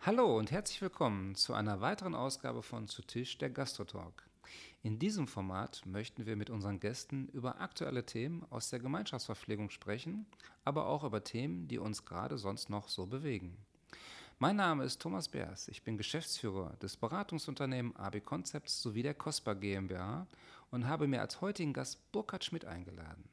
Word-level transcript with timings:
Hallo 0.00 0.38
und 0.38 0.52
herzlich 0.52 0.80
willkommen 0.80 1.34
zu 1.34 1.54
einer 1.54 1.80
weiteren 1.80 2.14
Ausgabe 2.14 2.62
von 2.62 2.86
Zu 2.86 3.02
Tisch 3.02 3.36
der 3.36 3.50
Gastrotalk. 3.50 4.28
In 4.80 5.00
diesem 5.00 5.26
Format 5.26 5.82
möchten 5.86 6.24
wir 6.24 6.36
mit 6.36 6.50
unseren 6.50 6.78
Gästen 6.78 7.26
über 7.30 7.60
aktuelle 7.60 8.06
Themen 8.06 8.46
aus 8.48 8.70
der 8.70 8.78
Gemeinschaftsverpflegung 8.78 9.70
sprechen, 9.70 10.24
aber 10.64 10.86
auch 10.86 11.02
über 11.02 11.24
Themen, 11.24 11.66
die 11.66 11.78
uns 11.78 12.04
gerade 12.04 12.38
sonst 12.38 12.70
noch 12.70 12.88
so 12.88 13.06
bewegen. 13.06 13.56
Mein 14.38 14.54
Name 14.54 14.84
ist 14.84 15.02
Thomas 15.02 15.28
Beers. 15.28 15.66
Ich 15.66 15.82
bin 15.82 15.98
Geschäftsführer 15.98 16.76
des 16.76 16.96
Beratungsunternehmens 16.96 17.96
AB 17.96 18.20
Concepts 18.24 18.80
sowie 18.80 19.02
der 19.02 19.14
COSPA 19.14 19.54
GmbH 19.54 20.28
und 20.70 20.86
habe 20.86 21.08
mir 21.08 21.20
als 21.20 21.40
heutigen 21.40 21.72
Gast 21.72 22.12
Burkhard 22.12 22.44
Schmidt 22.44 22.64
eingeladen. 22.64 23.28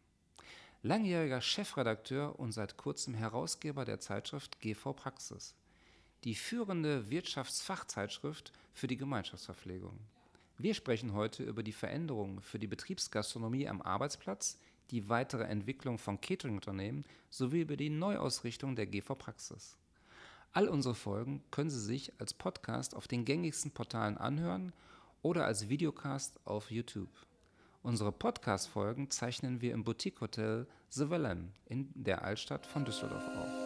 Langjähriger 0.81 1.41
Chefredakteur 1.41 2.39
und 2.39 2.53
seit 2.53 2.75
kurzem 2.75 3.13
Herausgeber 3.13 3.85
der 3.85 3.99
Zeitschrift 3.99 4.59
GV 4.61 4.93
Praxis 4.93 5.53
die 6.25 6.35
führende 6.35 7.09
Wirtschaftsfachzeitschrift 7.09 8.51
für 8.73 8.87
die 8.87 8.97
Gemeinschaftsverpflegung. 8.97 9.97
Wir 10.57 10.73
sprechen 10.73 11.13
heute 11.13 11.43
über 11.43 11.61
die 11.63 11.71
Veränderungen 11.71 12.41
für 12.41 12.57
die 12.57 12.67
Betriebsgastronomie 12.67 13.69
am 13.69 13.81
Arbeitsplatz, 13.81 14.57
die 14.89 15.07
weitere 15.07 15.43
Entwicklung 15.43 15.97
von 15.97 16.19
Catering-Unternehmen 16.19 17.05
sowie 17.29 17.61
über 17.61 17.77
die 17.77 17.89
Neuausrichtung 17.89 18.75
der 18.75 18.87
GV 18.87 19.15
Praxis. 19.15 19.77
All 20.51 20.67
unsere 20.67 20.95
Folgen 20.95 21.43
können 21.51 21.69
Sie 21.69 21.81
sich 21.81 22.11
als 22.19 22.33
Podcast 22.33 22.95
auf 22.95 23.07
den 23.07 23.25
gängigsten 23.25 23.71
Portalen 23.71 24.17
anhören 24.17 24.73
oder 25.21 25.45
als 25.45 25.69
Videocast 25.69 26.39
auf 26.45 26.71
YouTube. 26.71 27.09
Unsere 27.83 28.11
Podcast-Folgen 28.11 29.11
zeichnen 29.11 29.61
wir 29.61 29.73
im 29.73 29.83
Boutique-Hotel 29.83 30.65
The 30.89 31.09
Vallem 31.09 31.51
in 31.65 31.89
der 31.93 32.23
Altstadt 32.23 32.65
von 32.65 32.83
Düsseldorf 32.83 33.27
auf. 33.27 33.64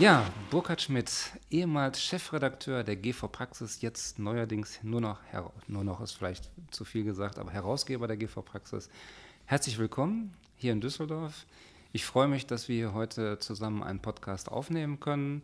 Ja, 0.00 0.26
Burkhard 0.50 0.82
Schmidt, 0.82 1.12
ehemals 1.52 2.02
Chefredakteur 2.02 2.82
der 2.82 2.96
GV 2.96 3.28
Praxis, 3.28 3.80
jetzt 3.80 4.18
neuerdings 4.18 4.80
nur 4.82 5.00
noch, 5.00 5.20
nur 5.68 5.84
noch 5.84 6.00
ist 6.00 6.14
vielleicht 6.14 6.50
zu 6.72 6.84
viel 6.84 7.04
gesagt, 7.04 7.38
aber 7.38 7.52
Herausgeber 7.52 8.08
der 8.08 8.16
GV 8.16 8.42
Praxis. 8.42 8.90
Herzlich 9.44 9.78
willkommen 9.78 10.34
hier 10.56 10.72
in 10.72 10.80
Düsseldorf. 10.80 11.46
Ich 11.92 12.04
freue 12.04 12.26
mich, 12.26 12.44
dass 12.44 12.68
wir 12.68 12.92
heute 12.92 13.38
zusammen 13.38 13.84
einen 13.84 14.00
Podcast 14.00 14.50
aufnehmen 14.50 14.98
können. 14.98 15.42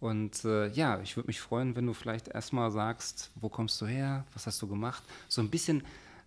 Und 0.00 0.44
äh, 0.44 0.66
ja, 0.70 1.00
ich 1.00 1.16
würde 1.16 1.28
mich 1.28 1.40
freuen, 1.40 1.76
wenn 1.76 1.86
du 1.86 1.92
vielleicht 1.94 2.26
erstmal 2.26 2.72
sagst, 2.72 3.30
wo 3.36 3.48
kommst 3.48 3.80
du 3.80 3.86
her, 3.86 4.24
was 4.32 4.48
hast 4.48 4.60
du 4.60 4.66
gemacht, 4.66 5.04
so 5.28 5.40
ein 5.40 5.48
bisschen 5.48 5.84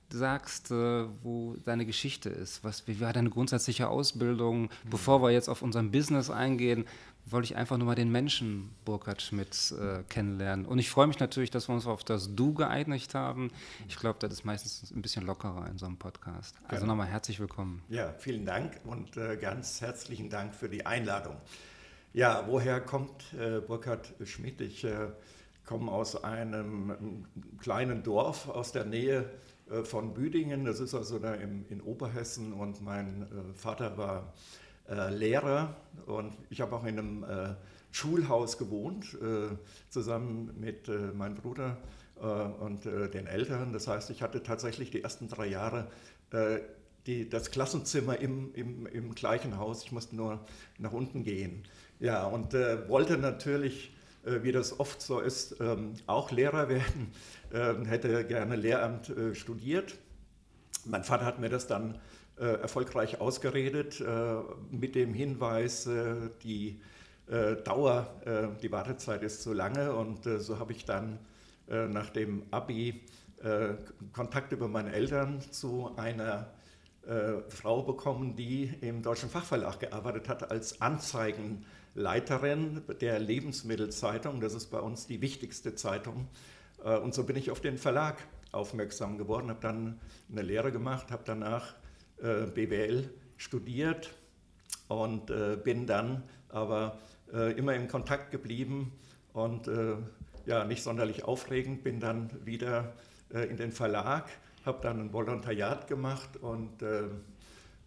sagst, 0.09 0.71
äh, 0.71 1.05
wo 1.23 1.55
deine 1.65 1.85
Geschichte 1.85 2.29
ist. 2.29 2.63
Was, 2.63 2.87
wie 2.87 2.99
war 2.99 3.13
deine 3.13 3.29
grundsätzliche 3.29 3.89
Ausbildung? 3.89 4.63
Mhm. 4.63 4.89
Bevor 4.89 5.21
wir 5.21 5.31
jetzt 5.31 5.49
auf 5.49 5.61
unser 5.61 5.83
Business 5.83 6.29
eingehen, 6.29 6.85
wollte 7.25 7.45
ich 7.45 7.55
einfach 7.55 7.77
nur 7.77 7.87
mal 7.87 7.95
den 7.95 8.11
Menschen 8.11 8.69
Burkhard 8.85 9.21
Schmidt 9.21 9.73
äh, 9.79 10.03
kennenlernen. 10.09 10.65
Und 10.65 10.77
ich 10.77 10.89
freue 10.89 11.07
mich 11.07 11.19
natürlich, 11.19 11.49
dass 11.49 11.67
wir 11.67 11.73
uns 11.73 11.87
auf 11.87 12.03
das 12.03 12.35
Du 12.35 12.53
geeinigt 12.53 13.15
haben. 13.15 13.49
Ich 13.87 13.97
glaube, 13.97 14.19
das 14.19 14.31
ist 14.31 14.45
meistens 14.45 14.91
ein 14.91 15.01
bisschen 15.01 15.25
lockerer 15.25 15.67
in 15.69 15.77
so 15.77 15.87
einem 15.87 15.97
Podcast. 15.97 16.55
Also 16.67 16.81
genau. 16.81 16.93
nochmal 16.93 17.07
herzlich 17.07 17.39
willkommen. 17.39 17.81
Ja, 17.89 18.13
vielen 18.19 18.45
Dank 18.45 18.79
und 18.83 19.17
äh, 19.17 19.37
ganz 19.37 19.81
herzlichen 19.81 20.29
Dank 20.29 20.53
für 20.53 20.69
die 20.69 20.85
Einladung. 20.85 21.37
Ja, 22.13 22.45
woher 22.47 22.79
kommt 22.79 23.33
äh, 23.33 23.59
Burkhard 23.59 24.13
Schmidt? 24.23 24.61
Ich 24.61 24.83
äh, 24.83 25.07
komme 25.65 25.91
aus 25.91 26.23
einem 26.23 27.25
kleinen 27.59 28.03
Dorf 28.03 28.47
aus 28.47 28.71
der 28.71 28.85
Nähe 28.85 29.21
äh, 29.21 29.54
von 29.83 30.13
Büdingen. 30.13 30.65
Das 30.65 30.79
ist 30.79 30.93
also 30.93 31.19
da 31.19 31.33
im, 31.33 31.65
in 31.69 31.81
Oberhessen 31.81 32.53
und 32.53 32.81
mein 32.81 33.23
äh, 33.23 33.53
Vater 33.53 33.97
war 33.97 34.33
äh, 34.89 35.13
Lehrer 35.13 35.75
und 36.05 36.33
ich 36.49 36.61
habe 36.61 36.75
auch 36.75 36.85
in 36.85 36.99
einem 36.99 37.23
äh, 37.23 37.55
Schulhaus 37.91 38.57
gewohnt, 38.57 39.17
äh, 39.21 39.55
zusammen 39.89 40.51
mit 40.59 40.89
äh, 40.89 41.13
meinem 41.13 41.35
Bruder 41.35 41.77
äh, 42.19 42.25
und 42.25 42.85
äh, 42.85 43.09
den 43.09 43.25
Eltern. 43.25 43.73
Das 43.73 43.87
heißt, 43.87 44.09
ich 44.09 44.21
hatte 44.21 44.43
tatsächlich 44.43 44.91
die 44.91 45.01
ersten 45.01 45.27
drei 45.27 45.47
Jahre 45.47 45.87
die, 47.05 47.29
das 47.29 47.51
Klassenzimmer 47.51 48.19
im, 48.19 48.53
im, 48.55 48.87
im, 48.87 49.15
gleichen 49.15 49.57
Haus. 49.57 49.83
Ich 49.85 49.93
musste 49.93 50.15
nur 50.17 50.43
nach 50.79 50.91
unten 50.91 51.23
gehen. 51.23 51.63
Ja, 51.99 52.25
und 52.25 52.53
wollte 52.53 53.17
natürlich, 53.17 53.94
wie 54.25 54.51
das 54.51 54.79
oft 54.79 55.01
so 55.01 55.19
ist, 55.19 55.59
ähm, 55.59 55.93
auch 56.07 56.31
Lehrer 56.31 56.67
werden, 56.69 57.11
ähm, 57.53 57.85
hätte 57.85 58.25
gerne 58.25 58.55
Lehramt 58.55 59.11
studiert. 59.33 59.95
Mein 60.85 61.03
Vater 61.03 61.25
hat 61.25 61.39
mir 61.39 61.49
das 61.49 61.67
dann 61.67 61.99
äh, 62.37 62.59
erfolgreich 62.61 63.21
ausgeredet 63.21 64.01
äh, 64.01 64.35
mit 64.69 64.95
dem 64.95 65.13
Hinweis, 65.13 65.87
äh, 65.87 66.15
die 66.43 66.81
Dauer, 67.27 68.21
die 68.61 68.71
Wartezeit 68.71 69.23
ist 69.23 69.41
zu 69.41 69.51
lange 69.51 69.95
und 69.95 70.25
so 70.25 70.59
habe 70.59 70.73
ich 70.73 70.85
dann 70.85 71.17
nach 71.65 72.11
dem 72.11 72.43
Abi 72.51 73.01
Kontakt 74.13 74.51
über 74.51 74.67
meine 74.67 74.93
Eltern 74.93 75.41
zu 75.41 75.89
einer 75.97 76.51
Frau 77.49 77.81
bekommen, 77.81 78.35
die 78.35 78.71
im 78.81 79.01
Deutschen 79.01 79.31
Fachverlag 79.31 79.79
gearbeitet 79.79 80.29
hat 80.29 80.51
als 80.51 80.83
Anzeigenleiterin 81.95 82.81
der 82.99 83.19
Lebensmittelzeitung. 83.19 84.41
Das 84.41 84.53
ist 84.53 84.67
bei 84.67 84.79
uns 84.79 85.07
die 85.07 85.21
wichtigste 85.21 85.75
Zeitung. 85.75 86.27
Und 86.83 87.13
so 87.13 87.23
bin 87.23 87.35
ich 87.35 87.51
auf 87.51 87.61
den 87.61 87.77
Verlag 87.77 88.17
aufmerksam 88.51 89.17
geworden, 89.17 89.49
habe 89.49 89.61
dann 89.61 89.99
eine 90.31 90.41
Lehre 90.41 90.71
gemacht, 90.71 91.11
habe 91.11 91.23
danach 91.25 91.73
äh, 92.17 92.45
BWL 92.45 93.09
studiert 93.37 94.13
und 94.87 95.29
äh, 95.29 95.57
bin 95.61 95.87
dann 95.87 96.23
aber 96.49 96.99
äh, 97.33 97.53
immer 97.53 97.73
in 97.73 97.87
Kontakt 97.87 98.31
geblieben 98.31 98.91
und 99.33 99.69
ja, 100.45 100.63
nicht 100.63 100.83
sonderlich 100.83 101.25
aufregend, 101.25 101.83
bin 101.83 101.99
dann 101.99 102.29
wieder 102.45 102.93
in 103.31 103.57
den 103.57 103.71
Verlag, 103.71 104.29
habe 104.63 104.79
dann 104.81 105.01
ein 105.01 105.11
Volontariat 105.11 105.87
gemacht 105.87 106.37
und 106.37 106.83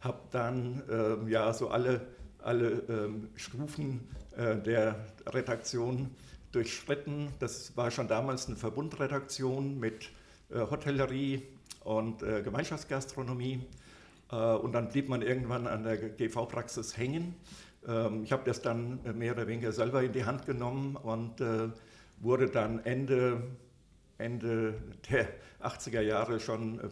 habe 0.00 0.18
dann 0.30 0.82
ja 1.28 1.54
so 1.54 1.68
alle, 1.68 2.06
alle 2.48 2.82
ähm, 2.88 3.28
Stufen 3.36 4.08
der 4.36 4.94
Redaktion 5.26 6.10
durchschritten. 6.52 7.28
Das 7.40 7.76
war 7.76 7.90
schon 7.90 8.06
damals 8.06 8.46
eine 8.46 8.54
Verbundredaktion 8.54 9.80
mit 9.80 10.10
Hotellerie 10.52 11.42
und 11.82 12.20
Gemeinschaftsgastronomie. 12.20 13.66
Äh, 14.30 14.36
und 14.36 14.72
dann 14.72 14.88
blieb 14.88 15.08
man 15.08 15.22
irgendwann 15.22 15.66
an 15.66 15.84
der 15.84 15.96
GV-Praxis 15.96 16.96
hängen. 16.96 17.34
Ähm, 17.86 18.24
ich 18.24 18.32
habe 18.32 18.42
das 18.44 18.62
dann 18.62 19.00
mehr 19.16 19.32
oder 19.32 19.46
weniger 19.46 19.72
selber 19.72 20.02
in 20.02 20.12
die 20.12 20.24
Hand 20.24 20.46
genommen 20.46 20.96
und 20.96 21.40
äh, 21.40 21.68
wurde 22.20 22.48
dann 22.48 22.84
Ende, 22.84 23.42
Ende 24.18 24.74
der 25.10 25.28
80er 25.62 26.00
Jahre 26.00 26.40
schon 26.40 26.80
äh, 26.80 26.88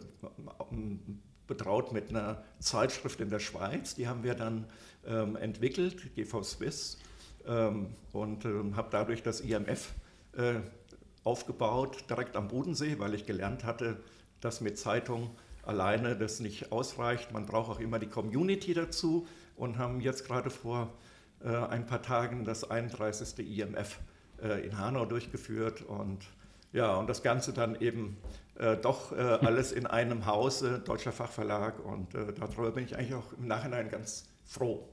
betraut 1.45 1.93
mit 1.93 2.09
einer 2.09 2.43
Zeitschrift 2.59 3.21
in 3.21 3.29
der 3.29 3.39
Schweiz. 3.39 3.95
Die 3.95 4.07
haben 4.07 4.23
wir 4.23 4.35
dann 4.35 4.65
ähm, 5.07 5.35
entwickelt, 5.35 6.13
GV 6.15 6.43
Swiss, 6.43 6.99
ähm, 7.45 7.87
und 8.13 8.45
habe 8.75 8.89
dadurch 8.91 9.23
das 9.23 9.41
IMF 9.41 9.93
aufgebaut, 11.23 12.05
direkt 12.09 12.35
am 12.35 12.47
Bodensee, 12.47 12.99
weil 12.99 13.13
ich 13.15 13.25
gelernt 13.25 13.63
hatte, 13.63 13.97
dass 14.39 14.61
mit 14.61 14.77
Zeitung 14.77 15.31
alleine 15.63 16.15
das 16.15 16.39
nicht 16.39 16.71
ausreicht. 16.71 17.33
Man 17.33 17.45
braucht 17.45 17.69
auch 17.69 17.79
immer 17.79 17.99
die 17.99 18.07
Community 18.07 18.73
dazu 18.73 19.27
und 19.55 19.77
haben 19.77 19.99
jetzt 19.99 20.25
gerade 20.25 20.49
vor 20.49 20.93
äh, 21.43 21.49
ein 21.49 21.85
paar 21.85 22.01
Tagen 22.01 22.45
das 22.45 22.69
31. 22.69 23.59
IMF 23.59 23.99
äh, 24.41 24.65
in 24.65 24.77
Hanau 24.77 25.05
durchgeführt 25.05 25.81
und 25.81 26.25
ja, 26.73 26.95
und 26.95 27.09
das 27.09 27.23
Ganze 27.23 27.53
dann 27.53 27.79
eben 27.81 28.17
äh, 28.55 28.77
doch 28.77 29.11
äh, 29.11 29.15
alles 29.21 29.71
in 29.71 29.85
einem 29.85 30.25
Hause, 30.25 30.79
Deutscher 30.79 31.11
Fachverlag 31.11 31.83
und 31.83 32.15
äh, 32.15 32.33
darüber 32.33 32.71
bin 32.71 32.85
ich 32.85 32.95
eigentlich 32.95 33.15
auch 33.15 33.33
im 33.37 33.47
Nachhinein 33.47 33.89
ganz 33.89 34.29
froh. 34.45 34.87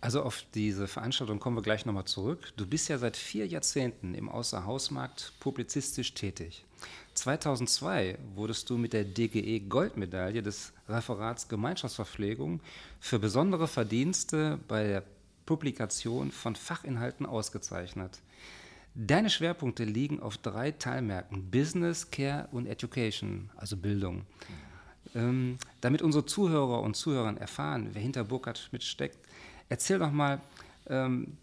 Also 0.00 0.22
auf 0.22 0.44
diese 0.54 0.86
Veranstaltung 0.86 1.40
kommen 1.40 1.56
wir 1.56 1.62
gleich 1.62 1.86
nochmal 1.86 2.04
zurück. 2.04 2.52
Du 2.56 2.66
bist 2.66 2.88
ja 2.88 2.98
seit 2.98 3.16
vier 3.16 3.46
Jahrzehnten 3.46 4.14
im 4.14 4.28
Außerhausmarkt 4.28 5.32
publizistisch 5.40 6.14
tätig. 6.14 6.64
2002 7.14 8.18
wurdest 8.34 8.68
du 8.68 8.76
mit 8.76 8.92
der 8.92 9.04
DGE 9.04 9.60
Goldmedaille 9.60 10.42
des 10.42 10.72
Referats 10.88 11.48
Gemeinschaftsverpflegung 11.48 12.60
für 13.00 13.18
besondere 13.18 13.66
Verdienste 13.68 14.60
bei 14.68 14.84
der 14.84 15.02
Publikation 15.46 16.30
von 16.30 16.56
Fachinhalten 16.56 17.24
ausgezeichnet. 17.24 18.20
Deine 18.94 19.30
Schwerpunkte 19.30 19.84
liegen 19.84 20.20
auf 20.20 20.36
drei 20.38 20.72
Teilmärkten: 20.72 21.50
Business, 21.50 22.10
Care 22.10 22.48
und 22.52 22.66
Education, 22.66 23.50
also 23.56 23.76
Bildung. 23.76 24.26
Ähm, 25.14 25.58
damit 25.80 26.02
unsere 26.02 26.26
Zuhörer 26.26 26.82
und 26.82 26.96
Zuhörerinnen 26.96 27.40
erfahren, 27.40 27.90
wer 27.92 28.02
hinter 28.02 28.24
Burkhard 28.24 28.58
Schmidt 28.58 28.84
steckt, 28.84 29.18
erzähl 29.68 29.98
doch 29.98 30.10
mal, 30.10 30.40
ähm, 30.88 31.36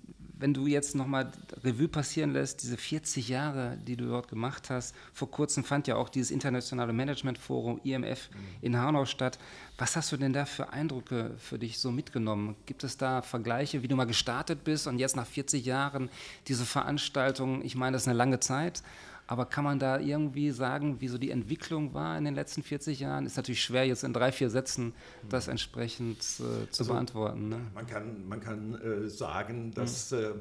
wenn 0.44 0.54
du 0.54 0.68
jetzt 0.68 0.94
nochmal 0.94 1.32
Revue 1.64 1.88
passieren 1.88 2.34
lässt, 2.34 2.64
diese 2.64 2.76
40 2.76 3.30
Jahre, 3.30 3.78
die 3.88 3.96
du 3.96 4.08
dort 4.08 4.28
gemacht 4.28 4.70
hast, 4.70 4.94
vor 5.14 5.32
kurzem 5.32 5.64
fand 5.64 5.88
ja 5.88 5.96
auch 5.96 6.10
dieses 6.10 6.32
internationale 6.32 6.92
Managementforum 6.92 7.80
IMF 7.86 8.30
mhm. 8.30 8.38
in 8.60 8.78
Hanau 8.78 9.06
statt. 9.06 9.40
Was 9.78 9.96
hast 9.96 10.12
du 10.12 10.18
denn 10.18 10.34
da 10.34 10.44
für 10.44 10.74
Eindrücke 10.74 11.32
für 11.38 11.58
dich 11.58 11.80
so 11.80 11.92
mitgenommen? 11.92 12.58
Gibt 12.66 12.84
es 12.84 12.98
da 12.98 13.22
Vergleiche, 13.22 13.84
wie 13.84 13.88
du 13.88 13.96
mal 13.96 14.04
gestartet 14.04 14.66
bist 14.66 14.86
und 14.86 15.00
jetzt 15.00 15.16
nach 15.16 15.28
40 15.28 15.66
Jahren 15.66 16.10
diese 16.50 16.66
Veranstaltung, 16.66 17.64
ich 17.64 17.76
meine, 17.76 17.94
das 17.94 18.02
ist 18.02 18.10
eine 18.10 18.18
lange 18.18 18.42
Zeit, 18.42 18.84
aber 19.28 19.46
kann 19.46 19.64
man 19.64 19.80
da 19.80 20.00
irgendwie 20.00 20.52
sagen, 20.52 21.00
wie 21.00 21.08
so 21.08 21.18
die 21.18 21.32
Entwicklung 21.32 21.94
war 21.94 22.18
in 22.18 22.26
den 22.26 22.36
letzten 22.36 22.64
40 22.64 23.00
Jahren? 23.00 23.26
Ist 23.26 23.38
natürlich 23.38 23.64
schwer, 23.64 23.86
jetzt 23.86 24.04
in 24.04 24.14
drei, 24.14 24.32
vier 24.32 24.50
Sätzen 24.50 24.94
das 25.30 25.48
entsprechend 25.48 26.20
äh, 26.20 26.70
zu 26.70 26.84
also, 26.84 26.94
beantworten. 26.94 27.50
Ne? 27.50 27.60
Man 27.74 27.88
kann, 27.88 28.28
man 28.28 28.40
kann 28.42 28.76
äh, 28.76 29.10
sagen, 29.10 29.72
dass 29.72 30.12
mhm. 30.12 30.18
äh, 30.18 30.32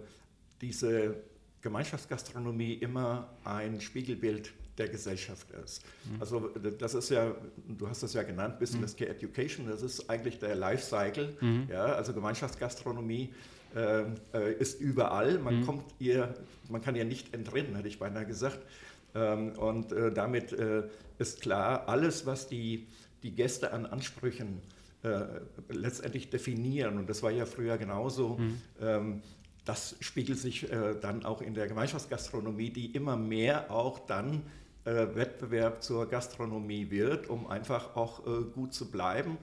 diese 0.61 1.17
Gemeinschaftsgastronomie 1.61 2.75
immer 2.75 3.29
ein 3.45 3.81
Spiegelbild 3.81 4.53
der 4.79 4.89
Gesellschaft 4.89 5.51
ist. 5.65 5.85
Mhm. 6.05 6.21
Also 6.21 6.49
das 6.79 6.95
ist 6.95 7.11
ja, 7.11 7.35
du 7.69 7.89
hast 7.89 8.03
das 8.03 8.15
ja 8.15 8.23
genannt, 8.23 8.59
Business 8.59 8.95
mhm. 8.95 8.99
Care 8.99 9.11
Education, 9.11 9.67
das 9.67 9.83
ist 9.83 10.09
eigentlich 10.09 10.39
der 10.39 10.57
Lifecycle. 10.57 11.37
Mhm. 11.41 11.69
Ja, 11.71 11.85
also 11.85 12.13
Gemeinschaftsgastronomie 12.13 13.33
äh, 13.75 14.03
äh, 14.35 14.53
ist 14.59 14.81
überall. 14.81 15.39
Man 15.39 15.61
mhm. 15.61 15.67
kommt 15.67 15.85
ihr, 15.99 16.35
man 16.69 16.83
kann 16.83 16.95
ihr 16.95 17.05
nicht 17.05 17.33
entrinnen, 17.35 17.75
hätte 17.75 17.89
ich 17.89 17.99
beinahe 17.99 18.27
gesagt. 18.27 18.61
Ähm, 19.15 19.53
und 19.53 19.93
äh, 19.93 20.13
damit 20.13 20.53
äh, 20.53 20.85
ist 21.19 21.41
klar, 21.41 21.89
alles, 21.89 22.27
was 22.27 22.49
die, 22.49 22.87
die 23.23 23.33
Gäste 23.33 23.73
an 23.73 23.87
Ansprüchen 23.87 24.61
äh, 25.03 25.25
letztendlich 25.69 26.31
definieren, 26.31 26.99
und 26.99 27.09
das 27.09 27.23
war 27.23 27.31
ja 27.31 27.47
früher 27.47 27.79
genauso, 27.79 28.37
mhm. 28.37 28.61
ähm, 28.81 29.23
das 29.65 29.97
spiegelt 30.01 30.39
sich 30.39 30.71
äh, 30.73 30.95
dann 31.01 31.25
auch 31.25 31.41
in 31.41 31.55
der 31.55 31.69
Gemeinschaftsgastronomie, 31.69 32.71
die 32.71 32.87
immer 32.87 33.17
mehr 33.17 33.71
auch 33.71 34.01
dann 34.01 34.43
Wettbewerb 34.85 35.81
zur 35.81 36.09
Gastronomie 36.09 36.91
wird, 36.91 37.31
um 37.31 37.47
einfach 37.47 37.95
auch 37.95 38.25
gut 38.53 38.75
zu 38.75 38.91
bleiben. 38.91 39.39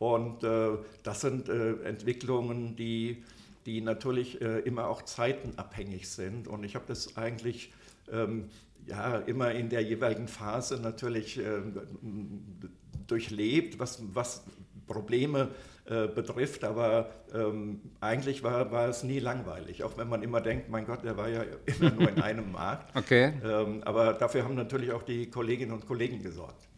Und 0.00 0.42
das 0.42 1.20
sind 1.20 1.48
Entwicklungen, 1.48 2.74
die 2.74 3.22
die 3.66 3.80
natürlich 3.80 4.40
äh, 4.40 4.60
immer 4.60 4.88
auch 4.88 5.02
zeitenabhängig 5.02 6.08
sind. 6.08 6.48
Und 6.48 6.64
ich 6.64 6.74
habe 6.74 6.84
das 6.88 7.16
eigentlich 7.16 7.72
ähm, 8.10 8.48
ja, 8.86 9.16
immer 9.18 9.52
in 9.52 9.68
der 9.68 9.82
jeweiligen 9.82 10.28
Phase 10.28 10.80
natürlich 10.80 11.38
äh, 11.38 11.60
durchlebt, 13.06 13.78
was, 13.78 14.02
was 14.14 14.44
Probleme 14.86 15.48
äh, 15.84 16.08
betrifft, 16.08 16.64
aber 16.64 17.10
ähm, 17.32 17.80
eigentlich 18.00 18.42
war, 18.42 18.70
war 18.72 18.88
es 18.88 19.02
nie 19.02 19.18
langweilig, 19.18 19.84
auch 19.84 19.96
wenn 19.96 20.08
man 20.08 20.22
immer 20.22 20.40
denkt, 20.40 20.68
mein 20.68 20.84
Gott, 20.86 21.04
der 21.04 21.16
war 21.16 21.28
ja 21.28 21.44
immer 21.66 21.90
nur 21.90 22.08
in 22.08 22.20
einem 22.20 22.52
Markt. 22.52 22.96
Okay. 22.96 23.32
Ähm, 23.44 23.82
aber 23.84 24.14
dafür 24.14 24.44
haben 24.44 24.54
natürlich 24.54 24.92
auch 24.92 25.02
die 25.02 25.30
Kolleginnen 25.30 25.72
und 25.72 25.86
Kollegen 25.86 26.22
gesorgt. 26.22 26.68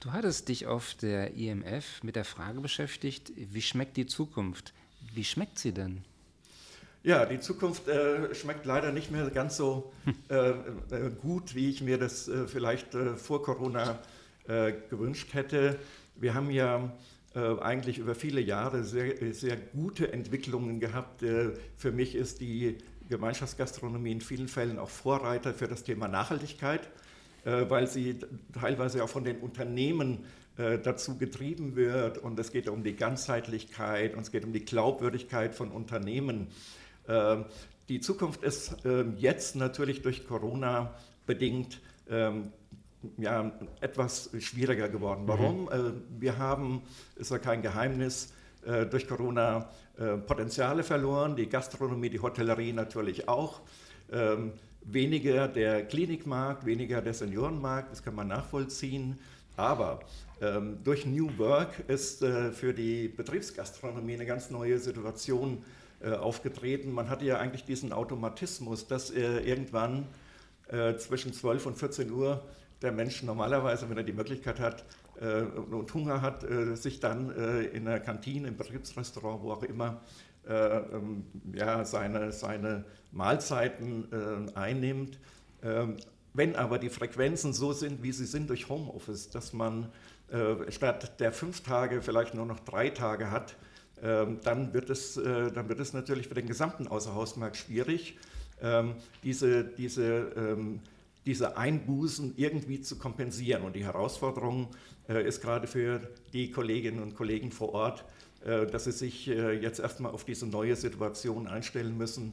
Du 0.00 0.12
hattest 0.12 0.48
dich 0.48 0.66
auf 0.66 0.94
der 0.94 1.34
IMF 1.34 2.02
mit 2.04 2.14
der 2.14 2.24
Frage 2.24 2.60
beschäftigt, 2.60 3.32
wie 3.34 3.62
schmeckt 3.62 3.96
die 3.96 4.06
Zukunft? 4.06 4.72
Wie 5.18 5.24
schmeckt 5.24 5.58
sie 5.58 5.72
denn? 5.72 6.04
Ja, 7.02 7.26
die 7.26 7.40
Zukunft 7.40 7.88
äh, 7.88 8.32
schmeckt 8.36 8.64
leider 8.66 8.92
nicht 8.92 9.10
mehr 9.10 9.28
ganz 9.30 9.56
so 9.56 9.92
äh, 10.28 10.50
äh, 10.50 10.54
gut, 11.20 11.56
wie 11.56 11.70
ich 11.70 11.82
mir 11.82 11.98
das 11.98 12.28
äh, 12.28 12.46
vielleicht 12.46 12.94
äh, 12.94 13.16
vor 13.16 13.42
Corona 13.42 13.98
äh, 14.46 14.74
gewünscht 14.88 15.34
hätte. 15.34 15.76
Wir 16.14 16.34
haben 16.34 16.52
ja 16.52 16.96
eigentlich 17.34 17.98
über 17.98 18.14
viele 18.14 18.40
Jahre 18.40 18.82
sehr, 18.82 19.32
sehr 19.32 19.56
gute 19.56 20.12
Entwicklungen 20.12 20.80
gehabt. 20.80 21.22
für 21.76 21.92
mich 21.92 22.16
ist 22.16 22.40
die 22.40 22.78
Gemeinschaftsgastronomie 23.08 24.12
in 24.12 24.20
vielen 24.20 24.48
Fällen 24.48 24.78
auch 24.78 24.88
Vorreiter 24.88 25.52
für 25.54 25.68
das 25.68 25.84
Thema 25.84 26.08
Nachhaltigkeit, 26.08 26.88
weil 27.44 27.86
sie 27.86 28.18
teilweise 28.58 29.04
auch 29.04 29.08
von 29.08 29.22
den 29.22 29.38
Unternehmen 29.38 30.24
äh, 30.58 30.80
dazu 30.80 31.16
getrieben 31.16 31.76
wird. 31.76 32.18
Und 32.18 32.36
es 32.40 32.50
geht 32.50 32.68
um 32.68 32.82
die 32.82 32.96
Ganzheitlichkeit 32.96 34.14
und 34.14 34.22
es 34.22 34.32
geht 34.32 34.44
um 34.44 34.52
die 34.52 34.64
Glaubwürdigkeit 34.64 35.54
von 35.54 35.70
Unternehmen. 35.70 36.48
Ähm, 37.06 37.44
die 37.88 38.00
Zukunft 38.00 38.42
ist 38.42 38.74
ähm, 38.84 39.14
jetzt 39.18 39.54
natürlich 39.54 40.02
durch 40.02 40.26
Corona 40.26 40.92
bedingt 41.26 41.80
ähm, 42.10 42.50
ja, 43.18 43.52
etwas 43.80 44.30
schwieriger 44.40 44.88
geworden. 44.88 45.22
Mhm. 45.22 45.28
Warum? 45.28 45.64
Mhm. 45.66 46.02
Wir 46.18 46.38
haben, 46.38 46.82
ist 47.14 47.30
ja 47.30 47.38
kein 47.38 47.62
Geheimnis, 47.62 48.32
äh, 48.66 48.84
durch 48.86 49.06
Corona 49.06 49.70
Potenziale 50.28 50.84
verloren, 50.84 51.34
die 51.34 51.48
Gastronomie, 51.48 52.08
die 52.08 52.20
Hotellerie 52.20 52.72
natürlich 52.72 53.28
auch. 53.28 53.62
Weniger 54.82 55.48
der 55.48 55.84
Klinikmarkt, 55.86 56.64
weniger 56.64 57.02
der 57.02 57.14
Seniorenmarkt, 57.14 57.90
das 57.90 58.04
kann 58.04 58.14
man 58.14 58.28
nachvollziehen. 58.28 59.18
Aber 59.56 59.98
ähm, 60.40 60.78
durch 60.84 61.04
New 61.04 61.36
Work 61.38 61.88
ist 61.88 62.22
äh, 62.22 62.52
für 62.52 62.72
die 62.72 63.08
Betriebsgastronomie 63.08 64.14
eine 64.14 64.26
ganz 64.26 64.50
neue 64.50 64.78
Situation 64.78 65.64
äh, 66.00 66.12
aufgetreten. 66.12 66.92
Man 66.92 67.08
hatte 67.08 67.24
ja 67.24 67.38
eigentlich 67.38 67.64
diesen 67.64 67.92
Automatismus, 67.92 68.86
dass 68.86 69.10
äh, 69.10 69.40
irgendwann 69.40 70.06
äh, 70.68 70.96
zwischen 70.96 71.32
12 71.32 71.66
und 71.66 71.76
14 71.76 72.10
Uhr 72.12 72.44
der 72.82 72.92
Mensch 72.92 73.24
normalerweise, 73.24 73.90
wenn 73.90 73.96
er 73.96 74.04
die 74.04 74.12
Möglichkeit 74.12 74.60
hat 74.60 74.84
äh, 75.20 75.42
und 75.42 75.92
Hunger 75.92 76.22
hat, 76.22 76.44
äh, 76.44 76.76
sich 76.76 77.00
dann 77.00 77.30
in 77.72 77.86
der 77.86 77.98
Kantine, 77.98 78.46
im 78.48 78.56
Betriebsrestaurant, 78.56 79.42
wo 79.42 79.50
auch 79.50 79.64
immer, 79.64 80.02
ähm, 80.46 81.24
ja, 81.52 81.84
seine, 81.84 82.32
seine 82.32 82.84
Mahlzeiten 83.10 84.54
einnimmt. 84.54 85.18
Ähm, 85.62 85.96
wenn 86.34 86.54
aber 86.54 86.78
die 86.78 86.90
Frequenzen 86.90 87.52
so 87.52 87.72
sind, 87.72 88.02
wie 88.02 88.12
sie 88.12 88.24
sind 88.24 88.48
durch 88.48 88.68
Homeoffice, 88.68 89.28
dass 89.30 89.52
man 89.52 89.90
äh, 90.30 90.70
statt 90.70 91.18
der 91.20 91.32
fünf 91.32 91.62
Tage 91.62 92.02
vielleicht 92.02 92.34
nur 92.34 92.44
noch 92.44 92.60
drei 92.60 92.90
Tage 92.90 93.30
hat, 93.30 93.56
ähm, 94.02 94.40
dann, 94.44 94.74
wird 94.74 94.90
es, 94.90 95.16
äh, 95.16 95.50
dann 95.50 95.68
wird 95.68 95.80
es 95.80 95.94
natürlich 95.94 96.28
für 96.28 96.34
den 96.34 96.46
gesamten 96.46 96.86
Außerhausmarkt 96.86 97.56
schwierig, 97.56 98.18
ähm, 98.62 98.94
diese, 99.22 99.64
diese, 99.64 100.32
ähm, 100.36 100.80
diese 101.24 101.56
Einbußen 101.56 102.34
irgendwie 102.36 102.82
zu 102.82 102.98
kompensieren. 102.98 103.62
Und 103.62 103.74
die 103.74 103.84
Herausforderung 103.84 104.68
äh, 105.08 105.26
ist 105.26 105.40
gerade 105.40 105.66
für 105.66 106.00
die 106.34 106.50
Kolleginnen 106.50 107.02
und 107.02 107.14
Kollegen 107.14 107.50
vor 107.50 107.74
Ort, 107.74 108.04
dass 108.40 108.84
sie 108.84 108.92
sich 108.92 109.26
jetzt 109.26 109.80
erstmal 109.80 110.12
auf 110.12 110.24
diese 110.24 110.46
neue 110.46 110.76
Situation 110.76 111.48
einstellen 111.48 111.98
müssen. 111.98 112.32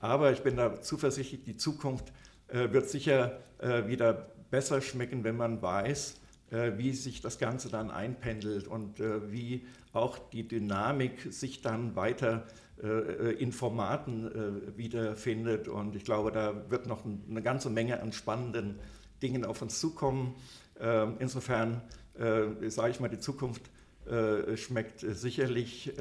Aber 0.00 0.32
ich 0.32 0.40
bin 0.40 0.56
da 0.56 0.82
zuversichtlich, 0.82 1.44
die 1.44 1.56
Zukunft 1.56 2.12
wird 2.48 2.90
sicher 2.90 3.38
wieder 3.86 4.30
besser 4.50 4.80
schmecken, 4.80 5.22
wenn 5.22 5.36
man 5.36 5.62
weiß, 5.62 6.16
wie 6.78 6.92
sich 6.92 7.20
das 7.20 7.38
Ganze 7.38 7.68
dann 7.68 7.90
einpendelt 7.90 8.68
und 8.68 9.00
äh, 9.00 9.32
wie 9.32 9.66
auch 9.92 10.18
die 10.18 10.46
Dynamik 10.46 11.32
sich 11.32 11.62
dann 11.62 11.96
weiter 11.96 12.46
äh, 12.82 13.32
in 13.34 13.52
Formaten 13.52 14.74
wiederfindet. 14.76 15.68
Und 15.68 15.94
ich 15.94 16.04
glaube, 16.04 16.32
da 16.32 16.70
wird 16.70 16.86
noch 16.86 17.04
eine 17.04 17.42
ganze 17.42 17.70
Menge 17.70 18.00
an 18.00 18.12
spannenden 18.12 18.78
Dingen 19.22 19.44
auf 19.44 19.62
uns 19.62 19.80
zukommen. 19.80 20.34
Ähm, 20.80 21.16
insofern 21.18 21.82
sage 22.68 22.90
ich 22.92 23.00
mal, 23.00 23.08
die 23.08 23.18
Zukunft 23.18 23.62
schmeckt 24.54 25.00
sicherlich 25.00 25.92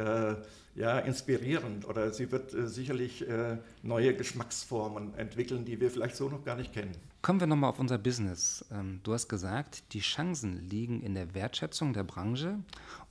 ja, 0.76 1.00
inspirierend 1.00 1.88
oder 1.88 2.12
sie 2.12 2.32
wird 2.32 2.54
äh, 2.54 2.68
sicherlich 2.68 3.28
äh, 3.28 3.58
neue 3.82 4.16
Geschmacksformen 4.16 5.14
entwickeln, 5.16 5.66
die 5.66 5.80
wir 5.80 5.92
vielleicht 5.92 6.16
so 6.16 6.30
noch 6.30 6.44
gar 6.44 6.56
nicht 6.56 6.74
kennen. 6.74 6.96
Kommen 7.24 7.40
wir 7.40 7.48
nochmal 7.48 7.70
auf 7.70 7.80
unser 7.80 7.98
Business. 7.98 8.66
Ähm, 8.70 9.00
du 9.04 9.14
hast 9.14 9.30
gesagt, 9.30 9.94
die 9.94 10.02
Chancen 10.02 10.70
liegen 10.70 11.02
in 11.02 11.14
der 11.14 11.34
Wertschätzung 11.34 11.94
der 11.94 12.04
Branche 12.04 12.60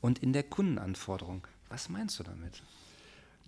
und 0.02 0.18
in 0.18 0.34
der 0.34 0.42
Kundenanforderung. 0.42 1.46
Was 1.70 1.88
meinst 1.88 2.18
du 2.18 2.22
damit? 2.22 2.62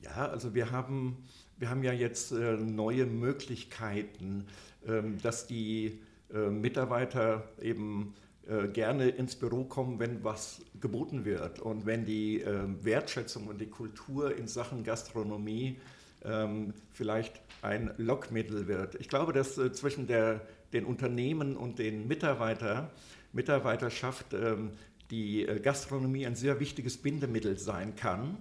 Ja, 0.00 0.26
also 0.30 0.54
wir 0.54 0.70
haben, 0.70 1.18
wir 1.58 1.68
haben 1.68 1.82
ja 1.82 1.92
jetzt 1.92 2.32
äh, 2.32 2.56
neue 2.56 3.04
Möglichkeiten, 3.04 4.46
ähm, 4.86 5.20
dass 5.20 5.46
die 5.46 6.00
äh, 6.32 6.48
Mitarbeiter 6.48 7.46
eben 7.60 8.14
äh, 8.48 8.66
gerne 8.68 9.10
ins 9.10 9.36
Büro 9.36 9.64
kommen, 9.64 9.98
wenn 9.98 10.24
was 10.24 10.62
geboten 10.80 11.26
wird 11.26 11.58
und 11.58 11.84
wenn 11.84 12.06
die 12.06 12.42
Wertschätzung 12.80 13.48
und 13.48 13.60
die 13.60 13.68
Kultur 13.68 14.34
in 14.34 14.48
Sachen 14.48 14.82
Gastronomie 14.82 15.76
ähm, 16.24 16.72
vielleicht 16.90 17.42
ein 17.60 17.92
Lockmittel 17.98 18.66
wird. 18.66 18.94
Ich 18.96 19.08
glaube, 19.08 19.32
dass 19.32 19.54
zwischen 19.54 20.06
der, 20.06 20.40
den 20.74 20.84
Unternehmen 20.84 21.56
und 21.56 21.78
den 21.78 22.06
Mitarbeiter, 22.06 22.90
Mitarbeiterschaft 23.32 24.34
ähm, 24.34 24.72
die 25.10 25.46
äh, 25.46 25.60
Gastronomie 25.60 26.26
ein 26.26 26.34
sehr 26.34 26.58
wichtiges 26.60 26.98
Bindemittel 26.98 27.58
sein 27.58 27.96
kann. 27.96 28.36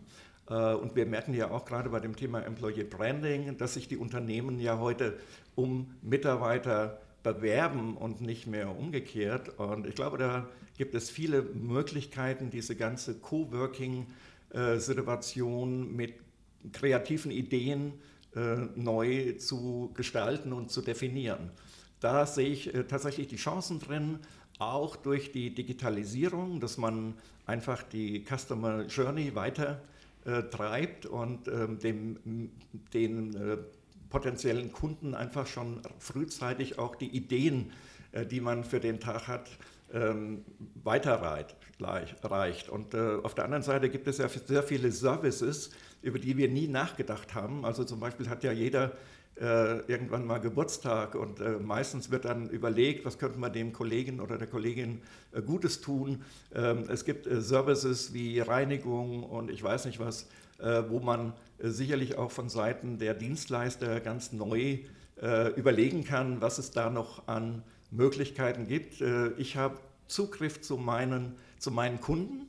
Äh, 0.50 0.74
und 0.74 0.96
wir 0.96 1.06
merken 1.06 1.34
ja 1.34 1.52
auch 1.52 1.64
gerade 1.66 1.90
bei 1.90 2.00
dem 2.00 2.16
Thema 2.16 2.40
Employee 2.42 2.84
Branding, 2.84 3.58
dass 3.58 3.74
sich 3.76 3.88
die 3.88 3.98
Unternehmen 3.98 4.60
ja 4.60 4.80
heute 4.80 5.20
um 5.56 5.94
Mitarbeiter 6.02 7.00
bewerben 7.22 7.96
und 7.96 8.22
nicht 8.22 8.48
mehr 8.48 8.76
umgekehrt. 8.76 9.60
Und 9.60 9.86
ich 9.88 9.94
glaube, 9.96 10.18
da 10.18 10.50
gibt 10.78 10.96
es 10.96 11.10
viele 11.10 11.44
Möglichkeiten, 11.44 12.50
diese 12.50 12.76
ganze 12.76 13.18
Coworking-Situation 13.20 15.96
mit 15.96 16.16
kreativen 16.74 17.32
Ideen 17.32 17.94
neu 18.76 19.34
zu 19.38 19.92
gestalten 19.94 20.52
und 20.52 20.70
zu 20.72 20.82
definieren. 20.82 21.52
Da 22.04 22.26
sehe 22.26 22.50
ich 22.50 22.70
tatsächlich 22.90 23.30
die 23.30 23.38
Chancen 23.38 23.80
drin, 23.80 24.20
auch 24.60 24.98
durch 24.98 25.32
die 25.32 25.56
Digitalisierung, 25.56 26.60
dass 26.60 26.78
man 26.78 27.14
einfach 27.46 27.82
die 27.82 28.26
Customer 28.26 28.84
Journey 28.88 29.36
weiter 29.36 29.82
äh, 30.26 30.44
treibt 30.44 31.06
und 31.06 31.48
ähm, 31.48 31.80
dem, 31.80 32.52
den 32.94 33.36
äh, 33.36 33.58
potenziellen 34.10 34.74
Kunden 34.74 35.16
einfach 35.16 35.48
schon 35.48 35.82
frühzeitig 35.98 36.78
auch 36.78 36.96
die 36.96 37.08
Ideen, 37.08 37.72
äh, 38.12 38.26
die 38.26 38.42
man 38.42 38.66
für 38.66 38.82
den 38.82 39.00
Tag 39.00 39.30
hat, 39.30 39.50
ähm, 39.94 40.44
weiterreicht. 40.84 41.56
Und 42.68 42.94
äh, 42.94 43.18
auf 43.24 43.34
der 43.34 43.46
anderen 43.46 43.64
Seite 43.64 43.90
gibt 43.90 44.08
es 44.10 44.18
ja 44.18 44.28
sehr 44.28 44.64
viele 44.64 44.92
Services, 44.92 45.70
über 46.02 46.20
die 46.20 46.36
wir 46.36 46.50
nie 46.50 46.68
nachgedacht 46.68 47.34
haben. 47.34 47.64
Also 47.64 47.86
zum 47.86 48.02
Beispiel 48.02 48.28
hat 48.28 48.44
ja 48.44 48.52
jeder 48.52 48.92
äh, 49.40 49.80
irgendwann 49.92 50.26
mal 50.26 50.40
Geburtstag 50.40 51.16
und 51.16 51.40
äh, 51.40 51.58
meistens 51.60 52.12
wird 52.12 52.26
dann 52.26 52.50
überlegt, 52.50 53.04
was 53.04 53.18
könnte 53.18 53.40
man 53.40 53.52
dem 53.52 53.74
Kollegen 53.74 54.20
oder 54.20 54.38
der 54.38 54.48
Kollegin 54.48 55.02
äh, 55.32 55.42
Gutes 55.42 55.82
tun. 55.82 56.22
Ähm, 56.54 56.86
es 56.90 57.04
gibt 57.04 57.26
äh, 57.26 57.42
Services 57.42 58.14
wie 58.14 58.40
Reinigung 58.40 59.24
und 59.24 59.50
ich 59.50 59.64
weiß 59.64 59.86
nicht 59.86 60.00
was, 60.00 60.30
äh, 60.60 60.84
wo 60.88 61.00
man 61.00 61.34
sicherlich 61.60 62.18
auch 62.18 62.30
von 62.30 62.50
Seiten 62.50 63.00
der 63.00 63.14
Dienstleister 63.14 64.02
ganz 64.02 64.34
neu 64.34 64.80
überlegen 65.56 66.04
kann, 66.04 66.42
was 66.42 66.58
es 66.58 66.72
da 66.72 66.90
noch 66.90 67.28
an 67.28 67.64
Möglichkeiten 67.92 68.68
gibt. 68.68 69.02
ich 69.38 69.56
habe 69.56 69.78
Zugriff 70.08 70.60
zu 70.60 70.76
meinen, 70.76 71.36
zu 71.60 71.72
meinen 71.72 72.02
Kunden, 72.02 72.48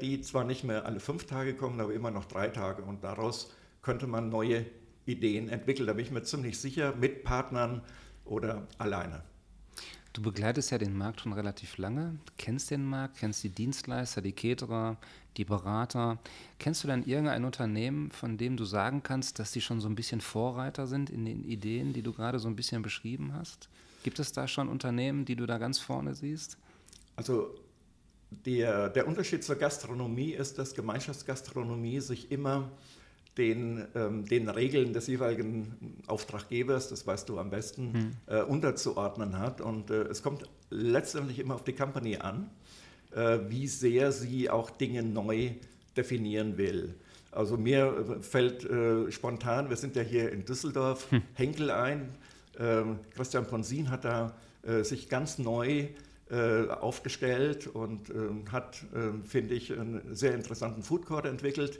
die 0.00 0.20
zwar 0.22 0.44
nicht 0.44 0.64
mehr 0.64 0.86
alle 0.86 1.00
fünf 1.00 1.26
Tage 1.26 1.54
kommen, 1.54 1.80
aber 1.80 1.92
immer 1.92 2.10
noch 2.10 2.24
drei 2.24 2.48
Tage 2.48 2.82
und 2.82 3.04
daraus 3.04 3.52
könnte 3.82 4.06
man 4.06 4.30
neue 4.30 4.64
Ideen 5.06 5.48
entwickelt. 5.48 5.88
Da 5.88 5.92
bin 5.92 6.04
ich 6.04 6.10
mir 6.10 6.22
ziemlich 6.22 6.58
sicher, 6.58 6.94
mit 6.96 7.24
Partnern 7.24 7.82
oder 8.24 8.66
alleine. 8.78 9.22
Du 10.12 10.20
begleitest 10.20 10.70
ja 10.70 10.76
den 10.76 10.94
Markt 10.94 11.22
schon 11.22 11.32
relativ 11.32 11.78
lange, 11.78 12.18
kennst 12.36 12.70
den 12.70 12.84
Markt, 12.84 13.16
kennst 13.18 13.42
die 13.44 13.48
Dienstleister, 13.48 14.20
die 14.20 14.32
Caterer, 14.32 14.98
die 15.38 15.46
Berater. 15.46 16.18
Kennst 16.58 16.84
du 16.84 16.88
denn 16.88 17.04
irgendein 17.04 17.44
Unternehmen, 17.44 18.10
von 18.10 18.36
dem 18.36 18.58
du 18.58 18.66
sagen 18.66 19.02
kannst, 19.02 19.38
dass 19.38 19.52
die 19.52 19.62
schon 19.62 19.80
so 19.80 19.88
ein 19.88 19.94
bisschen 19.94 20.20
Vorreiter 20.20 20.86
sind 20.86 21.08
in 21.08 21.24
den 21.24 21.44
Ideen, 21.44 21.94
die 21.94 22.02
du 22.02 22.12
gerade 22.12 22.38
so 22.38 22.48
ein 22.48 22.56
bisschen 22.56 22.82
beschrieben 22.82 23.32
hast? 23.32 23.70
Gibt 24.02 24.18
es 24.18 24.32
da 24.32 24.46
schon 24.46 24.68
Unternehmen, 24.68 25.24
die 25.24 25.36
du 25.36 25.46
da 25.46 25.56
ganz 25.56 25.78
vorne 25.78 26.14
siehst? 26.14 26.58
Also 27.16 27.54
der, 28.30 28.90
der 28.90 29.06
Unterschied 29.06 29.42
zur 29.42 29.56
Gastronomie 29.56 30.32
ist, 30.32 30.58
dass 30.58 30.74
Gemeinschaftsgastronomie 30.74 32.00
sich 32.00 32.30
immer 32.30 32.70
den, 33.38 33.86
ähm, 33.94 34.26
den 34.26 34.48
Regeln 34.48 34.92
des 34.92 35.06
jeweiligen 35.06 36.02
Auftraggebers, 36.06 36.88
das 36.88 37.06
weißt 37.06 37.28
du 37.28 37.38
am 37.38 37.50
besten, 37.50 37.92
hm. 37.92 38.10
äh, 38.26 38.42
unterzuordnen 38.42 39.38
hat. 39.38 39.60
Und 39.60 39.90
äh, 39.90 40.02
es 40.02 40.22
kommt 40.22 40.48
letztendlich 40.70 41.38
immer 41.38 41.54
auf 41.54 41.64
die 41.64 41.72
Company 41.72 42.16
an, 42.16 42.50
äh, 43.14 43.38
wie 43.48 43.66
sehr 43.66 44.12
sie 44.12 44.50
auch 44.50 44.70
Dinge 44.70 45.02
neu 45.02 45.50
definieren 45.96 46.58
will. 46.58 46.94
Also 47.30 47.56
mir 47.56 48.18
äh, 48.18 48.22
fällt 48.22 48.64
äh, 48.64 49.10
spontan, 49.10 49.70
wir 49.70 49.76
sind 49.76 49.96
ja 49.96 50.02
hier 50.02 50.30
in 50.30 50.44
Düsseldorf, 50.44 51.10
hm. 51.10 51.22
Henkel 51.34 51.70
ein. 51.70 52.10
Ähm, 52.58 52.98
Christian 53.14 53.46
Ponsin 53.46 53.88
hat 53.88 54.04
da 54.04 54.34
äh, 54.62 54.82
sich 54.84 55.08
ganz 55.08 55.38
neu 55.38 55.88
aufgestellt 56.80 57.66
und 57.66 58.08
ähm, 58.08 58.44
hat, 58.50 58.86
ähm, 58.94 59.22
finde 59.22 59.52
ich, 59.52 59.70
einen 59.70 60.14
sehr 60.14 60.34
interessanten 60.34 60.82
Food 60.82 61.04
Court 61.04 61.26
entwickelt 61.26 61.78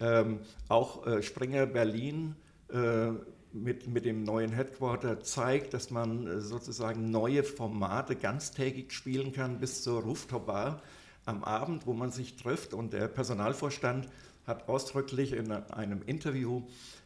ähm, 0.00 0.40
auch 0.68 1.06
äh, 1.06 1.22
Springer 1.22 1.66
Berlin 1.66 2.36
äh, 2.72 3.10
mit, 3.52 3.86
mit 3.86 4.04
dem 4.04 4.24
neuen 4.24 4.50
Headquarter 4.50 5.20
zeigt, 5.20 5.74
dass 5.74 5.90
man 5.90 6.26
äh, 6.26 6.40
sozusagen 6.40 7.10
neue 7.10 7.44
Formate 7.44 8.16
ganztägig 8.16 8.92
spielen 8.92 9.32
kann 9.32 9.60
bis 9.60 9.82
zur 9.82 10.02
Rooftop 10.02 10.46
Bar 10.46 10.82
am 11.24 11.44
Abend, 11.44 11.86
wo 11.86 11.92
man 11.92 12.10
sich 12.10 12.36
trifft. 12.36 12.74
Und 12.74 12.92
der 12.92 13.08
Personalvorstand 13.08 14.08
hat 14.46 14.68
ausdrücklich 14.68 15.32
in 15.32 15.50
einem 15.52 16.02
Interview 16.02 16.64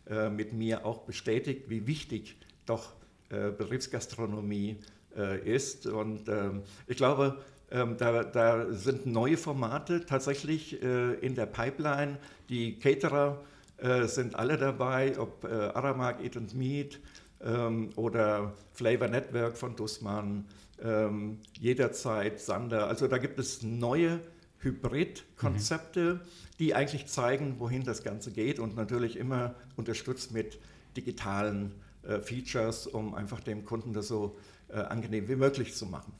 äh, 0.08 0.30
mit 0.30 0.52
mir 0.52 0.84
auch 0.86 1.02
bestätigt, 1.02 1.68
wie 1.68 1.86
wichtig 1.86 2.36
doch 2.66 2.94
äh, 3.30 3.50
Betriebsgastronomie 3.50 4.78
äh, 5.16 5.38
ist. 5.54 5.86
Und 5.86 6.28
ähm, 6.28 6.62
ich 6.86 6.96
glaube, 6.96 7.38
ähm, 7.70 7.96
da, 7.98 8.24
da, 8.24 8.72
sind 8.72 9.06
neue 9.06 9.36
Formate 9.36 10.06
tatsächlich 10.06 10.82
äh, 10.82 11.14
in 11.14 11.34
der 11.34 11.46
Pipeline. 11.46 12.18
Die 12.48 12.78
Caterer 12.78 13.42
äh, 13.78 14.06
sind 14.06 14.34
alle 14.34 14.56
dabei, 14.56 15.18
ob 15.18 15.44
äh, 15.44 15.48
Aramark 15.48 16.22
Eat 16.22 16.36
and 16.36 16.54
Meat 16.54 17.00
ähm, 17.42 17.90
oder 17.96 18.54
Flavor 18.72 19.08
Network 19.08 19.56
von 19.56 19.76
Dussmann, 19.76 20.46
ähm, 20.82 21.38
jederzeit 21.58 22.40
Sander. 22.40 22.86
Also 22.88 23.06
da 23.06 23.18
gibt 23.18 23.38
es 23.38 23.62
neue 23.62 24.20
Hybrid-Konzepte, 24.60 26.14
mhm. 26.14 26.20
die 26.58 26.74
eigentlich 26.74 27.06
zeigen, 27.06 27.56
wohin 27.58 27.84
das 27.84 28.02
Ganze 28.02 28.32
geht 28.32 28.58
und 28.58 28.76
natürlich 28.76 29.16
immer 29.16 29.54
unterstützt 29.76 30.32
mit 30.32 30.58
digitalen 30.96 31.74
äh, 32.02 32.18
Features, 32.20 32.86
um 32.86 33.14
einfach 33.14 33.40
dem 33.40 33.64
Kunden 33.64 33.92
das 33.92 34.08
so 34.08 34.36
äh, 34.68 34.78
angenehm 34.78 35.28
wie 35.28 35.36
möglich 35.36 35.74
zu 35.74 35.86
machen. 35.86 36.12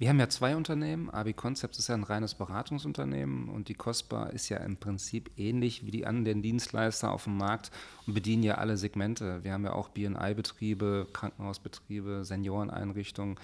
Wir 0.00 0.08
haben 0.08 0.18
ja 0.18 0.30
zwei 0.30 0.56
Unternehmen. 0.56 1.10
Abi 1.10 1.34
Concepts 1.34 1.78
ist 1.78 1.88
ja 1.88 1.94
ein 1.94 2.04
reines 2.04 2.32
Beratungsunternehmen 2.34 3.50
und 3.50 3.68
die 3.68 3.74
COSPA 3.74 4.28
ist 4.28 4.48
ja 4.48 4.56
im 4.56 4.78
Prinzip 4.78 5.30
ähnlich 5.36 5.84
wie 5.84 5.90
die 5.90 6.06
anderen 6.06 6.40
Dienstleister 6.40 7.12
auf 7.12 7.24
dem 7.24 7.36
Markt 7.36 7.70
und 8.06 8.14
bedienen 8.14 8.42
ja 8.42 8.54
alle 8.54 8.78
Segmente. 8.78 9.44
Wir 9.44 9.52
haben 9.52 9.64
ja 9.66 9.74
auch 9.74 9.90
BNI-Betriebe, 9.90 11.06
Krankenhausbetriebe, 11.12 12.24
Senioreneinrichtungen. 12.24 13.38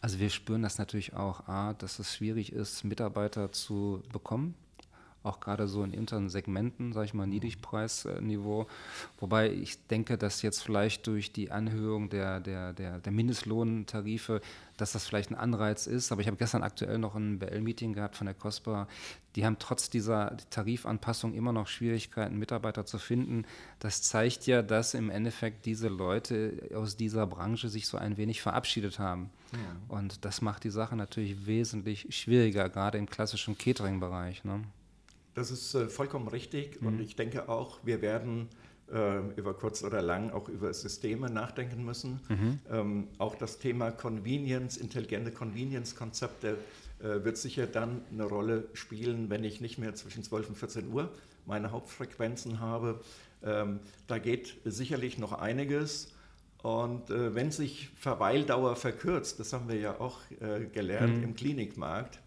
Also 0.00 0.20
wir 0.20 0.30
spüren 0.30 0.62
das 0.62 0.78
natürlich 0.78 1.14
auch, 1.14 1.48
A, 1.48 1.74
dass 1.74 1.98
es 1.98 2.14
schwierig 2.14 2.52
ist, 2.52 2.84
Mitarbeiter 2.84 3.50
zu 3.50 4.04
bekommen 4.12 4.54
auch 5.26 5.40
gerade 5.40 5.68
so 5.68 5.82
in 5.82 5.92
unteren 5.98 6.28
Segmenten, 6.28 6.92
sage 6.92 7.06
ich 7.06 7.14
mal, 7.14 7.26
Niedrigpreisniveau. 7.26 8.66
Wobei 9.18 9.50
ich 9.50 9.86
denke, 9.88 10.16
dass 10.16 10.42
jetzt 10.42 10.62
vielleicht 10.62 11.06
durch 11.06 11.32
die 11.32 11.50
Anhöhung 11.50 12.08
der, 12.08 12.40
der, 12.40 12.72
der, 12.72 12.98
der 12.98 13.12
Mindestlohntarife, 13.12 14.40
dass 14.76 14.92
das 14.92 15.06
vielleicht 15.06 15.30
ein 15.30 15.36
Anreiz 15.36 15.86
ist. 15.86 16.12
Aber 16.12 16.20
ich 16.20 16.26
habe 16.26 16.36
gestern 16.36 16.62
aktuell 16.62 16.98
noch 16.98 17.14
ein 17.14 17.38
BL-Meeting 17.38 17.92
gehabt 17.92 18.16
von 18.16 18.26
der 18.26 18.34
COSPA. 18.34 18.88
Die 19.34 19.44
haben 19.44 19.58
trotz 19.58 19.90
dieser 19.90 20.36
Tarifanpassung 20.50 21.34
immer 21.34 21.52
noch 21.52 21.66
Schwierigkeiten, 21.66 22.38
Mitarbeiter 22.38 22.86
zu 22.86 22.98
finden. 22.98 23.44
Das 23.80 24.02
zeigt 24.02 24.46
ja, 24.46 24.62
dass 24.62 24.94
im 24.94 25.10
Endeffekt 25.10 25.66
diese 25.66 25.88
Leute 25.88 26.70
aus 26.74 26.96
dieser 26.96 27.26
Branche 27.26 27.68
sich 27.68 27.86
so 27.86 27.98
ein 27.98 28.16
wenig 28.16 28.40
verabschiedet 28.40 28.98
haben. 28.98 29.30
Ja. 29.52 29.58
Und 29.96 30.24
das 30.24 30.40
macht 30.40 30.64
die 30.64 30.70
Sache 30.70 30.96
natürlich 30.96 31.46
wesentlich 31.46 32.06
schwieriger, 32.10 32.68
gerade 32.68 32.98
im 32.98 33.08
klassischen 33.08 33.58
Catering-Bereich. 33.58 34.44
Ne? 34.44 34.62
Das 35.36 35.50
ist 35.50 35.74
äh, 35.74 35.88
vollkommen 35.88 36.28
richtig 36.28 36.80
mhm. 36.80 36.88
und 36.88 37.00
ich 37.00 37.14
denke 37.14 37.48
auch, 37.50 37.78
wir 37.84 38.00
werden 38.00 38.48
äh, 38.90 39.18
über 39.36 39.52
kurz 39.52 39.84
oder 39.84 40.00
lang 40.00 40.30
auch 40.30 40.48
über 40.48 40.72
Systeme 40.72 41.28
nachdenken 41.28 41.84
müssen. 41.84 42.20
Mhm. 42.28 42.58
Ähm, 42.70 43.08
auch 43.18 43.34
das 43.34 43.58
Thema 43.58 43.90
Convenience, 43.90 44.78
intelligente 44.78 45.30
Convenience-Konzepte 45.30 46.56
äh, 47.00 47.22
wird 47.22 47.36
sicher 47.36 47.66
dann 47.66 48.00
eine 48.10 48.24
Rolle 48.24 48.68
spielen, 48.72 49.28
wenn 49.28 49.44
ich 49.44 49.60
nicht 49.60 49.76
mehr 49.76 49.94
zwischen 49.94 50.22
12 50.22 50.48
und 50.48 50.54
14 50.56 50.90
Uhr 50.90 51.12
meine 51.44 51.70
Hauptfrequenzen 51.70 52.60
habe. 52.60 53.00
Ähm, 53.44 53.80
da 54.06 54.18
geht 54.18 54.56
sicherlich 54.64 55.18
noch 55.18 55.32
einiges. 55.32 56.14
Und 56.62 57.10
äh, 57.10 57.34
wenn 57.34 57.50
sich 57.50 57.90
Verweildauer 57.96 58.74
verkürzt, 58.74 59.38
das 59.38 59.52
haben 59.52 59.68
wir 59.68 59.76
ja 59.76 60.00
auch 60.00 60.18
äh, 60.40 60.64
gelernt 60.64 61.18
mhm. 61.18 61.24
im 61.24 61.36
Klinikmarkt, 61.36 62.20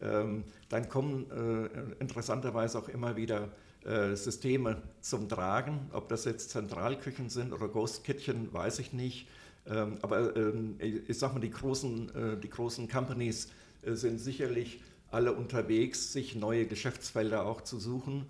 dann 0.00 0.88
kommen 0.88 1.30
äh, 1.30 2.02
interessanterweise 2.02 2.78
auch 2.78 2.88
immer 2.88 3.16
wieder 3.16 3.48
äh, 3.84 4.16
Systeme 4.16 4.80
zum 5.02 5.28
Tragen. 5.28 5.90
Ob 5.92 6.08
das 6.08 6.24
jetzt 6.24 6.48
Zentralküchen 6.50 7.28
sind 7.28 7.52
oder 7.52 7.68
Ghost-Kitchen, 7.68 8.50
weiß 8.50 8.78
ich 8.78 8.94
nicht. 8.94 9.28
Ähm, 9.66 9.98
aber 10.00 10.34
ähm, 10.36 10.76
ich 10.80 11.18
sag 11.18 11.34
mal, 11.34 11.40
die 11.40 11.50
großen, 11.50 12.14
äh, 12.14 12.40
die 12.40 12.48
großen 12.48 12.88
Companies 12.88 13.48
sind 13.86 14.18
sicherlich 14.18 14.82
alle 15.10 15.34
unterwegs, 15.34 16.14
sich 16.14 16.34
neue 16.34 16.66
Geschäftsfelder 16.66 17.44
auch 17.44 17.60
zu 17.60 17.78
suchen. 17.78 18.24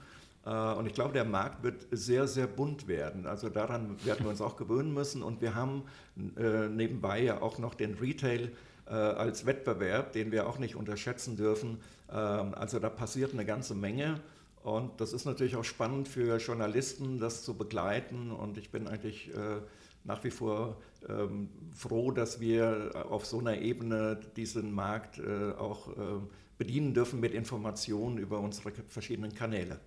Und 0.45 0.87
ich 0.87 0.93
glaube, 0.93 1.15
der 1.15 1.25
Markt 1.25 1.63
wird 1.63 1.87
sehr, 1.93 2.27
sehr 2.27 2.49
bunt 2.49 2.89
werden. 2.89 3.25
Also 3.25 3.49
daran 3.49 4.05
werden 4.05 4.25
wir 4.25 4.31
uns 4.31 4.41
auch 4.41 4.57
gewöhnen 4.57 4.93
müssen. 4.93 5.23
Und 5.23 5.41
wir 5.41 5.55
haben 5.55 5.85
nebenbei 6.17 7.23
ja 7.23 7.41
auch 7.41 7.59
noch 7.59 7.75
den 7.75 7.95
Retail 7.95 8.51
als 8.93 9.47
Wettbewerb, 9.47 10.13
den 10.13 10.31
wir 10.33 10.47
auch 10.47 10.59
nicht 10.59 10.77
unterschätzen 10.77 11.37
dürfen. 11.37 11.79
Ähm, 12.11 12.55
also 12.55 12.79
da 12.79 12.91
passiert 12.91 13.33
eine 13.33 13.45
ganze 13.45 13.75
Menge. 13.75 14.21
Und 14.63 15.01
das 15.01 15.13
ist 15.13 15.27
natürlich 15.27 15.57
auch 15.57 15.65
spannend 15.65 16.09
für 16.09 16.39
Journalisten, 16.39 17.19
das 17.19 17.43
zu 17.43 17.55
begleiten. 17.55 18.31
Und 18.31 18.57
ich 18.57 18.71
bin 18.71 18.89
eigentlich 18.89 19.29
äh, 19.35 19.61
nach 20.05 20.25
wie 20.25 20.31
vor 20.31 20.81
ähm, 21.09 21.49
froh, 21.75 22.11
dass 22.11 22.41
wir 22.41 23.07
auf 23.11 23.27
so 23.27 23.39
einer 23.39 23.59
Ebene 23.59 24.21
diesen 24.37 24.73
Markt 24.73 25.19
äh, 25.19 25.53
auch 25.53 25.89
äh, 25.89 26.21
bedienen 26.57 26.95
dürfen 26.95 27.21
mit 27.21 27.35
Informationen 27.35 28.19
über 28.19 28.41
unsere 28.41 28.73
verschiedenen 28.89 29.35
Kanäle. 29.35 29.81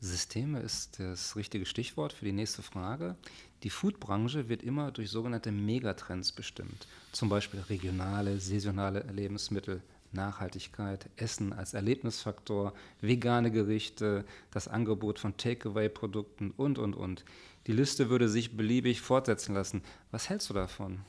Systeme 0.00 0.60
ist 0.60 0.98
das 0.98 1.36
richtige 1.36 1.66
Stichwort 1.66 2.12
für 2.12 2.24
die 2.24 2.32
nächste 2.32 2.62
Frage. 2.62 3.16
Die 3.62 3.70
Foodbranche 3.70 4.48
wird 4.48 4.62
immer 4.62 4.90
durch 4.90 5.10
sogenannte 5.10 5.52
Megatrends 5.52 6.32
bestimmt, 6.32 6.86
zum 7.12 7.28
Beispiel 7.28 7.60
regionale, 7.60 8.40
saisonale 8.40 9.00
Lebensmittel, 9.12 9.82
Nachhaltigkeit, 10.12 11.08
Essen 11.16 11.52
als 11.52 11.74
Erlebnisfaktor, 11.74 12.72
vegane 13.00 13.50
Gerichte, 13.50 14.24
das 14.50 14.66
Angebot 14.66 15.18
von 15.18 15.36
Takeaway-Produkten 15.36 16.52
und, 16.56 16.78
und, 16.78 16.94
und. 16.94 17.24
Die 17.66 17.72
Liste 17.72 18.08
würde 18.08 18.28
sich 18.28 18.56
beliebig 18.56 19.02
fortsetzen 19.02 19.54
lassen. 19.54 19.82
Was 20.10 20.28
hältst 20.28 20.50
du 20.50 20.54
davon? 20.54 21.00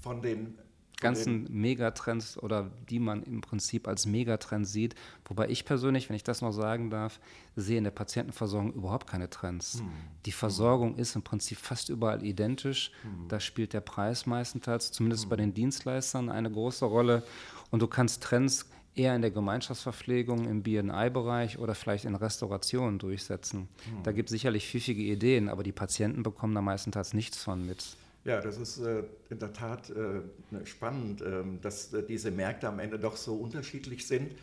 Von 0.00 0.22
den 0.22 0.58
ganzen 1.00 1.46
Megatrends 1.50 2.38
oder 2.38 2.70
die 2.88 2.98
man 2.98 3.22
im 3.22 3.40
Prinzip 3.40 3.88
als 3.88 4.06
Megatrends 4.06 4.72
sieht. 4.72 4.94
Wobei 5.24 5.48
ich 5.48 5.64
persönlich, 5.64 6.08
wenn 6.08 6.16
ich 6.16 6.24
das 6.24 6.42
noch 6.42 6.52
sagen 6.52 6.90
darf, 6.90 7.20
sehe 7.56 7.78
in 7.78 7.84
der 7.84 7.90
Patientenversorgung 7.90 8.72
überhaupt 8.72 9.06
keine 9.06 9.30
Trends. 9.30 9.80
Hm. 9.80 9.90
Die 10.26 10.32
Versorgung 10.32 10.96
ist 10.96 11.16
im 11.16 11.22
Prinzip 11.22 11.58
fast 11.58 11.88
überall 11.88 12.24
identisch. 12.24 12.92
Hm. 13.02 13.28
Da 13.28 13.40
spielt 13.40 13.72
der 13.72 13.80
Preis 13.80 14.26
meistenteils, 14.26 14.92
zumindest 14.92 15.24
hm. 15.24 15.30
bei 15.30 15.36
den 15.36 15.54
Dienstleistern, 15.54 16.28
eine 16.28 16.50
große 16.50 16.84
Rolle. 16.84 17.22
Und 17.70 17.80
du 17.82 17.86
kannst 17.86 18.22
Trends 18.22 18.66
eher 18.94 19.14
in 19.14 19.22
der 19.22 19.30
Gemeinschaftsverpflegung 19.30 20.46
im 20.48 20.62
BNI-Bereich 20.62 21.58
oder 21.58 21.74
vielleicht 21.74 22.04
in 22.04 22.14
Restaurationen 22.14 22.98
durchsetzen. 22.98 23.68
Hm. 23.84 24.02
Da 24.02 24.12
gibt 24.12 24.28
es 24.28 24.32
sicherlich 24.32 24.68
pfiffige 24.68 25.02
Ideen, 25.02 25.48
aber 25.48 25.62
die 25.62 25.72
Patienten 25.72 26.22
bekommen 26.22 26.54
da 26.54 26.60
meistenteils 26.60 27.14
nichts 27.14 27.42
von 27.42 27.64
mit. 27.64 27.96
Ja, 28.24 28.40
das 28.40 28.58
ist 28.58 28.78
äh, 28.78 29.02
in 29.30 29.38
der 29.38 29.52
Tat 29.52 29.90
äh, 29.90 30.20
ne, 30.50 30.66
spannend, 30.66 31.22
äh, 31.22 31.42
dass 31.62 31.92
äh, 31.94 32.02
diese 32.02 32.30
Märkte 32.30 32.68
am 32.68 32.78
Ende 32.78 32.98
doch 32.98 33.16
so 33.16 33.34
unterschiedlich 33.34 34.06
sind. 34.06 34.34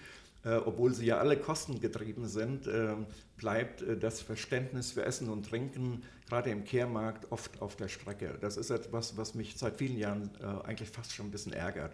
Obwohl 0.44 0.94
sie 0.94 1.08
ja 1.08 1.18
alle 1.18 1.36
kostengetrieben 1.36 2.26
sind, 2.26 2.68
ähm, 2.68 3.08
bleibt 3.36 3.84
das 4.00 4.22
Verständnis 4.22 4.94
für 4.94 5.04
Essen 5.04 5.28
und 5.28 5.50
Trinken 5.50 6.04
gerade 6.30 6.52
im 6.52 6.64
Kehrmarkt 6.64 7.34
oft 7.34 7.62
auf 7.62 7.76
der 7.76 7.90
Strecke. 7.90 8.38
Das 8.40 8.56
ist 8.56 8.70
etwas, 8.70 9.18
was 9.18 9.36
mich 9.36 9.58
seit 9.58 9.78
vielen 9.78 9.98
Jahren 9.98 10.30
eigentlich 10.64 10.90
fast 10.90 11.12
schon 11.12 11.26
ein 11.26 11.32
bisschen 11.32 11.52
ärgert, 11.52 11.92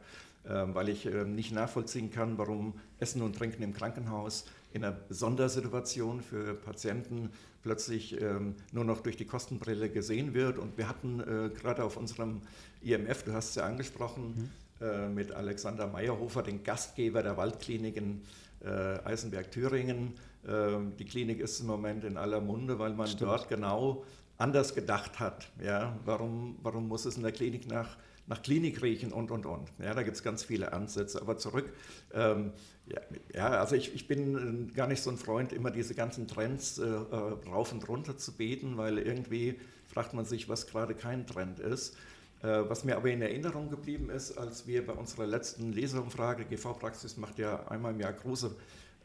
ähm, 0.47 0.75
weil 0.75 0.89
ich 0.89 1.05
ähm, 1.05 1.33
nicht 1.35 1.53
nachvollziehen 1.53 2.11
kann, 2.11 2.37
warum 2.37 2.73
Essen 2.99 3.21
und 3.21 3.37
Trinken 3.37 3.63
im 3.63 3.73
Krankenhaus 3.73 4.45
in 4.73 4.83
einer 4.83 4.97
Sondersituation 5.09 6.21
für 6.21 6.55
Patienten 6.55 7.29
plötzlich 7.61 8.19
ähm, 8.19 8.55
nur 8.71 8.83
noch 8.83 9.01
durch 9.01 9.15
die 9.15 9.25
Kostenbrille 9.25 9.89
gesehen 9.89 10.33
wird. 10.33 10.57
Und 10.57 10.77
wir 10.77 10.89
hatten 10.89 11.19
äh, 11.19 11.49
gerade 11.49 11.83
auf 11.83 11.95
unserem 11.95 12.41
IMF, 12.81 13.23
du 13.23 13.33
hast 13.33 13.49
es 13.49 13.55
ja 13.55 13.65
angesprochen, 13.65 14.51
mhm. 14.79 14.85
äh, 14.85 15.09
mit 15.09 15.31
Alexander 15.31 15.87
Meyerhofer, 15.87 16.41
den 16.41 16.63
Gastgeber 16.63 17.21
der 17.21 17.37
Waldklinik 17.37 17.97
in 17.97 18.21
äh, 18.63 18.69
Eisenberg-Thüringen. 19.05 20.13
Ähm, 20.47 20.93
die 20.97 21.05
Klinik 21.05 21.39
ist 21.39 21.59
im 21.59 21.67
Moment 21.67 22.03
in 22.03 22.17
aller 22.17 22.41
Munde, 22.41 22.79
weil 22.79 22.93
man 22.93 23.07
Stimmt. 23.07 23.21
dort 23.21 23.49
genau 23.49 24.03
anders 24.37 24.73
gedacht 24.73 25.19
hat. 25.19 25.47
Ja, 25.63 25.97
warum, 26.03 26.57
warum 26.63 26.87
muss 26.87 27.05
es 27.05 27.15
in 27.15 27.23
der 27.23 27.31
Klinik 27.31 27.67
nach 27.67 27.95
nach 28.27 28.41
Klinik 28.41 28.81
riechen 28.81 29.11
und, 29.11 29.31
und, 29.31 29.45
und. 29.45 29.69
Ja, 29.79 29.93
da 29.93 30.03
gibt 30.03 30.15
es 30.15 30.23
ganz 30.23 30.43
viele 30.43 30.71
Ansätze. 30.71 31.21
Aber 31.21 31.37
zurück, 31.37 31.73
ähm, 32.13 32.53
ja, 32.85 33.01
ja, 33.33 33.49
also 33.49 33.75
ich, 33.75 33.93
ich 33.93 34.07
bin 34.07 34.69
äh, 34.69 34.73
gar 34.73 34.87
nicht 34.87 35.01
so 35.01 35.09
ein 35.09 35.17
Freund, 35.17 35.51
immer 35.51 35.71
diese 35.71 35.93
ganzen 35.93 36.27
Trends 36.27 36.77
äh, 36.77 36.85
äh, 36.85 37.15
rauf 37.49 37.73
und 37.73 37.87
runter 37.87 38.17
zu 38.17 38.33
beten, 38.33 38.77
weil 38.77 38.97
irgendwie 38.97 39.59
fragt 39.87 40.13
man 40.13 40.25
sich, 40.25 40.47
was 40.47 40.67
gerade 40.67 40.95
kein 40.95 41.27
Trend 41.27 41.59
ist. 41.59 41.95
Äh, 42.41 42.69
was 42.69 42.85
mir 42.85 42.95
aber 42.95 43.09
in 43.09 43.21
Erinnerung 43.21 43.69
geblieben 43.69 44.09
ist, 44.09 44.37
als 44.37 44.67
wir 44.67 44.85
bei 44.85 44.93
unserer 44.93 45.27
letzten 45.27 45.73
Leseumfrage, 45.73 46.45
GV-Praxis 46.45 47.17
macht 47.17 47.39
ja 47.39 47.67
einmal 47.67 47.93
im 47.93 47.99
Jahr 47.99 48.13
große 48.13 48.55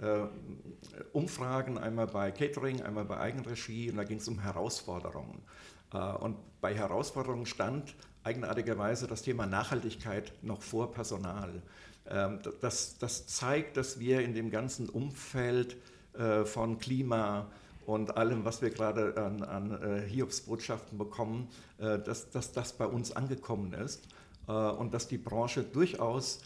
äh, 0.01 0.27
Umfragen, 1.13 1.77
einmal 1.77 2.07
bei 2.07 2.31
Catering, 2.31 2.83
einmal 2.83 3.05
bei 3.05 3.19
Eigenregie, 3.19 3.91
und 3.91 3.97
da 3.97 4.05
ging 4.05 4.19
es 4.19 4.29
um 4.29 4.41
Herausforderungen. 4.41 5.43
Und 6.21 6.37
bei 6.61 6.75
Herausforderungen 6.75 7.47
stand, 7.47 7.95
eigenartigerweise 8.25 9.07
das 9.07 9.23
Thema 9.23 9.47
Nachhaltigkeit 9.47 10.33
noch 10.43 10.63
vor 10.63 10.93
Personal. 10.93 11.63
Ähm, 12.09 12.41
das, 12.61 12.99
das 12.99 13.27
zeigt, 13.27 13.77
dass 13.77 13.99
wir 14.01 14.21
in 14.21 14.35
dem 14.35 14.51
ganzen 14.51 14.89
Umfeld 14.89 15.77
äh, 16.15 16.45
von 16.45 16.79
Klima 16.79 17.47
und 17.87 18.17
allem, 18.17 18.45
was 18.45 18.61
wir 18.61 18.71
gerade 18.71 19.17
an, 19.17 19.43
an 19.43 19.83
äh, 19.83 20.09
Hiobsbotschaften 20.09 20.99
bekommen, 20.99 21.49
äh, 21.79 21.99
dass, 21.99 22.31
dass 22.31 22.53
das 22.53 22.73
bei 22.73 22.87
uns 22.87 23.13
angekommen 23.13 23.73
ist 23.73 24.09
und 24.47 24.95
dass 24.95 25.09
die 25.09 25.19
Branche 25.19 25.63
durchaus 25.63 26.41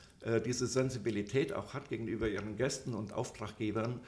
diese 0.45 0.67
Sensibilität 0.67 1.53
auch 1.53 1.73
hat 1.73 1.89
gegenüber 1.89 2.29
ihren 2.29 2.57
Gästen 2.57 2.95
und 2.95 3.13
Auftraggebern, 3.13 4.01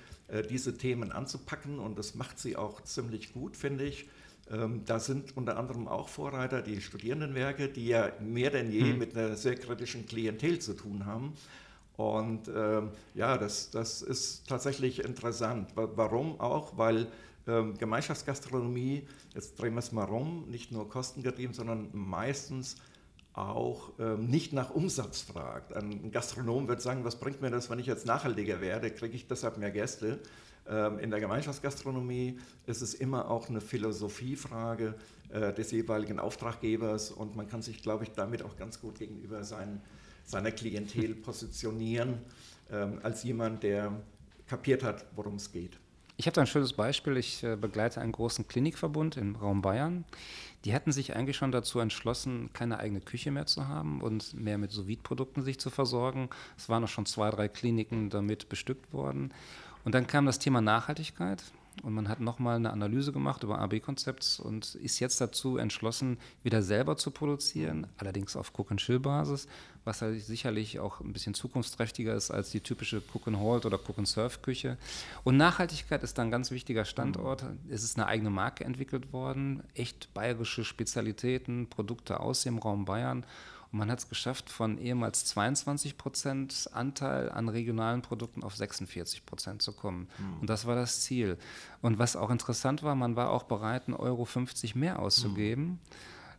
diese 0.50 0.76
Themen 0.76 1.12
anzupacken. 1.12 1.78
Und 1.78 1.96
das 1.96 2.16
macht 2.16 2.40
sie 2.40 2.56
auch 2.56 2.80
ziemlich 2.80 3.32
gut, 3.32 3.56
finde 3.56 3.84
ich. 3.84 4.08
Ähm, 4.50 4.82
da 4.84 4.98
sind 4.98 5.36
unter 5.36 5.56
anderem 5.56 5.88
auch 5.88 6.08
Vorreiter 6.08 6.62
die 6.62 6.80
Studierendenwerke, 6.80 7.68
die 7.68 7.88
ja 7.88 8.12
mehr 8.20 8.50
denn 8.50 8.70
je 8.70 8.92
mhm. 8.92 8.98
mit 8.98 9.16
einer 9.16 9.36
sehr 9.36 9.56
kritischen 9.56 10.06
Klientel 10.06 10.58
zu 10.58 10.74
tun 10.74 11.06
haben. 11.06 11.32
Und 11.96 12.48
ähm, 12.48 12.90
ja, 13.14 13.38
das, 13.38 13.70
das 13.70 14.02
ist 14.02 14.48
tatsächlich 14.48 15.04
interessant. 15.04 15.70
Warum 15.74 16.40
auch? 16.40 16.76
Weil 16.76 17.06
ähm, 17.46 17.78
Gemeinschaftsgastronomie, 17.78 19.06
jetzt 19.34 19.60
drehen 19.60 19.74
wir 19.74 19.78
es 19.78 19.92
mal 19.92 20.04
rum, 20.04 20.46
nicht 20.48 20.72
nur 20.72 20.88
kostengetrieben, 20.88 21.54
sondern 21.54 21.88
meistens 21.92 22.76
auch 23.32 23.92
ähm, 23.98 24.26
nicht 24.26 24.52
nach 24.52 24.70
Umsatz 24.70 25.20
fragt. 25.22 25.74
Ein 25.74 26.10
Gastronom 26.10 26.68
wird 26.68 26.80
sagen, 26.80 27.04
was 27.04 27.16
bringt 27.16 27.42
mir 27.42 27.50
das, 27.50 27.68
wenn 27.68 27.78
ich 27.78 27.86
jetzt 27.86 28.06
nachhaltiger 28.06 28.60
werde? 28.60 28.90
Kriege 28.90 29.14
ich 29.14 29.26
deshalb 29.26 29.58
mehr 29.58 29.70
Gäste? 29.70 30.20
Ähm, 30.66 30.98
in 30.98 31.10
der 31.10 31.20
Gemeinschaftsgastronomie 31.20 32.38
ist 32.66 32.80
es 32.80 32.94
immer 32.94 33.30
auch 33.30 33.48
eine 33.48 33.60
Philosophiefrage 33.60 34.94
äh, 35.28 35.52
des 35.52 35.70
jeweiligen 35.72 36.18
Auftraggebers 36.18 37.10
und 37.10 37.36
man 37.36 37.48
kann 37.48 37.62
sich, 37.62 37.82
glaube 37.82 38.04
ich, 38.04 38.10
damit 38.12 38.42
auch 38.42 38.56
ganz 38.56 38.80
gut 38.80 38.98
gegenüber 38.98 39.44
sein, 39.44 39.80
seiner 40.24 40.52
Klientel 40.52 41.14
positionieren, 41.14 42.18
ähm, 42.70 43.00
als 43.02 43.24
jemand, 43.24 43.62
der 43.62 43.92
kapiert 44.46 44.82
hat, 44.82 45.04
worum 45.14 45.36
es 45.36 45.52
geht. 45.52 45.78
Ich 46.16 46.26
habe 46.26 46.34
da 46.36 46.42
ein 46.42 46.46
schönes 46.46 46.72
Beispiel. 46.72 47.16
Ich 47.16 47.42
äh, 47.42 47.56
begleite 47.56 48.00
einen 48.00 48.12
großen 48.12 48.46
Klinikverbund 48.46 49.16
im 49.16 49.34
Raum 49.34 49.62
Bayern. 49.62 50.04
Die 50.64 50.72
hatten 50.72 50.92
sich 50.92 51.16
eigentlich 51.16 51.36
schon 51.36 51.50
dazu 51.50 51.80
entschlossen, 51.80 52.50
keine 52.52 52.78
eigene 52.78 53.00
Küche 53.00 53.32
mehr 53.32 53.46
zu 53.46 53.66
haben 53.66 54.00
und 54.00 54.32
mehr 54.32 54.56
mit 54.56 54.70
sous 54.70 54.86
produkten 55.02 55.42
sich 55.42 55.58
zu 55.58 55.70
versorgen. 55.70 56.30
Es 56.56 56.68
waren 56.68 56.84
auch 56.84 56.88
schon 56.88 57.04
zwei, 57.04 57.30
drei 57.30 57.48
Kliniken 57.48 58.10
damit 58.10 58.48
bestückt 58.48 58.92
worden. 58.92 59.34
Und 59.84 59.94
dann 59.94 60.06
kam 60.06 60.26
das 60.26 60.38
Thema 60.38 60.60
Nachhaltigkeit 60.60 61.42
und 61.82 61.92
man 61.92 62.08
hat 62.08 62.20
nochmal 62.20 62.56
eine 62.56 62.72
Analyse 62.72 63.12
gemacht 63.12 63.42
über 63.42 63.58
AB-Konzepts 63.58 64.38
und 64.40 64.74
ist 64.76 65.00
jetzt 65.00 65.20
dazu 65.20 65.58
entschlossen, 65.58 66.18
wieder 66.42 66.62
selber 66.62 66.96
zu 66.96 67.10
produzieren, 67.10 67.86
allerdings 67.98 68.36
auf 68.36 68.52
Cook-and-Chill-Basis, 68.56 69.48
was 69.84 70.00
halt 70.00 70.22
sicherlich 70.22 70.78
auch 70.78 71.00
ein 71.00 71.12
bisschen 71.12 71.34
zukunftsträchtiger 71.34 72.14
ist 72.14 72.30
als 72.30 72.50
die 72.50 72.60
typische 72.60 73.02
Cook-and-Hold 73.12 73.66
oder 73.66 73.78
Cook-and-Serve-Küche. 73.78 74.78
Und 75.24 75.36
Nachhaltigkeit 75.36 76.02
ist 76.02 76.16
da 76.16 76.22
ein 76.22 76.30
ganz 76.30 76.50
wichtiger 76.50 76.84
Standort. 76.84 77.44
Es 77.68 77.82
ist 77.82 77.98
eine 77.98 78.06
eigene 78.06 78.30
Marke 78.30 78.64
entwickelt 78.64 79.12
worden, 79.12 79.62
echt 79.74 80.14
bayerische 80.14 80.64
Spezialitäten, 80.64 81.68
Produkte 81.68 82.20
aus 82.20 82.42
dem 82.42 82.58
Raum 82.58 82.84
Bayern. 82.84 83.26
Und 83.74 83.78
man 83.78 83.90
hat 83.90 83.98
es 83.98 84.08
geschafft, 84.08 84.50
von 84.50 84.78
ehemals 84.78 85.24
22 85.24 85.98
Prozent 85.98 86.70
Anteil 86.74 87.28
an 87.28 87.48
regionalen 87.48 88.02
Produkten 88.02 88.44
auf 88.44 88.54
46 88.54 89.26
Prozent 89.26 89.62
zu 89.62 89.72
kommen. 89.72 90.06
Mhm. 90.16 90.42
Und 90.42 90.48
das 90.48 90.64
war 90.64 90.76
das 90.76 91.00
Ziel. 91.00 91.36
Und 91.82 91.98
was 91.98 92.14
auch 92.14 92.30
interessant 92.30 92.84
war, 92.84 92.94
man 92.94 93.16
war 93.16 93.30
auch 93.30 93.42
bereit, 93.42 93.88
1,50 93.88 93.98
Euro 93.98 94.78
mehr 94.78 95.00
auszugeben. 95.00 95.64
Mhm. 95.64 95.78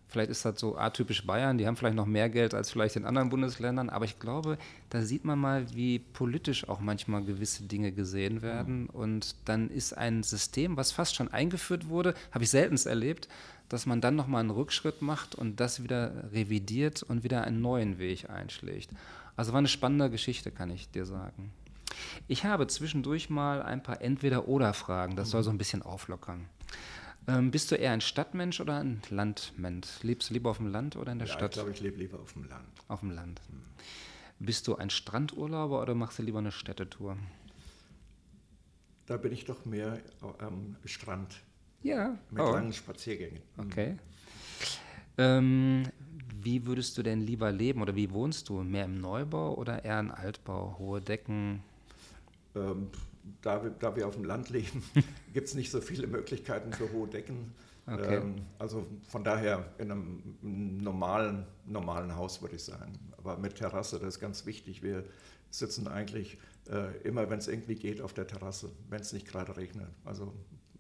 Vielleicht 0.08 0.30
ist 0.30 0.46
das 0.46 0.58
so 0.62 0.78
atypisch 0.78 1.26
Bayern, 1.26 1.58
die 1.58 1.68
haben 1.68 1.76
vielleicht 1.76 1.98
noch 1.98 2.06
mehr 2.06 2.30
Geld 2.30 2.54
als 2.54 2.70
vielleicht 2.70 2.96
in 2.96 3.04
anderen 3.04 3.28
Bundesländern, 3.28 3.90
aber 3.90 4.06
ich 4.06 4.18
glaube, 4.18 4.58
da 4.90 5.02
sieht 5.02 5.26
man 5.26 5.38
mal, 5.38 5.66
wie 5.74 6.00
politisch 6.00 6.70
auch 6.70 6.80
manchmal 6.80 7.24
gewisse 7.26 7.64
Dinge 7.64 7.92
gesehen 7.92 8.42
werden. 8.44 8.84
Mhm. 8.84 8.90
Und 8.92 9.36
dann 9.44 9.70
ist 9.70 9.92
ein 9.92 10.24
System, 10.24 10.78
was 10.78 10.94
fast 10.94 11.16
schon 11.16 11.34
eingeführt 11.34 11.90
wurde, 11.90 12.14
habe 12.32 12.46
ich 12.46 12.50
selten 12.50 12.78
erlebt, 12.88 13.28
dass 13.70 13.86
man 13.86 14.02
dann 14.02 14.16
nochmal 14.16 14.42
einen 14.42 14.52
Rückschritt 14.52 15.02
macht 15.02 15.36
und 15.36 15.60
das 15.60 15.84
wieder 15.84 16.32
revidiert 16.32 17.04
und 17.04 17.24
wieder 17.24 17.44
einen 17.44 17.62
neuen 17.62 17.98
Weg 18.00 18.30
einschlägt. 18.30 18.92
Also 19.36 19.52
war 19.52 19.60
eine 19.60 19.68
spannende 19.68 20.10
Geschichte, 20.10 20.52
kann 20.52 20.70
ich 20.70 20.90
dir 20.90 21.06
sagen. 21.06 21.52
Ich 22.28 22.44
habe 22.44 22.68
zwischendurch 22.68 23.30
mal 23.30 23.62
ein 23.62 23.84
paar 23.84 24.02
Entweder-Oder-Fragen, 24.02 25.16
das 25.16 25.30
soll 25.30 25.44
so 25.44 25.50
ein 25.50 25.58
bisschen 25.58 25.82
auflockern. 25.82 26.48
Ähm, 27.28 27.52
bist 27.52 27.72
du 27.72 27.76
eher 27.76 27.92
ein 27.92 28.02
Stadtmensch 28.02 28.60
oder 28.60 28.80
ein 28.80 29.02
Landmensch? 29.10 30.04
Lebst 30.04 30.30
du 30.30 30.34
lieber 30.34 30.52
auf 30.52 30.58
dem 30.58 30.68
Land 30.68 30.96
oder 30.96 31.12
in 31.12 31.20
der 31.20 31.28
ja, 31.28 31.34
Stadt? 31.34 31.52
Ich 31.52 31.56
glaube, 31.56 31.72
ich 31.72 31.82
lebe 31.82 31.98
lieber 31.98 32.20
auf 32.20 32.34
dem 32.34 32.44
Land. 32.48 32.68
Auf 32.88 33.00
dem 33.00 33.12
Land. 33.12 33.42
Hm. 33.50 33.62
Bist 34.40 34.68
du 34.68 34.76
ein 34.76 34.90
Strandurlauber 34.90 35.82
oder 35.82 35.96
machst 35.96 36.20
du 36.20 36.24
lieber 36.24 36.40
eine 36.40 36.52
Städtetour? 36.52 37.18
Da 39.06 39.18
bin 39.18 39.32
ich 39.32 39.46
doch 39.46 39.66
mehr 39.66 40.00
am 40.40 40.76
Strand. 40.86 41.42
Ja. 41.86 42.18
Mit 42.32 42.42
oh. 42.42 42.52
langen 42.52 42.74
Spaziergängen. 42.74 43.42
Mhm. 43.58 43.64
Okay. 43.64 43.98
Ähm, 45.20 45.84
wie 46.42 46.66
würdest 46.66 46.98
du 46.98 47.04
denn 47.04 47.22
lieber 47.22 47.52
leben 47.52 47.82
oder 47.82 47.96
wie 47.96 48.10
wohnst 48.12 48.50
du? 48.50 48.64
Mehr 48.64 48.86
im 48.86 49.00
Neubau 49.00 49.54
oder 49.54 49.86
eher 49.86 50.00
im 50.00 50.12
Altbau? 50.12 50.78
Hohe 50.80 51.00
Decken? 51.00 51.62
Ähm, 52.56 52.88
da, 53.42 53.64
wir, 53.64 53.70
da 53.70 53.96
wir 53.96 54.08
auf 54.08 54.16
dem 54.16 54.26
Land 54.26 54.50
leben, 54.50 54.84
gibt 55.34 55.48
es 55.48 55.54
nicht 55.54 55.70
so 55.70 55.80
viele 55.80 56.08
Möglichkeiten 56.08 56.74
für 56.74 56.92
hohe 56.92 57.08
Decken. 57.08 57.54
Okay. 57.86 58.16
Ähm, 58.16 58.42
also 58.58 58.88
von 59.08 59.24
daher 59.24 59.72
in 59.78 59.92
einem 59.92 60.38
normalen, 60.82 61.46
normalen 61.68 62.16
Haus 62.16 62.42
würde 62.42 62.56
ich 62.56 62.64
sagen. 62.64 62.94
Aber 63.18 63.38
mit 63.38 63.56
Terrasse, 63.56 64.00
das 64.00 64.16
ist 64.16 64.20
ganz 64.20 64.48
wichtig. 64.48 64.82
Wir 64.82 65.04
sitzen 65.52 65.88
eigentlich 65.88 66.40
äh, 66.68 66.98
immer, 67.04 67.30
wenn 67.30 67.38
es 67.38 67.48
irgendwie 67.48 67.76
geht, 67.76 68.02
auf 68.02 68.14
der 68.14 68.26
Terrasse, 68.26 68.72
wenn 68.90 69.02
es 69.02 69.14
nicht 69.14 69.28
gerade 69.28 69.56
regnet. 69.56 69.88
Also 70.04 70.34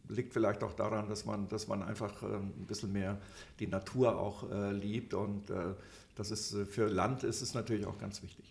liegt 0.09 0.33
vielleicht 0.33 0.63
auch 0.63 0.73
daran, 0.73 1.07
dass 1.09 1.25
man, 1.25 1.47
dass 1.49 1.67
man 1.67 1.83
einfach 1.83 2.21
äh, 2.23 2.25
ein 2.25 2.65
bisschen 2.67 2.91
mehr 2.91 3.17
die 3.59 3.67
Natur 3.67 4.17
auch 4.19 4.49
äh, 4.51 4.71
liebt 4.71 5.13
und 5.13 5.49
äh, 5.49 5.73
das 6.15 6.31
ist 6.31 6.53
äh, 6.53 6.65
für 6.65 6.87
Land 6.87 7.23
ist 7.23 7.41
es 7.41 7.53
natürlich 7.53 7.85
auch 7.85 7.97
ganz 7.97 8.21
wichtig. 8.23 8.45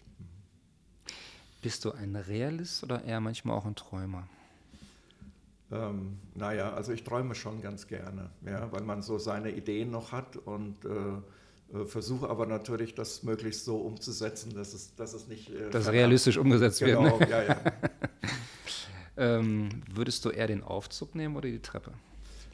Bist 1.62 1.84
du 1.84 1.92
ein 1.92 2.14
Realist 2.16 2.82
oder 2.84 3.04
eher 3.04 3.20
manchmal 3.20 3.56
auch 3.56 3.64
ein 3.64 3.74
Träumer? 3.74 4.28
Ähm, 5.72 6.18
naja, 6.34 6.74
also 6.74 6.92
ich 6.92 7.04
träume 7.04 7.34
schon 7.34 7.62
ganz 7.62 7.86
gerne, 7.86 8.30
ja, 8.44 8.70
weil 8.70 8.82
man 8.82 9.02
so 9.02 9.18
seine 9.18 9.50
Ideen 9.50 9.90
noch 9.90 10.12
hat 10.12 10.36
und 10.36 10.84
äh, 10.84 11.86
versuche 11.86 12.28
aber 12.28 12.46
natürlich, 12.46 12.94
das 12.94 13.22
möglichst 13.22 13.64
so 13.64 13.78
umzusetzen, 13.78 14.54
dass 14.54 14.74
es, 14.74 14.94
dass 14.94 15.14
es 15.14 15.26
nicht. 15.26 15.50
Äh, 15.50 15.70
dass 15.70 15.90
realistisch 15.90 16.36
umgesetzt 16.36 16.80
genau, 16.80 17.18
wird. 17.18 17.20
Ne? 17.20 17.30
Ja, 17.30 17.42
ja. 17.42 17.56
ähm, 19.16 19.82
würdest 19.92 20.24
du 20.24 20.30
eher 20.30 20.46
den 20.46 20.62
Aufzug 20.62 21.14
nehmen 21.14 21.36
oder 21.36 21.48
die 21.48 21.60
Treppe? 21.60 21.92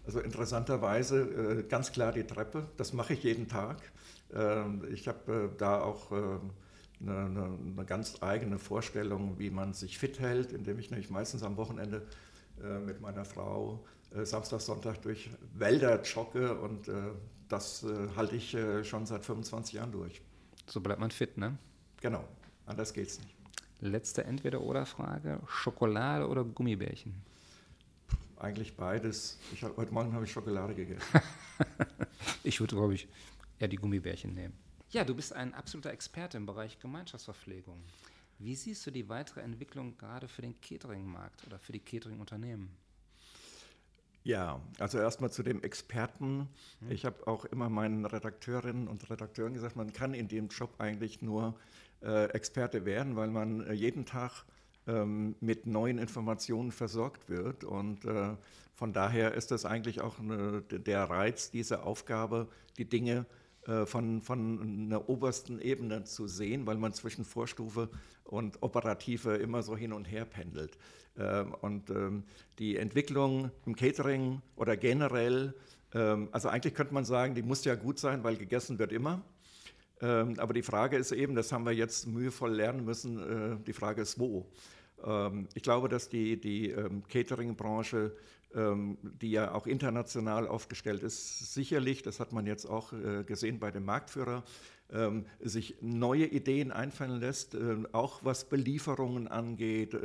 Also 0.06 0.20
interessanterweise 0.20 1.20
äh, 1.20 1.62
ganz 1.62 1.92
klar 1.92 2.12
die 2.12 2.24
Treppe. 2.24 2.68
Das 2.76 2.92
mache 2.92 3.14
ich 3.14 3.22
jeden 3.22 3.48
Tag. 3.48 3.80
Ähm, 4.32 4.84
ich 4.92 5.08
habe 5.08 5.50
äh, 5.52 5.56
da 5.58 5.80
auch 5.80 6.10
eine, 6.12 6.40
eine, 7.00 7.58
eine, 7.76 7.84
ganz 7.84 8.22
eigene 8.22 8.58
Vorstellung, 8.58 9.38
wie 9.38 9.50
man 9.50 9.72
sich 9.72 9.98
fit 9.98 10.20
hält, 10.20 10.52
indem 10.52 10.78
ich 10.78 10.90
nämlich 10.90 11.10
meistens 11.10 11.42
am 11.42 11.56
Wochenende 11.56 12.06
mit 12.84 13.00
meiner 13.00 13.24
Frau 13.24 13.82
Samstag, 14.22 14.60
Sonntag 14.60 15.00
durch 15.00 15.30
Wälder 15.54 16.02
jogge 16.02 16.54
und 16.60 16.90
das 17.48 17.86
halte 18.16 18.36
ich 18.36 18.54
schon 18.82 19.06
seit 19.06 19.24
25 19.24 19.76
Jahren 19.76 19.92
durch. 19.92 20.20
So 20.66 20.82
bleibt 20.82 21.00
man 21.00 21.10
fit, 21.10 21.38
ne? 21.38 21.56
Genau, 22.02 22.22
anders 22.66 22.92
geht's 22.92 23.18
nicht. 23.18 23.39
Letzte 23.80 24.24
Entweder-Oder-Frage: 24.24 25.40
Schokolade 25.46 26.28
oder 26.28 26.44
Gummibärchen? 26.44 27.14
Eigentlich 28.36 28.76
beides. 28.76 29.38
Ich, 29.52 29.62
heute 29.62 29.92
Morgen 29.92 30.12
habe 30.12 30.24
ich 30.24 30.32
Schokolade 30.32 30.74
gegessen. 30.74 31.20
ich 32.44 32.60
würde, 32.60 32.76
glaube 32.76 32.94
ich, 32.94 33.08
eher 33.58 33.68
die 33.68 33.76
Gummibärchen 33.76 34.34
nehmen. 34.34 34.54
Ja, 34.90 35.04
du 35.04 35.14
bist 35.14 35.32
ein 35.32 35.54
absoluter 35.54 35.90
Experte 35.90 36.36
im 36.36 36.46
Bereich 36.46 36.78
Gemeinschaftsverpflegung. 36.78 37.82
Wie 38.38 38.54
siehst 38.54 38.86
du 38.86 38.90
die 38.90 39.08
weitere 39.08 39.40
Entwicklung 39.40 39.96
gerade 39.96 40.28
für 40.28 40.42
den 40.42 40.60
Catering-Markt 40.60 41.46
oder 41.46 41.58
für 41.58 41.72
die 41.72 41.80
Catering-Unternehmen? 41.80 42.70
Ja, 44.24 44.60
also 44.78 44.98
erstmal 44.98 45.30
zu 45.30 45.42
dem 45.42 45.62
Experten. 45.62 46.48
Hm. 46.80 46.90
Ich 46.90 47.04
habe 47.04 47.26
auch 47.26 47.44
immer 47.46 47.70
meinen 47.70 48.04
Redakteurinnen 48.04 48.88
und 48.88 49.08
Redakteuren 49.10 49.54
gesagt, 49.54 49.76
man 49.76 49.92
kann 49.92 50.12
in 50.12 50.28
dem 50.28 50.48
Job 50.48 50.74
eigentlich 50.78 51.22
nur 51.22 51.54
Experte 52.02 52.84
werden, 52.84 53.16
weil 53.16 53.28
man 53.28 53.66
äh, 53.66 53.72
jeden 53.72 54.06
Tag 54.06 54.44
ähm, 54.86 55.34
mit 55.40 55.66
neuen 55.66 55.98
Informationen 55.98 56.72
versorgt 56.72 57.28
wird. 57.28 57.64
Und 57.64 58.04
äh, 58.04 58.36
von 58.74 58.92
daher 58.92 59.34
ist 59.34 59.50
das 59.50 59.66
eigentlich 59.66 60.00
auch 60.00 60.16
der 60.70 61.04
Reiz 61.04 61.50
dieser 61.50 61.84
Aufgabe, 61.84 62.48
die 62.78 62.86
Dinge 62.86 63.26
äh, 63.66 63.84
von, 63.84 64.22
von 64.22 64.86
einer 64.86 65.10
obersten 65.10 65.60
Ebene 65.60 66.04
zu 66.04 66.26
sehen, 66.26 66.66
weil 66.66 66.78
man 66.78 66.94
zwischen 66.94 67.26
Vorstufe 67.26 67.90
und 68.24 68.62
Operative 68.62 69.36
immer 69.36 69.62
so 69.62 69.76
hin 69.76 69.92
und 69.92 70.06
her 70.06 70.24
pendelt. 70.24 70.78
Ähm, 71.18 71.54
und 71.60 71.90
ähm, 71.90 72.24
die 72.58 72.78
Entwicklung 72.78 73.50
im 73.66 73.76
Catering 73.76 74.40
oder 74.56 74.76
generell, 74.76 75.54
also 75.92 76.48
eigentlich 76.48 76.74
könnte 76.74 76.94
man 76.94 77.04
sagen, 77.04 77.34
die 77.34 77.42
muss 77.42 77.64
ja 77.64 77.74
gut 77.74 77.98
sein, 77.98 78.22
weil 78.22 78.36
gegessen 78.36 78.78
wird 78.78 78.92
immer. 78.92 79.22
Aber 80.00 80.54
die 80.54 80.62
Frage 80.62 80.96
ist 80.96 81.12
eben, 81.12 81.34
das 81.34 81.52
haben 81.52 81.64
wir 81.66 81.72
jetzt 81.72 82.06
mühevoll 82.06 82.54
lernen 82.54 82.84
müssen, 82.84 83.18
äh, 83.18 83.56
die 83.66 83.74
Frage 83.74 84.02
ist 84.02 84.18
wo. 84.18 84.46
Ich 85.54 85.62
glaube, 85.62 85.88
dass 85.88 86.10
die, 86.10 86.38
die 86.38 86.74
Catering-Branche 87.08 88.12
ähm, 88.52 88.98
die 89.02 89.30
ja 89.30 89.54
auch 89.54 89.68
international 89.68 90.48
aufgestellt 90.48 91.04
ist, 91.04 91.54
sicherlich, 91.54 92.02
das 92.02 92.18
hat 92.18 92.32
man 92.32 92.46
jetzt 92.46 92.66
auch 92.66 92.92
äh, 92.92 93.22
gesehen 93.22 93.60
bei 93.60 93.70
dem 93.70 93.84
Marktführer, 93.84 94.42
ähm, 94.92 95.24
sich 95.38 95.76
neue 95.80 96.26
Ideen 96.26 96.72
einfallen 96.72 97.20
lässt, 97.20 97.54
ähm, 97.54 97.86
auch 97.92 98.24
was 98.24 98.48
Belieferungen 98.48 99.28
angeht. 99.28 99.96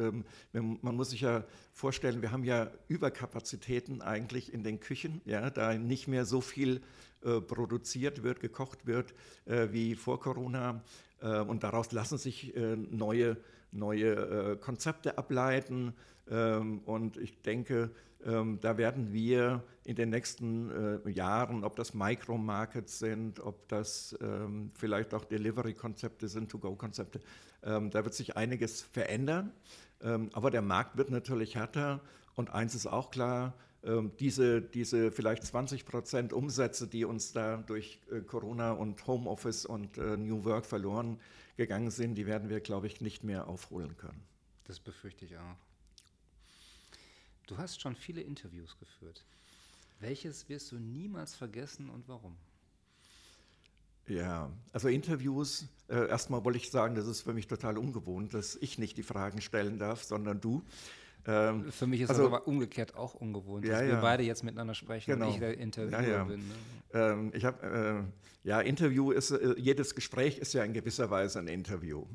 Man 0.53 0.95
muss 0.95 1.09
sich 1.09 1.21
ja 1.21 1.43
vorstellen, 1.73 2.21
wir 2.21 2.31
haben 2.31 2.43
ja 2.43 2.69
Überkapazitäten 2.87 4.03
eigentlich 4.03 4.53
in 4.53 4.63
den 4.63 4.79
Küchen, 4.79 5.21
ja, 5.25 5.49
da 5.49 5.73
nicht 5.73 6.07
mehr 6.07 6.25
so 6.25 6.39
viel 6.39 6.81
produziert 7.21 8.23
wird, 8.23 8.39
gekocht 8.39 8.85
wird 8.85 9.13
äh, 9.45 9.69
wie 9.71 9.95
vor 9.95 10.19
Corona. 10.19 10.81
Und 11.21 11.63
daraus 11.63 11.91
lassen 11.91 12.17
sich 12.19 12.53
neue, 12.91 13.37
neue 13.71 14.57
Konzepte 14.57 15.17
ableiten. 15.17 15.93
Und 16.27 17.17
ich 17.17 17.41
denke, 17.41 17.89
ähm, 18.25 18.59
da 18.59 18.77
werden 18.77 19.13
wir 19.13 19.63
in 19.83 19.95
den 19.95 20.09
nächsten 20.09 21.03
äh, 21.05 21.09
Jahren, 21.09 21.63
ob 21.63 21.75
das 21.75 21.93
Micro-Markets 21.93 22.97
sind, 22.97 23.39
ob 23.39 23.67
das 23.67 24.17
ähm, 24.19 24.71
vielleicht 24.73 25.13
auch 25.13 25.25
Delivery-Konzepte 25.25 26.27
sind, 26.27 26.49
To-Go-Konzepte, 26.49 27.19
ähm, 27.63 27.91
da 27.91 28.03
wird 28.03 28.15
sich 28.15 28.35
einiges 28.35 28.81
verändern. 28.81 29.51
Ähm, 30.01 30.29
aber 30.33 30.49
der 30.49 30.63
Markt 30.63 30.97
wird 30.97 31.11
natürlich 31.11 31.55
härter. 31.55 32.01
Und 32.33 32.51
eins 32.51 32.73
ist 32.73 32.87
auch 32.87 33.11
klar, 33.11 33.53
ähm, 33.53 33.63
diese, 34.19 34.61
diese 34.61 35.11
vielleicht 35.11 35.43
20 35.43 35.85
Prozent 35.85 36.33
Umsätze, 36.33 36.87
die 36.87 37.05
uns 37.05 37.33
da 37.33 37.57
durch 37.57 37.99
äh, 38.11 38.21
Corona 38.21 38.71
und 38.71 39.05
Homeoffice 39.05 39.65
und 39.65 39.97
äh, 39.97 40.17
New 40.17 40.43
Work 40.43 40.65
verloren 40.65 41.19
gegangen 41.55 41.91
sind, 41.91 42.15
die 42.15 42.25
werden 42.25 42.49
wir, 42.49 42.59
glaube 42.59 42.87
ich, 42.87 43.01
nicht 43.01 43.23
mehr 43.23 43.47
aufholen 43.47 43.95
können. 43.97 44.21
Das 44.65 44.79
befürchte 44.79 45.25
ich 45.25 45.37
auch. 45.37 45.55
Du 47.47 47.57
hast 47.57 47.79
schon 47.79 47.95
viele 47.95 48.21
Interviews 48.21 48.77
geführt. 48.79 49.23
Welches 49.99 50.49
wirst 50.49 50.71
du 50.71 50.77
niemals 50.77 51.35
vergessen 51.35 51.89
und 51.89 52.07
warum? 52.07 52.35
Ja, 54.07 54.51
also 54.71 54.87
Interviews, 54.87 55.67
äh, 55.87 56.07
erstmal 56.07 56.43
wollte 56.43 56.57
ich 56.57 56.69
sagen, 56.69 56.95
das 56.95 57.07
ist 57.07 57.21
für 57.21 57.33
mich 57.33 57.47
total 57.47 57.77
ungewohnt, 57.77 58.33
dass 58.33 58.55
ich 58.55 58.77
nicht 58.77 58.97
die 58.97 59.03
Fragen 59.03 59.41
stellen 59.41 59.79
darf, 59.79 60.03
sondern 60.03 60.41
du. 60.41 60.63
Ähm, 61.27 61.71
für 61.71 61.87
mich 61.87 62.01
ist 62.01 62.09
also, 62.09 62.23
das 62.23 62.33
aber 62.33 62.47
umgekehrt 62.47 62.95
auch 62.95 63.15
ungewohnt, 63.15 63.65
ja, 63.65 63.73
dass 63.73 63.81
ja. 63.81 63.87
wir 63.87 63.97
beide 63.97 64.23
jetzt 64.23 64.43
miteinander 64.43 64.75
sprechen 64.75 65.13
genau. 65.13 65.27
und 65.27 65.33
ich 65.33 65.39
der 65.39 65.57
Interviewer 65.57 66.01
ja, 66.01 66.23
bin. 66.23 66.39
Ne? 66.39 66.53
Ähm, 66.93 67.31
ich 67.33 67.45
habe, 67.45 68.05
äh, 68.43 68.47
ja, 68.47 68.61
Interview 68.61 69.11
ist, 69.11 69.31
äh, 69.31 69.55
jedes 69.57 69.95
Gespräch 69.95 70.37
ist 70.37 70.53
ja 70.53 70.63
in 70.63 70.73
gewisser 70.73 71.09
Weise 71.09 71.39
ein 71.39 71.47
Interview. 71.47 72.05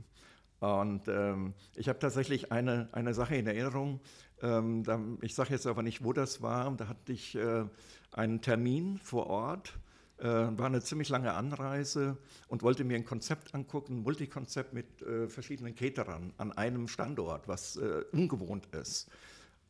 Und 0.61 1.09
ähm, 1.09 1.55
ich 1.75 1.89
habe 1.89 1.99
tatsächlich 1.99 2.53
eine, 2.53 2.89
eine 2.93 3.15
Sache 3.15 3.35
in 3.35 3.47
Erinnerung. 3.47 4.01
Ähm, 4.43 4.85
da, 4.85 5.01
ich 5.23 5.35
sage 5.35 5.51
jetzt 5.51 5.67
aber 5.67 5.83
nicht, 5.83 6.05
wo 6.05 6.13
das 6.13 6.43
war. 6.43 6.71
Da 6.77 6.89
hatte 6.89 7.13
ich 7.13 7.35
äh, 7.35 7.65
einen 8.13 8.43
Termin 8.43 8.99
vor 8.99 9.27
Ort. 9.27 9.79
Äh, 10.21 10.27
war 10.27 10.67
eine 10.67 10.83
ziemlich 10.83 11.09
lange 11.09 11.33
Anreise 11.33 12.19
und 12.49 12.63
wollte 12.63 12.85
mir 12.85 12.97
ein 12.97 13.07
Konzept 13.07 13.55
angucken, 13.55 13.99
ein 13.99 14.03
Multikonzept 14.03 14.75
mit 14.75 15.01
äh, 15.01 15.29
verschiedenen 15.29 15.75
Caterern 15.75 16.35
an 16.37 16.53
einem 16.53 16.89
Standort, 16.89 17.49
was 17.49 17.77
äh, 17.77 18.05
ungewohnt 18.13 18.67
ist. 18.75 19.09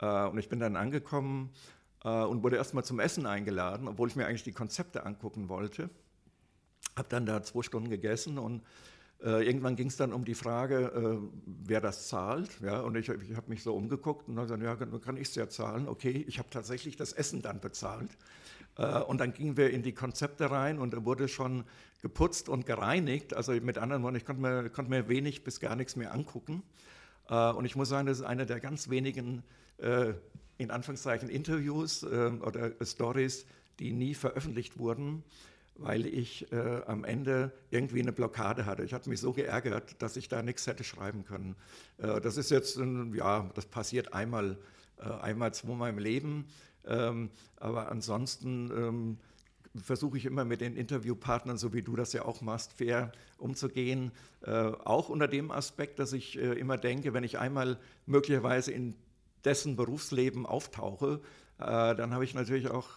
Äh, 0.01 0.25
und 0.25 0.37
ich 0.39 0.49
bin 0.49 0.59
dann 0.59 0.75
angekommen 0.75 1.51
äh, 2.03 2.09
und 2.09 2.43
wurde 2.43 2.57
erstmal 2.57 2.83
zum 2.83 2.99
Essen 2.99 3.25
eingeladen, 3.25 3.87
obwohl 3.87 4.09
ich 4.09 4.17
mir 4.17 4.25
eigentlich 4.25 4.43
die 4.43 4.51
Konzepte 4.51 5.05
angucken 5.05 5.47
wollte. 5.47 5.89
Habe 6.97 7.07
dann 7.07 7.25
da 7.25 7.41
zwei 7.43 7.61
Stunden 7.61 7.89
gegessen 7.89 8.37
und 8.37 8.61
äh, 9.23 9.47
irgendwann 9.47 9.77
ging 9.77 9.87
es 9.87 9.95
dann 9.95 10.11
um 10.11 10.25
die 10.25 10.35
Frage, 10.35 11.21
wer 11.45 11.79
das 11.79 12.09
zahlt. 12.09 12.59
Ja, 12.59 12.81
und 12.81 12.97
ich, 12.97 13.07
ich 13.07 13.37
habe 13.37 13.47
mich 13.47 13.63
so 13.63 13.73
umgeguckt 13.73 14.27
und 14.27 14.35
dann 14.35 14.47
gesagt, 14.47 14.63
ja, 14.63 14.75
dann 14.75 14.99
kann 14.99 15.15
ich 15.15 15.29
es 15.29 15.35
ja 15.35 15.47
zahlen. 15.47 15.87
Okay, 15.87 16.25
ich 16.27 16.39
habe 16.39 16.49
tatsächlich 16.49 16.97
das 16.97 17.13
Essen 17.13 17.41
dann 17.41 17.61
bezahlt. 17.61 18.09
Äh, 18.77 18.99
und 19.01 19.19
dann 19.19 19.33
gingen 19.33 19.57
wir 19.57 19.69
in 19.71 19.83
die 19.83 19.93
Konzepte 19.93 20.51
rein 20.51 20.79
und 20.79 20.93
da 20.93 21.05
wurde 21.05 21.27
schon 21.27 21.63
geputzt 22.01 22.49
und 22.49 22.65
gereinigt. 22.65 23.33
Also 23.33 23.53
mit 23.53 23.77
anderen 23.77 24.03
Worten, 24.03 24.15
ich 24.15 24.25
konnte 24.25 24.41
mir, 24.41 24.69
konnte 24.69 24.89
mir 24.89 25.07
wenig 25.07 25.43
bis 25.43 25.59
gar 25.59 25.75
nichts 25.75 25.95
mehr 25.95 26.13
angucken. 26.13 26.63
Äh, 27.29 27.51
und 27.51 27.65
ich 27.65 27.75
muss 27.75 27.89
sagen, 27.89 28.07
das 28.07 28.19
ist 28.19 28.25
eine 28.25 28.45
der 28.45 28.59
ganz 28.59 28.89
wenigen, 28.89 29.43
äh, 29.77 30.13
in 30.57 30.71
Anführungszeichen, 30.71 31.27
Interviews 31.27 32.03
oder 32.03 32.71
Stories, 32.83 33.47
die 33.79 33.93
nie 33.93 34.13
veröffentlicht 34.13 34.77
wurden 34.77 35.23
weil 35.77 36.05
ich 36.05 36.45
am 36.51 37.05
Ende 37.05 37.51
irgendwie 37.71 38.01
eine 38.01 38.11
Blockade 38.11 38.67
hatte. 38.67 38.83
Ich 38.83 38.93
hatte 38.93 39.09
mich 39.09 39.19
so 39.19 39.33
geärgert, 39.33 39.99
dass 39.99 40.15
ich 40.17 40.27
da 40.27 40.43
nichts 40.43 40.67
hätte 40.67 40.83
schreiben 40.83 41.25
können. 41.25 41.55
Das 41.97 42.37
ist 42.37 42.51
jetzt, 42.51 42.79
ja, 43.15 43.49
das 43.55 43.65
passiert 43.65 44.13
einmal, 44.13 44.57
äh, 45.01 45.09
einmal, 45.21 45.53
zweimal 45.53 45.89
im 45.89 45.97
Leben. 45.97 46.45
Ähm, 46.85 47.29
aber 47.57 47.91
ansonsten 47.91 48.71
ähm, 48.71 49.17
versuche 49.75 50.17
ich 50.17 50.25
immer 50.25 50.45
mit 50.45 50.61
den 50.61 50.75
Interviewpartnern, 50.75 51.57
so 51.57 51.73
wie 51.73 51.81
du 51.81 51.95
das 51.95 52.13
ja 52.13 52.25
auch 52.25 52.41
machst, 52.41 52.73
fair 52.73 53.11
umzugehen. 53.37 54.11
Äh, 54.41 54.51
auch 54.51 55.09
unter 55.09 55.27
dem 55.27 55.51
Aspekt, 55.51 55.99
dass 55.99 56.13
ich 56.13 56.37
äh, 56.37 56.53
immer 56.53 56.77
denke, 56.77 57.13
wenn 57.13 57.23
ich 57.23 57.39
einmal 57.39 57.77
möglicherweise 58.05 58.71
in 58.71 58.95
dessen 59.45 59.75
Berufsleben 59.75 60.45
auftauche, 60.45 61.21
äh, 61.59 61.95
dann 61.95 62.13
habe 62.13 62.23
ich 62.23 62.33
natürlich 62.33 62.69
auch 62.69 62.89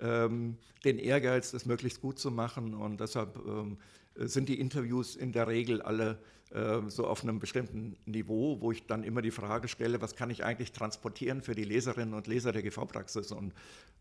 ähm, 0.00 0.56
den 0.84 0.98
Ehrgeiz, 0.98 1.50
das 1.50 1.66
möglichst 1.66 2.00
gut 2.00 2.18
zu 2.18 2.30
machen. 2.30 2.74
Und 2.74 3.00
deshalb 3.00 3.36
ähm, 3.46 3.78
sind 4.16 4.48
die 4.48 4.60
Interviews 4.60 5.16
in 5.16 5.32
der 5.32 5.48
Regel 5.48 5.82
alle 5.82 6.18
äh, 6.50 6.80
so 6.88 7.06
auf 7.06 7.22
einem 7.22 7.38
bestimmten 7.38 7.96
Niveau, 8.06 8.60
wo 8.60 8.72
ich 8.72 8.86
dann 8.86 9.04
immer 9.04 9.22
die 9.22 9.30
Frage 9.30 9.68
stelle, 9.68 10.00
was 10.00 10.16
kann 10.16 10.30
ich 10.30 10.44
eigentlich 10.44 10.72
transportieren 10.72 11.42
für 11.42 11.54
die 11.54 11.64
Leserinnen 11.64 12.12
und 12.12 12.26
Leser 12.26 12.50
der 12.50 12.62
GV-Praxis? 12.62 13.30
Und 13.30 13.52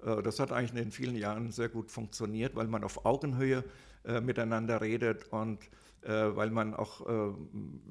äh, 0.04 0.22
das 0.24 0.40
hat 0.40 0.52
eigentlich 0.52 0.72
in 0.72 0.78
den 0.78 0.92
vielen 0.92 1.16
Jahren 1.16 1.52
sehr 1.52 1.70
gut 1.70 1.92
funktioniert, 1.92 2.56
weil 2.56 2.68
man 2.68 2.84
auf 2.84 3.06
Augenhöhe 3.06 3.64
äh, 4.04 4.20
miteinander 4.20 4.82
redet 4.82 5.28
und 5.32 5.60
äh, 6.02 6.12
weil 6.36 6.50
man 6.50 6.74
auch 6.74 7.08
äh, 7.08 7.34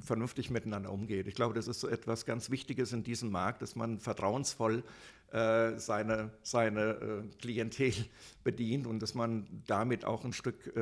vernünftig 0.01 0.51
miteinander 0.51 0.91
umgeht. 0.91 1.29
Ich 1.29 1.35
glaube, 1.35 1.55
das 1.55 1.69
ist 1.69 1.79
so 1.79 1.89
etwas 1.89 2.25
ganz 2.25 2.51
Wichtiges 2.51 2.93
in 2.93 3.05
diesem 3.05 3.31
Markt, 3.31 3.63
dass 3.63 3.77
man 3.77 4.01
vertrauensvoll 4.01 4.79
äh, 4.79 4.83
seine, 5.31 6.31
seine 6.43 7.25
Klientel 7.39 7.93
bedient 8.45 8.87
und 8.87 9.01
dass 9.01 9.15
man 9.15 9.47
damit 9.67 10.07
auch 10.07 10.25
ein 10.25 10.33
Stück 10.33 10.73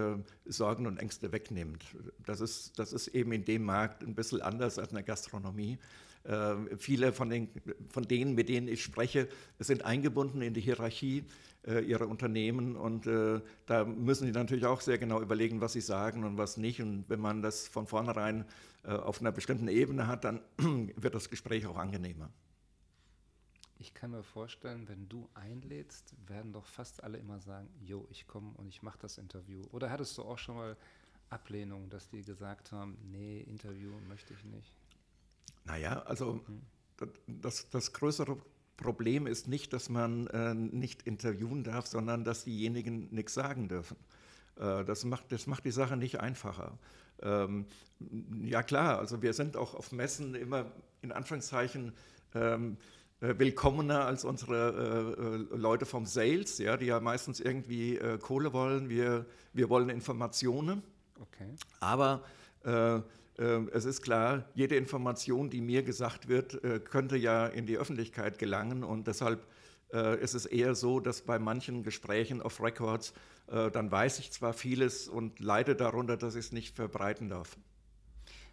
Sorgen 0.44 0.86
und 0.86 0.98
Ängste 0.98 1.32
wegnimmt. 1.32 1.84
Das 2.24 2.40
ist, 2.40 2.78
das 2.78 2.92
ist 2.92 3.08
eben 3.08 3.32
in 3.32 3.44
dem 3.44 3.64
Markt 3.64 4.04
ein 4.04 4.14
bisschen 4.14 4.42
anders 4.42 4.78
als 4.78 4.90
in 4.90 4.94
der 4.94 5.02
Gastronomie. 5.02 5.78
Äh, 6.26 6.76
viele 6.76 7.12
von, 7.12 7.30
den, 7.30 7.48
von 7.88 8.02
denen, 8.02 8.34
mit 8.34 8.48
denen 8.48 8.68
ich 8.68 8.82
spreche, 8.82 9.28
sind 9.58 9.84
eingebunden 9.84 10.42
in 10.42 10.54
die 10.54 10.60
Hierarchie 10.60 11.24
äh, 11.66 11.80
ihrer 11.80 12.08
Unternehmen 12.08 12.76
und 12.76 13.06
äh, 13.06 13.40
da 13.66 13.84
müssen 13.84 14.26
sie 14.26 14.32
natürlich 14.32 14.66
auch 14.66 14.80
sehr 14.80 14.98
genau 14.98 15.20
überlegen, 15.20 15.60
was 15.60 15.74
sie 15.74 15.80
sagen 15.80 16.24
und 16.24 16.36
was 16.36 16.56
nicht. 16.56 16.82
Und 16.82 17.04
wenn 17.08 17.20
man 17.20 17.42
das 17.42 17.68
von 17.68 17.86
vornherein 17.86 18.44
äh, 18.84 18.90
auf 18.90 19.20
einer 19.20 19.30
bestimmten 19.30 19.68
Ebene 19.68 20.08
hat, 20.08 20.24
dann 20.24 20.40
wird 20.96 21.14
das 21.14 21.30
Gespräch 21.30 21.66
auch 21.66 21.76
angenehmer. 21.76 22.30
Ich 23.78 23.92
kann 23.92 24.10
mir 24.10 24.22
vorstellen, 24.22 24.88
wenn 24.88 25.08
du 25.08 25.28
einlädst, 25.34 26.14
werden 26.26 26.52
doch 26.52 26.66
fast 26.66 27.02
alle 27.02 27.18
immer 27.18 27.40
sagen, 27.40 27.68
jo, 27.84 28.06
ich 28.10 28.26
komme 28.26 28.52
und 28.56 28.68
ich 28.68 28.82
mache 28.82 28.98
das 29.00 29.18
Interview. 29.18 29.62
Oder 29.72 29.90
hattest 29.90 30.16
du 30.16 30.22
auch 30.22 30.38
schon 30.38 30.56
mal 30.56 30.76
Ablehnung, 31.28 31.90
dass 31.90 32.08
die 32.08 32.22
gesagt 32.22 32.72
haben, 32.72 32.96
nee, 33.10 33.40
Interview 33.40 33.90
möchte 34.08 34.32
ich 34.32 34.44
nicht? 34.44 34.72
Naja, 35.64 36.02
also 36.02 36.40
das, 37.26 37.68
das 37.70 37.92
größere 37.92 38.38
Problem 38.76 39.26
ist 39.26 39.48
nicht, 39.48 39.72
dass 39.72 39.88
man 39.88 40.26
äh, 40.28 40.54
nicht 40.54 41.02
interviewen 41.02 41.64
darf, 41.64 41.86
sondern 41.86 42.24
dass 42.24 42.44
diejenigen 42.44 43.08
nichts 43.12 43.34
sagen 43.34 43.68
dürfen. 43.68 43.96
Äh, 44.56 44.84
das, 44.84 45.04
macht, 45.04 45.32
das 45.32 45.46
macht 45.46 45.64
die 45.64 45.70
Sache 45.70 45.96
nicht 45.96 46.20
einfacher. 46.20 46.78
Ähm, 47.20 47.66
ja 48.42 48.62
klar, 48.62 48.98
also 48.98 49.22
wir 49.22 49.32
sind 49.32 49.56
auch 49.56 49.74
auf 49.74 49.92
Messen 49.92 50.34
immer 50.34 50.66
in 51.02 51.12
Anführungszeichen 51.12 51.92
ähm, 52.34 52.74
äh, 52.74 53.05
willkommener 53.20 54.04
als 54.04 54.24
unsere 54.24 55.16
äh, 55.52 55.54
äh, 55.54 55.58
Leute 55.58 55.86
vom 55.86 56.06
Sales, 56.06 56.58
ja, 56.58 56.76
die 56.76 56.86
ja 56.86 57.00
meistens 57.00 57.40
irgendwie 57.40 57.96
äh, 57.96 58.18
Kohle 58.18 58.52
wollen. 58.52 58.88
Wir, 58.88 59.26
wir 59.52 59.68
wollen 59.68 59.88
Informationen. 59.88 60.82
Okay. 61.20 61.54
Aber 61.80 62.24
ähm, 63.38 63.70
es 63.72 63.84
ist 63.84 64.02
klar, 64.02 64.44
jede 64.54 64.76
Information, 64.76 65.50
die 65.50 65.60
mir 65.60 65.82
gesagt 65.82 66.28
wird, 66.28 66.62
äh, 66.64 66.80
könnte 66.80 67.16
ja 67.16 67.46
in 67.46 67.66
die 67.66 67.76
Öffentlichkeit 67.76 68.38
gelangen 68.38 68.82
und 68.82 69.06
deshalb 69.06 69.46
äh, 69.92 70.20
ist 70.22 70.34
es 70.34 70.46
eher 70.46 70.74
so, 70.74 71.00
dass 71.00 71.20
bei 71.22 71.38
manchen 71.38 71.82
Gesprächen 71.82 72.40
auf 72.40 72.62
Records, 72.62 73.12
äh, 73.48 73.70
dann 73.70 73.90
weiß 73.90 74.20
ich 74.20 74.32
zwar 74.32 74.54
vieles 74.54 75.06
und 75.06 75.38
leide 75.40 75.76
darunter, 75.76 76.16
dass 76.16 76.34
ich 76.34 76.46
es 76.46 76.52
nicht 76.52 76.76
verbreiten 76.76 77.28
darf. 77.28 77.58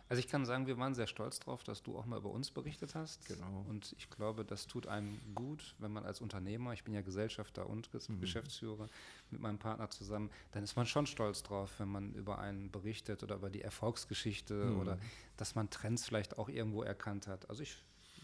Also 0.10 0.20
ich 0.20 0.28
kann 0.28 0.46
sagen, 0.46 0.68
wir 0.68 0.78
waren 0.78 0.94
sehr 0.94 1.08
stolz 1.08 1.40
darauf, 1.40 1.64
dass 1.64 1.82
du 1.82 1.98
auch 1.98 2.06
mal 2.06 2.18
über 2.18 2.30
uns 2.30 2.52
berichtet 2.52 2.94
hast. 2.94 3.26
Genau. 3.26 3.66
Und 3.70 3.96
ich 3.98 4.10
glaube, 4.10 4.46
das 4.46 4.68
tut 4.68 4.86
einem 4.86 5.20
gut, 5.34 5.76
wenn 5.80 5.92
man 5.92 6.06
als 6.06 6.22
Unternehmer, 6.22 6.74
ich 6.74 6.84
bin 6.84 6.94
ja 6.94 7.02
Gesellschafter 7.02 7.68
und 7.70 7.90
mhm. 7.94 8.20
Geschäftsführer 8.20 8.88
mit 9.32 9.42
meinem 9.42 9.58
Partner 9.58 9.90
zusammen, 9.90 10.30
dann 10.52 10.64
ist 10.64 10.76
man 10.76 10.86
schon 10.86 11.08
stolz 11.08 11.42
drauf, 11.42 11.80
wenn 11.80 11.88
man 11.88 12.14
über 12.14 12.40
einen 12.40 12.70
berichtet 12.70 13.24
oder 13.24 13.36
über 13.36 13.50
die 13.50 13.62
Erfolgsgeschichte 13.62 14.54
mhm. 14.54 14.80
oder 14.82 14.98
dass 15.38 15.56
man 15.56 15.70
Trends 15.70 16.06
vielleicht 16.06 16.38
auch 16.38 16.50
irgendwo 16.50 16.84
erkannt 16.84 17.28
hat. 17.28 17.50
Also 17.50 17.64
ich 17.64 17.78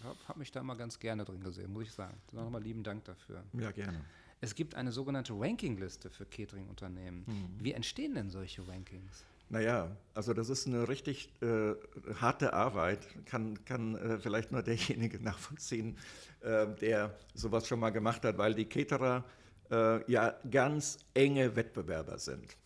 habe 0.03 0.17
hab 0.27 0.37
mich 0.37 0.51
da 0.51 0.61
mal 0.63 0.75
ganz 0.75 0.99
gerne 0.99 1.25
drin 1.25 1.41
gesehen, 1.41 1.71
muss 1.71 1.83
ich 1.83 1.91
sagen. 1.91 2.17
Nochmal 2.31 2.61
lieben 2.61 2.83
Dank 2.83 3.05
dafür. 3.05 3.43
Ja, 3.53 3.71
gerne. 3.71 4.05
Es 4.41 4.55
gibt 4.55 4.75
eine 4.75 4.91
sogenannte 4.91 5.33
Rankingliste 5.33 6.09
für 6.09 6.25
Catering-Unternehmen. 6.25 7.25
Mhm. 7.27 7.63
Wie 7.63 7.73
entstehen 7.73 8.15
denn 8.15 8.29
solche 8.29 8.65
Rankings? 8.67 9.25
Naja, 9.51 9.89
also 10.13 10.33
das 10.33 10.49
ist 10.49 10.67
eine 10.67 10.87
richtig 10.87 11.31
äh, 11.41 11.73
harte 12.21 12.53
Arbeit, 12.53 12.99
kann, 13.25 13.65
kann 13.65 13.95
äh, 13.95 14.19
vielleicht 14.19 14.51
nur 14.51 14.61
derjenige 14.61 15.19
nachvollziehen, 15.23 15.97
äh, 16.41 16.67
der 16.79 17.17
sowas 17.33 17.67
schon 17.67 17.79
mal 17.79 17.89
gemacht 17.89 18.23
hat, 18.23 18.37
weil 18.37 18.53
die 18.53 18.65
Caterer 18.65 19.23
äh, 19.71 20.11
ja 20.11 20.35
ganz 20.49 20.99
enge 21.15 21.55
Wettbewerber 21.55 22.19
sind. 22.19 22.57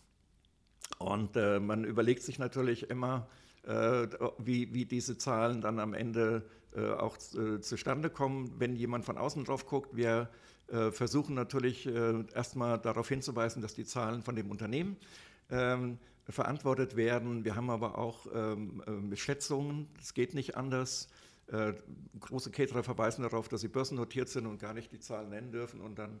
Und 0.98 1.36
äh, 1.36 1.58
man 1.58 1.84
überlegt 1.84 2.22
sich 2.22 2.38
natürlich 2.38 2.90
immer, 2.90 3.28
äh, 3.62 4.06
wie, 4.38 4.74
wie 4.74 4.84
diese 4.84 5.16
Zahlen 5.16 5.62
dann 5.62 5.78
am 5.80 5.94
Ende 5.94 6.44
auch 6.98 7.16
zustande 7.16 8.10
kommen, 8.10 8.50
wenn 8.58 8.74
jemand 8.74 9.04
von 9.04 9.16
außen 9.16 9.44
drauf 9.44 9.64
guckt. 9.64 9.94
Wir 9.94 10.28
versuchen 10.90 11.36
natürlich 11.36 11.86
erstmal 11.86 12.80
darauf 12.80 13.08
hinzuweisen, 13.08 13.62
dass 13.62 13.74
die 13.74 13.84
Zahlen 13.84 14.22
von 14.22 14.34
dem 14.34 14.50
Unternehmen 14.50 14.96
ähm, 15.52 15.98
verantwortet 16.28 16.96
werden. 16.96 17.44
Wir 17.44 17.54
haben 17.56 17.70
aber 17.70 17.98
auch 17.98 18.26
ähm, 18.34 19.10
äh, 19.12 19.16
Schätzungen, 19.16 19.88
das 19.98 20.14
geht 20.14 20.34
nicht 20.34 20.56
anders. 20.56 21.08
Äh, 21.48 21.74
große 22.20 22.50
Caterer 22.50 22.82
verweisen 22.82 23.22
darauf, 23.22 23.48
dass 23.48 23.60
sie 23.60 23.68
börsennotiert 23.68 24.30
sind 24.30 24.46
und 24.46 24.58
gar 24.58 24.72
nicht 24.72 24.92
die 24.92 25.00
Zahlen 25.00 25.28
nennen 25.28 25.52
dürfen. 25.52 25.80
Und 25.80 25.98
dann 25.98 26.20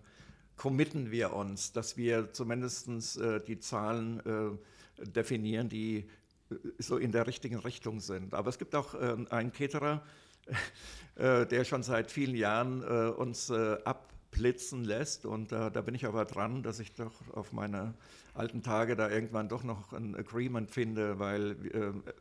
committen 0.56 1.10
wir 1.10 1.32
uns, 1.32 1.72
dass 1.72 1.96
wir 1.96 2.32
zumindest 2.32 2.88
äh, 3.18 3.40
die 3.42 3.58
Zahlen 3.58 4.20
äh, 4.20 5.06
definieren, 5.06 5.68
die 5.68 6.06
äh, 6.50 6.54
so 6.78 6.98
in 6.98 7.12
der 7.12 7.26
richtigen 7.26 7.56
Richtung 7.56 8.00
sind. 8.00 8.34
Aber 8.34 8.50
es 8.50 8.58
gibt 8.58 8.74
auch 8.74 8.94
ähm, 9.00 9.26
einen 9.30 9.52
Caterer, 9.52 10.02
äh, 11.16 11.46
der 11.46 11.64
schon 11.64 11.82
seit 11.82 12.10
vielen 12.10 12.36
Jahren 12.36 12.82
uns 13.14 13.50
ab 13.50 14.12
blitzen 14.34 14.84
lässt. 14.84 15.24
Und 15.24 15.52
äh, 15.52 15.70
da 15.70 15.80
bin 15.80 15.94
ich 15.94 16.04
aber 16.04 16.24
dran, 16.24 16.62
dass 16.62 16.80
ich 16.80 16.94
doch 16.94 17.12
auf 17.32 17.52
meine 17.52 17.94
alten 18.34 18.62
Tage 18.62 18.96
da 18.96 19.10
irgendwann 19.10 19.48
doch 19.48 19.64
noch 19.64 19.92
ein 19.92 20.14
Agreement 20.14 20.70
finde, 20.70 21.18
weil 21.18 21.56
äh, 21.72 22.12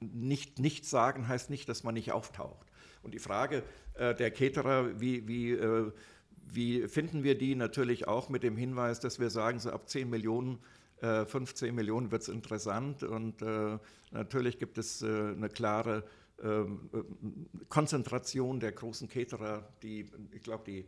nicht, 0.00 0.58
nichts 0.58 0.90
sagen 0.90 1.28
heißt 1.28 1.50
nicht, 1.50 1.68
dass 1.68 1.84
man 1.84 1.94
nicht 1.94 2.12
auftaucht. 2.12 2.66
Und 3.02 3.14
die 3.14 3.18
Frage 3.18 3.62
äh, 3.94 4.14
der 4.14 4.30
Caterer, 4.30 5.00
wie, 5.00 5.26
wie, 5.28 5.52
äh, 5.52 5.92
wie 6.44 6.88
finden 6.88 7.22
wir 7.22 7.36
die 7.36 7.54
natürlich 7.54 8.08
auch 8.08 8.28
mit 8.28 8.42
dem 8.42 8.56
Hinweis, 8.56 9.00
dass 9.00 9.18
wir 9.18 9.30
sagen, 9.30 9.58
so 9.58 9.70
ab 9.70 9.88
10 9.88 10.08
Millionen 10.08 10.58
15 11.00 11.68
äh, 11.68 11.72
Millionen 11.72 12.10
wird 12.10 12.22
es 12.22 12.28
interessant 12.28 13.02
und 13.02 13.42
äh, 13.42 13.78
natürlich 14.12 14.58
gibt 14.58 14.78
es 14.78 15.02
äh, 15.02 15.06
eine 15.06 15.48
klare 15.48 16.04
ähm, 16.42 16.90
Konzentration 17.68 18.60
der 18.60 18.72
großen 18.72 19.08
Caterer, 19.08 19.68
die, 19.82 20.10
ich 20.32 20.42
glaube, 20.42 20.64
die 20.66 20.86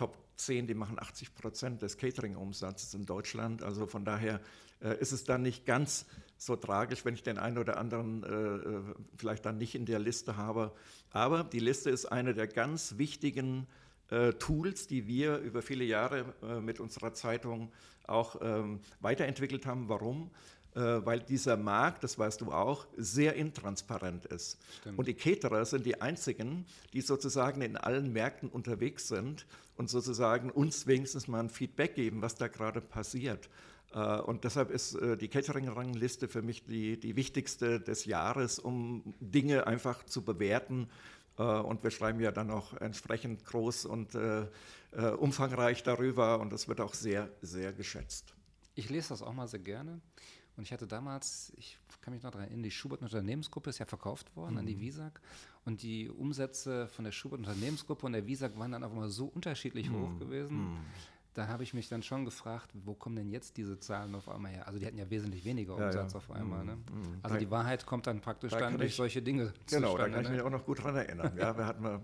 Top 0.00 0.16
10, 0.36 0.66
die 0.66 0.72
machen 0.72 0.98
80 0.98 1.34
Prozent 1.34 1.82
des 1.82 1.98
Catering-Umsatzes 1.98 2.94
in 2.94 3.04
Deutschland. 3.04 3.62
Also 3.62 3.86
von 3.86 4.06
daher 4.06 4.40
äh, 4.82 4.98
ist 4.98 5.12
es 5.12 5.24
dann 5.24 5.42
nicht 5.42 5.66
ganz 5.66 6.06
so 6.38 6.56
tragisch, 6.56 7.04
wenn 7.04 7.12
ich 7.12 7.22
den 7.22 7.36
einen 7.36 7.58
oder 7.58 7.76
anderen 7.76 8.22
äh, 8.22 8.28
äh, 8.28 8.82
vielleicht 9.18 9.44
dann 9.44 9.58
nicht 9.58 9.74
in 9.74 9.84
der 9.84 9.98
Liste 9.98 10.38
habe. 10.38 10.72
Aber 11.10 11.44
die 11.44 11.58
Liste 11.58 11.90
ist 11.90 12.06
eine 12.06 12.32
der 12.32 12.46
ganz 12.46 12.96
wichtigen 12.96 13.66
äh, 14.08 14.32
Tools, 14.32 14.86
die 14.86 15.06
wir 15.06 15.36
über 15.36 15.60
viele 15.60 15.84
Jahre 15.84 16.24
äh, 16.42 16.60
mit 16.60 16.80
unserer 16.80 17.12
Zeitung 17.12 17.70
auch 18.06 18.40
ähm, 18.40 18.80
weiterentwickelt 19.00 19.66
haben. 19.66 19.90
Warum? 19.90 20.30
Äh, 20.74 21.04
weil 21.04 21.18
dieser 21.20 21.56
Markt, 21.56 22.04
das 22.04 22.16
weißt 22.18 22.40
du 22.40 22.52
auch, 22.52 22.86
sehr 22.96 23.34
intransparent 23.34 24.26
ist. 24.26 24.56
Stimmt. 24.80 24.98
Und 24.98 25.08
die 25.08 25.14
Caterer 25.14 25.64
sind 25.64 25.84
die 25.84 26.00
einzigen, 26.00 26.64
die 26.92 27.00
sozusagen 27.00 27.60
in 27.60 27.76
allen 27.76 28.12
Märkten 28.12 28.48
unterwegs 28.48 29.08
sind 29.08 29.46
und 29.80 29.88
sozusagen 29.88 30.50
uns 30.50 30.86
wenigstens 30.86 31.26
mal 31.26 31.40
ein 31.40 31.48
Feedback 31.48 31.94
geben, 31.94 32.20
was 32.20 32.34
da 32.34 32.48
gerade 32.48 32.82
passiert. 32.82 33.48
Äh, 33.94 34.20
und 34.20 34.44
deshalb 34.44 34.70
ist 34.70 34.94
äh, 34.94 35.16
die 35.16 35.28
Catering-Rangliste 35.28 36.28
für 36.28 36.42
mich 36.42 36.64
die, 36.64 37.00
die 37.00 37.16
wichtigste 37.16 37.80
des 37.80 38.04
Jahres, 38.04 38.58
um 38.58 39.14
Dinge 39.20 39.66
einfach 39.66 40.04
zu 40.04 40.22
bewerten. 40.22 40.88
Und 41.36 41.82
wir 41.82 41.90
schreiben 41.90 42.20
ja 42.20 42.32
dann 42.32 42.50
auch 42.50 42.74
entsprechend 42.74 43.46
groß 43.46 43.86
und 43.86 44.14
umfangreich 45.18 45.82
darüber 45.82 46.38
und 46.38 46.52
das 46.52 46.68
wird 46.68 46.82
auch 46.82 46.92
sehr, 46.92 47.30
sehr 47.40 47.72
geschätzt. 47.72 48.34
Ich 48.74 48.90
lese 48.90 49.10
das 49.10 49.22
auch 49.22 49.32
mal 49.32 49.48
sehr 49.48 49.60
gerne. 49.60 50.02
Und 50.60 50.64
ich 50.64 50.74
hatte 50.74 50.86
damals, 50.86 51.54
ich 51.56 51.78
kann 52.02 52.12
mich 52.12 52.22
noch 52.22 52.32
daran 52.32 52.48
erinnern, 52.48 52.64
die 52.64 52.70
Schubert 52.70 53.00
Unternehmensgruppe 53.00 53.70
ist 53.70 53.78
ja 53.78 53.86
verkauft 53.86 54.36
worden 54.36 54.52
mhm. 54.52 54.58
an 54.58 54.66
die 54.66 54.76
mhm. 54.76 54.80
Visag. 54.80 55.18
Und 55.64 55.82
die 55.82 56.10
Umsätze 56.10 56.86
von 56.88 57.06
der 57.06 57.12
Schubert 57.12 57.38
Unternehmensgruppe 57.38 58.04
und 58.04 58.12
der 58.12 58.26
Visag 58.26 58.58
waren 58.58 58.70
dann 58.70 58.84
auch 58.84 58.92
immer 58.92 59.08
so 59.08 59.24
unterschiedlich 59.24 59.88
mhm. 59.88 60.02
hoch 60.02 60.18
gewesen. 60.18 60.72
Mhm. 60.72 60.78
Da 61.34 61.46
habe 61.46 61.62
ich 61.62 61.74
mich 61.74 61.88
dann 61.88 62.02
schon 62.02 62.24
gefragt, 62.24 62.72
wo 62.84 62.92
kommen 62.94 63.14
denn 63.14 63.30
jetzt 63.30 63.56
diese 63.56 63.78
Zahlen 63.78 64.14
auf 64.16 64.28
einmal 64.28 64.50
her? 64.50 64.66
Also 64.66 64.80
die 64.80 64.86
hatten 64.86 64.98
ja 64.98 65.08
wesentlich 65.10 65.44
weniger 65.44 65.78
Ja, 65.78 65.86
Umsatz 65.86 66.12
ja. 66.12 66.18
auf 66.18 66.30
einmal. 66.32 66.64
Ne? 66.64 66.74
Mhm. 66.76 67.18
Also 67.22 67.34
Da- 67.34 67.38
die 67.40 67.50
Wahrheit 67.52 67.86
kommt 67.86 68.06
dann 68.08 68.20
praktisch 68.20 68.50
da 68.50 68.58
dann 68.58 68.76
durch 68.78 68.90
ich- 68.90 68.96
solche 68.96 69.22
Dinge 69.22 69.52
Genau, 69.68 69.96
da 69.96 70.08
kann 70.08 70.22
ich 70.24 70.28
mich 70.30 70.38
ne? 70.38 70.44
auch 70.44 70.50
noch 70.50 70.64
gut 70.64 70.82
dran 70.82 70.96
erinnern. 70.96 71.32
Ja, 71.36 71.56
wir 71.56 71.66
hatten 71.66 71.82
mal, 71.82 72.00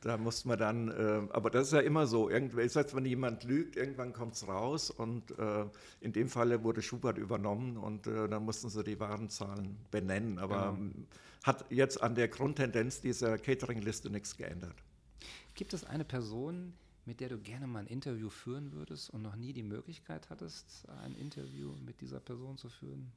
da 0.00 0.16
mussten 0.16 0.48
wir 0.48 0.56
dann, 0.56 0.88
äh, 0.88 1.28
aber 1.30 1.50
das 1.50 1.66
ist 1.68 1.72
ja 1.74 1.80
immer 1.80 2.06
so, 2.06 2.30
irgendwie, 2.30 2.62
ist 2.62 2.76
als 2.76 2.94
wenn 2.96 3.04
jemand 3.04 3.44
lügt, 3.44 3.76
irgendwann 3.76 4.14
kommt 4.14 4.32
es 4.34 4.48
raus 4.48 4.90
und 4.90 5.38
äh, 5.38 5.66
in 6.00 6.12
dem 6.14 6.28
Falle 6.28 6.64
wurde 6.64 6.80
Schubert 6.80 7.18
übernommen 7.18 7.76
und 7.76 8.06
äh, 8.06 8.28
dann 8.28 8.44
mussten 8.44 8.70
sie 8.70 8.82
die 8.82 8.98
wahren 8.98 9.28
Zahlen 9.28 9.76
benennen, 9.90 10.38
aber 10.38 10.72
Genau. 10.78 10.90
hat 11.44 11.66
jetzt 11.70 12.02
an 12.02 12.14
der 12.14 12.28
Grundtendenz 12.28 13.02
dieser 13.02 13.36
Catering-Liste 13.36 14.08
nichts 14.08 14.36
geändert. 14.38 14.76
Gibt 15.54 15.74
es 15.74 15.84
eine 15.84 16.04
Person, 16.04 16.72
mit 17.04 17.20
der 17.20 17.28
du 17.28 17.38
gerne 17.38 17.66
mal 17.66 17.80
ein 17.80 17.86
Interview 17.86 18.30
führen 18.30 18.72
würdest 18.72 19.10
und 19.10 19.22
noch 19.22 19.36
nie 19.36 19.52
die 19.52 19.62
Möglichkeit 19.62 20.30
hattest, 20.30 20.88
ein 21.02 21.14
Interview 21.14 21.74
mit 21.84 22.00
dieser 22.00 22.20
Person 22.20 22.56
zu 22.58 22.68
führen? 22.68 23.12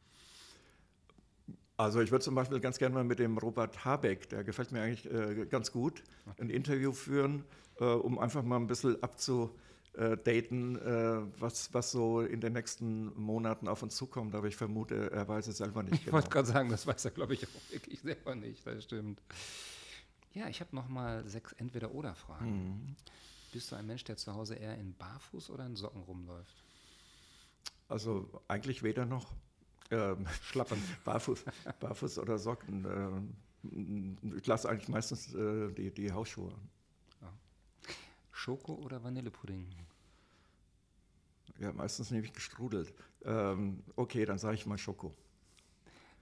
Also 1.78 2.00
ich 2.00 2.12
würde 2.12 2.24
zum 2.24 2.36
Beispiel 2.36 2.60
ganz 2.60 2.78
gerne 2.78 2.96
mal 2.96 3.04
mit 3.04 3.20
dem 3.20 3.38
Robert 3.38 3.84
Habeck, 3.84 4.30
der 4.30 4.44
gefällt 4.44 4.72
mir 4.72 4.82
eigentlich 4.82 5.12
äh, 5.12 5.46
ganz 5.46 5.72
gut, 5.72 6.04
ein 6.40 6.50
Interview 6.50 6.94
führen, 6.94 7.44
äh, 7.80 7.84
um 7.84 8.18
einfach 8.18 8.44
mal 8.44 8.56
ein 8.56 8.68
bisschen 8.68 9.04
abzudaten, 9.04 10.78
äh, 10.78 11.22
was, 11.40 11.74
was 11.74 11.92
so 11.92 12.22
in 12.22 12.40
den 12.40 12.54
nächsten 12.54 13.14
Monaten 13.20 13.68
auf 13.68 13.84
uns 13.84 13.96
zukommt. 13.98 14.36
Aber 14.36 14.48
ich 14.48 14.56
vermute, 14.56 15.12
er 15.12 15.28
weiß 15.28 15.48
es 15.48 15.58
selber 15.58 15.84
nicht 15.84 15.96
Ich 15.96 16.06
genau. 16.06 16.14
wollte 16.14 16.30
gerade 16.30 16.48
sagen, 16.48 16.70
das 16.70 16.88
weiß 16.88 17.06
er, 17.06 17.12
glaube 17.12 17.34
ich, 17.34 17.46
auch 17.46 17.72
wirklich 17.72 18.00
selber 18.00 18.36
nicht. 18.36 18.66
Das 18.66 18.84
stimmt. 18.84 19.22
Ja, 20.34 20.48
ich 20.48 20.62
habe 20.62 20.74
noch 20.76 20.88
mal 20.88 21.28
sechs 21.28 21.52
Entweder-Oder-Fragen. 21.54 22.68
Mhm. 22.68 22.96
Bist 23.56 23.72
du 23.72 23.78
ein 23.78 23.88
Mensch, 23.88 24.04
der 24.04 24.18
zu 24.18 24.34
Hause 24.34 24.56
eher 24.56 24.78
in 24.78 24.94
Barfuß 24.96 25.50
oder 25.50 25.66
in 25.66 25.78
Socken 25.78 26.02
rumläuft? 26.02 26.62
Also 27.88 28.30
eigentlich 28.50 28.84
weder 28.84 29.06
noch. 29.06 29.32
Ähm, 29.92 30.28
Schlappen. 30.44 30.78
Barfuß, 31.06 31.46
Barfuß 31.80 32.20
oder 32.20 32.38
Socken. 32.38 33.34
ähm, 33.64 34.36
ich 34.36 34.46
lasse 34.46 34.68
eigentlich 34.68 34.90
meistens 34.90 35.34
äh, 35.34 35.72
die, 35.72 35.90
die 35.90 36.12
Hausschuhe 36.12 36.52
an. 36.52 36.70
Schoko 38.34 38.74
oder 38.74 39.02
Vanillepudding? 39.02 39.66
Ja, 41.58 41.72
meistens 41.72 42.12
nehme 42.12 42.26
ich 42.26 42.34
gestrudelt. 42.34 42.94
Ähm, 43.24 43.82
okay, 43.96 44.26
dann 44.26 44.38
sage 44.38 44.56
ich 44.56 44.66
mal 44.66 44.78
Schoko. 44.78 45.16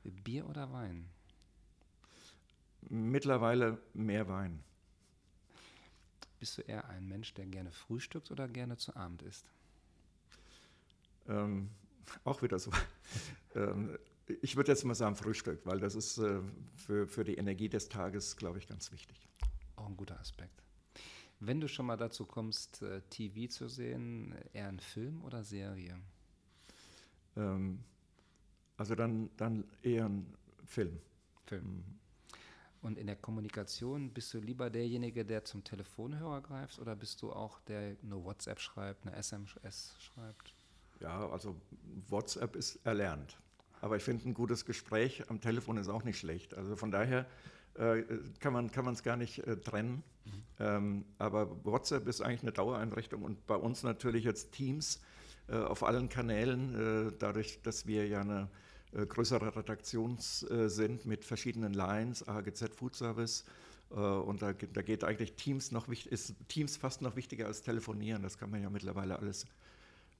Bier 0.03 0.47
oder 0.47 0.71
Wein? 0.71 1.09
Mittlerweile 2.89 3.79
mehr 3.95 4.29
Wein. 4.29 4.63
Bist 6.43 6.57
du 6.57 6.61
eher 6.63 6.89
ein 6.89 7.07
Mensch, 7.07 7.33
der 7.35 7.45
gerne 7.45 7.71
frühstückt 7.71 8.29
oder 8.29 8.49
gerne 8.49 8.75
zu 8.75 8.93
Abend 8.97 9.21
isst? 9.21 9.45
Ähm, 11.29 11.69
auch 12.25 12.41
wieder 12.41 12.59
so. 12.59 12.69
ähm, 13.55 13.97
ich 14.41 14.57
würde 14.57 14.73
jetzt 14.73 14.83
mal 14.83 14.93
sagen 14.93 15.15
Frühstück, 15.15 15.65
weil 15.65 15.79
das 15.79 15.95
ist 15.95 16.17
äh, 16.17 16.41
für, 16.75 17.07
für 17.07 17.23
die 17.23 17.35
Energie 17.35 17.69
des 17.69 17.87
Tages, 17.87 18.35
glaube 18.35 18.57
ich, 18.57 18.67
ganz 18.67 18.91
wichtig. 18.91 19.25
Auch 19.77 19.87
ein 19.87 19.95
guter 19.95 20.19
Aspekt. 20.19 20.61
Wenn 21.39 21.61
du 21.61 21.69
schon 21.69 21.85
mal 21.85 21.95
dazu 21.95 22.25
kommst, 22.25 22.81
äh, 22.81 22.99
TV 23.09 23.49
zu 23.49 23.69
sehen, 23.69 24.35
eher 24.51 24.67
ein 24.67 24.81
Film 24.81 25.23
oder 25.23 25.45
Serie? 25.45 25.97
Ähm, 27.37 27.85
also 28.75 28.95
dann, 28.95 29.29
dann 29.37 29.63
eher 29.81 30.09
ein 30.09 30.35
Film. 30.65 30.99
Film. 31.45 31.85
Und 32.83 32.97
in 32.97 33.07
der 33.07 33.15
Kommunikation 33.15 34.09
bist 34.09 34.33
du 34.33 34.39
lieber 34.39 34.69
derjenige, 34.69 35.23
der 35.23 35.45
zum 35.45 35.63
Telefonhörer 35.63 36.41
greift 36.41 36.79
oder 36.79 36.97
bist 36.97 37.21
du 37.21 37.31
auch 37.31 37.61
der 37.61 37.95
eine 38.03 38.23
WhatsApp 38.25 38.59
schreibt, 38.59 39.07
eine 39.07 39.15
SMS 39.15 39.95
schreibt? 39.99 40.53
Ja, 40.99 41.29
also 41.29 41.55
WhatsApp 42.09 42.57
ist 42.57 42.85
erlernt. 42.85 43.37
Aber 43.79 43.95
ich 43.95 44.03
finde, 44.03 44.27
ein 44.27 44.33
gutes 44.33 44.65
Gespräch 44.65 45.23
am 45.29 45.39
Telefon 45.39 45.77
ist 45.77 45.87
auch 45.87 46.03
nicht 46.03 46.19
schlecht. 46.19 46.53
Also 46.55 46.75
von 46.75 46.91
daher 46.91 47.25
äh, 47.75 48.03
kann 48.41 48.51
man 48.51 48.69
kann 48.69 48.85
es 48.87 49.01
gar 49.01 49.15
nicht 49.15 49.39
äh, 49.47 49.55
trennen. 49.55 50.03
Ähm, 50.59 51.05
aber 51.17 51.63
WhatsApp 51.65 52.05
ist 52.07 52.21
eigentlich 52.21 52.43
eine 52.43 52.51
Dauereinrichtung 52.51 53.23
und 53.23 53.47
bei 53.47 53.55
uns 53.55 53.83
natürlich 53.83 54.25
jetzt 54.25 54.51
Teams 54.51 55.01
äh, 55.47 55.55
auf 55.55 55.83
allen 55.83 56.09
Kanälen, 56.09 57.07
äh, 57.07 57.11
dadurch, 57.17 57.61
dass 57.61 57.87
wir 57.87 58.07
ja 58.07 58.21
eine 58.21 58.49
größere 58.93 59.55
Redaktion 59.55 60.17
äh, 60.49 60.67
sind 60.69 61.05
mit 61.05 61.25
verschiedenen 61.25 61.73
Lines, 61.73 62.27
AGZ 62.27 62.69
Food 62.75 62.95
Service. 62.95 63.43
Äh, 63.91 63.95
und 63.95 64.41
da, 64.41 64.53
geht- 64.53 64.75
da 64.75 64.81
geht 64.81 65.03
eigentlich 65.03 65.33
Teams 65.35 65.71
noch 65.71 65.87
wichtig, 65.89 66.11
ist 66.11 66.35
Teams 66.47 66.77
fast 66.77 67.01
noch 67.01 67.15
wichtiger 67.15 67.47
als 67.47 67.61
Telefonieren. 67.61 68.21
Das 68.21 68.37
kann 68.37 68.49
man 68.51 68.61
ja 68.61 68.69
mittlerweile 68.69 69.17
alles 69.19 69.45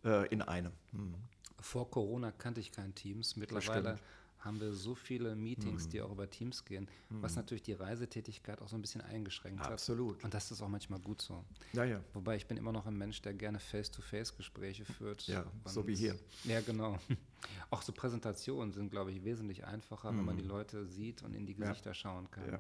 äh, 0.03 0.27
in 0.29 0.41
einem. 0.41 0.71
Hm. 0.91 1.13
Vor 1.59 1.89
Corona 1.89 2.31
kannte 2.31 2.59
ich 2.59 2.71
kein 2.71 2.93
Teams. 2.93 3.36
Mittlerweile. 3.38 3.99
Haben 4.43 4.60
wir 4.60 4.73
so 4.73 4.93
viele 4.95 5.36
Meetings, 5.36 5.88
die 5.88 6.01
auch 6.01 6.12
über 6.12 6.29
Teams 6.29 6.65
gehen, 6.65 6.88
was 7.10 7.36
natürlich 7.36 7.63
die 7.63 7.73
Reisetätigkeit 7.73 8.62
auch 8.62 8.67
so 8.67 8.75
ein 8.75 8.82
bisschen 8.82 9.01
eingeschränkt 9.01 9.62
hat. 9.62 9.71
Absolut. 9.71 10.23
Und 10.23 10.34
das 10.34 10.51
ist 10.51 10.62
auch 10.62 10.67
manchmal 10.67 10.99
gut 10.99 11.21
so. 11.21 11.43
Ja, 11.71 11.84
ja. 11.86 12.01
Wobei 12.13 12.36
ich 12.36 12.47
bin 12.47 12.58
immer 12.58 12.71
noch 12.71 12.86
ein 12.86 12.97
Mensch, 12.97 13.21
der 13.21 13.34
gerne 13.34 13.60
Face-to-Face-Gespräche 13.60 14.86
führt. 14.86 15.27
Ja, 15.27 15.45
so 15.65 15.88
wie 15.88 15.95
hier. 15.95 16.17
Ja, 16.43 16.62
genau. 16.62 16.97
Auch 17.69 17.82
so 17.82 17.91
Präsentationen 17.91 18.71
sind, 18.71 18.89
glaube 18.89 19.12
ich, 19.12 19.23
wesentlich 19.23 19.65
einfacher, 19.65 20.10
wenn 20.10 20.23
man 20.23 20.38
die 20.38 20.43
Leute 20.43 20.86
sieht 20.86 21.23
und 21.23 21.34
in 21.34 21.45
die 21.45 21.56
Gesichter 21.56 21.93
schauen 21.93 22.29
kann. 22.32 22.49
Ja. 22.49 22.60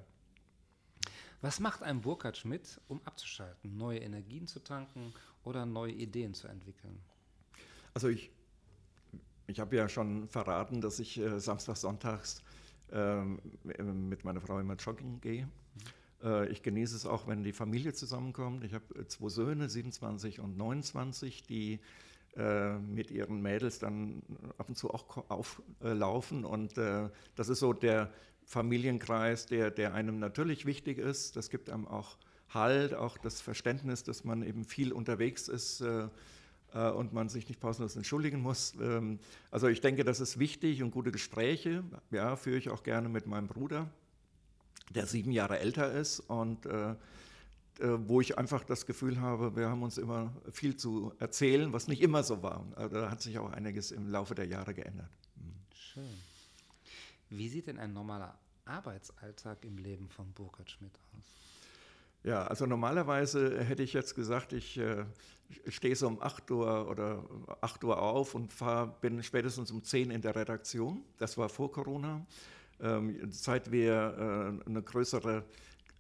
Was 1.41 1.59
macht 1.59 1.83
ein 1.83 2.01
Burkhard 2.01 2.37
Schmidt, 2.37 2.79
um 2.87 3.01
abzuschalten, 3.03 3.75
neue 3.77 3.99
Energien 3.99 4.47
zu 4.47 4.59
tanken 4.59 5.13
oder 5.43 5.65
neue 5.65 5.91
Ideen 5.91 6.33
zu 6.33 6.47
entwickeln? 6.47 6.99
Also 7.93 8.07
ich, 8.07 8.31
ich 9.53 9.59
habe 9.59 9.75
ja 9.75 9.87
schon 9.87 10.27
verraten, 10.27 10.81
dass 10.81 10.99
ich 10.99 11.19
äh, 11.19 11.39
samstags, 11.39 11.81
sonntags 11.81 12.41
ähm, 12.91 13.39
mit 14.09 14.23
meiner 14.23 14.41
Frau 14.41 14.59
immer 14.59 14.75
joggen 14.75 15.21
gehe. 15.21 15.47
Äh, 16.23 16.49
ich 16.49 16.63
genieße 16.63 16.95
es 16.95 17.05
auch, 17.05 17.27
wenn 17.27 17.43
die 17.43 17.53
Familie 17.53 17.93
zusammenkommt. 17.93 18.63
Ich 18.63 18.73
habe 18.73 18.83
äh, 18.95 19.05
zwei 19.05 19.29
Söhne, 19.29 19.69
27 19.69 20.39
und 20.39 20.57
29, 20.57 21.43
die 21.43 21.79
äh, 22.35 22.79
mit 22.79 23.11
ihren 23.11 23.43
Mädels 23.43 23.77
dann 23.77 24.23
ab 24.57 24.69
und 24.69 24.75
zu 24.75 24.89
auch 24.89 25.29
auflaufen. 25.29 26.45
Und 26.45 26.79
äh, 26.79 27.09
das 27.35 27.49
ist 27.49 27.59
so 27.59 27.73
der 27.73 28.11
Familienkreis, 28.45 29.45
der, 29.45 29.69
der 29.69 29.93
einem 29.93 30.17
natürlich 30.17 30.65
wichtig 30.65 30.97
ist. 30.97 31.35
Das 31.35 31.51
gibt 31.51 31.69
einem 31.69 31.87
auch 31.87 32.17
Halt, 32.49 32.93
auch 32.93 33.17
das 33.17 33.41
Verständnis, 33.41 34.03
dass 34.03 34.23
man 34.23 34.43
eben 34.43 34.63
viel 34.63 34.93
unterwegs 34.93 35.47
ist. 35.47 35.83
Äh, 36.73 36.89
und 36.89 37.13
man 37.13 37.29
sich 37.29 37.47
nicht 37.47 37.59
pausenlos 37.59 37.95
entschuldigen 37.95 38.41
muss. 38.41 38.73
Ähm, 38.81 39.19
Also 39.51 39.67
ich 39.67 39.81
denke, 39.81 40.03
das 40.03 40.19
ist 40.19 40.39
wichtig 40.39 40.81
und 40.81 40.91
gute 40.91 41.11
Gespräche, 41.11 41.83
ja, 42.11 42.35
führe 42.35 42.57
ich 42.57 42.69
auch 42.69 42.83
gerne 42.83 43.09
mit 43.09 43.27
meinem 43.27 43.47
Bruder, 43.47 43.89
der 44.89 45.05
sieben 45.05 45.31
Jahre 45.31 45.59
älter 45.59 45.91
ist 45.91 46.19
und 46.21 46.65
äh, 46.65 46.91
äh, 46.91 47.97
wo 48.07 48.21
ich 48.21 48.37
einfach 48.37 48.63
das 48.63 48.85
Gefühl 48.85 49.19
habe, 49.19 49.55
wir 49.55 49.69
haben 49.69 49.83
uns 49.83 49.97
immer 49.97 50.31
viel 50.51 50.75
zu 50.75 51.13
erzählen, 51.19 51.73
was 51.73 51.87
nicht 51.87 52.01
immer 52.01 52.23
so 52.23 52.43
war. 52.43 52.65
Also 52.75 52.95
da 52.95 53.09
hat 53.09 53.21
sich 53.21 53.37
auch 53.39 53.51
einiges 53.51 53.91
im 53.91 54.09
Laufe 54.09 54.35
der 54.35 54.45
Jahre 54.45 54.73
geändert. 54.73 55.09
Schön. 55.75 56.09
Wie 57.29 57.49
sieht 57.49 57.67
denn 57.67 57.79
ein 57.79 57.93
normaler 57.93 58.37
Arbeitsalltag 58.65 59.65
im 59.65 59.77
Leben 59.77 60.07
von 60.07 60.31
Burkhard 60.33 60.69
Schmidt 60.69 60.93
aus? 61.17 61.25
Ja, 62.23 62.47
also 62.47 62.65
normalerweise 62.65 63.61
hätte 63.63 63.83
ich 63.83 63.91
jetzt 63.91 64.15
gesagt, 64.15 64.53
ich 64.53 64.77
äh, 64.77 65.03
stehe 65.67 65.93
so 65.93 66.07
um 66.07 66.21
8 66.21 66.49
Uhr 66.51 66.89
oder 66.89 67.21
8 67.59 67.83
Uhr 67.83 68.01
auf 68.01 68.33
und 68.33 68.53
fahr, 68.53 68.87
bin 69.01 69.21
spätestens 69.23 69.71
um 69.71 69.83
10 69.83 70.09
in 70.09 70.21
der 70.21 70.33
Redaktion. 70.33 71.03
Das 71.17 71.37
war 71.37 71.49
vor 71.49 71.71
Corona. 71.71 72.25
Ähm, 72.79 73.29
seit 73.29 73.71
wir 73.73 74.61
äh, 74.65 74.69
eine 74.69 74.81
größere 74.81 75.43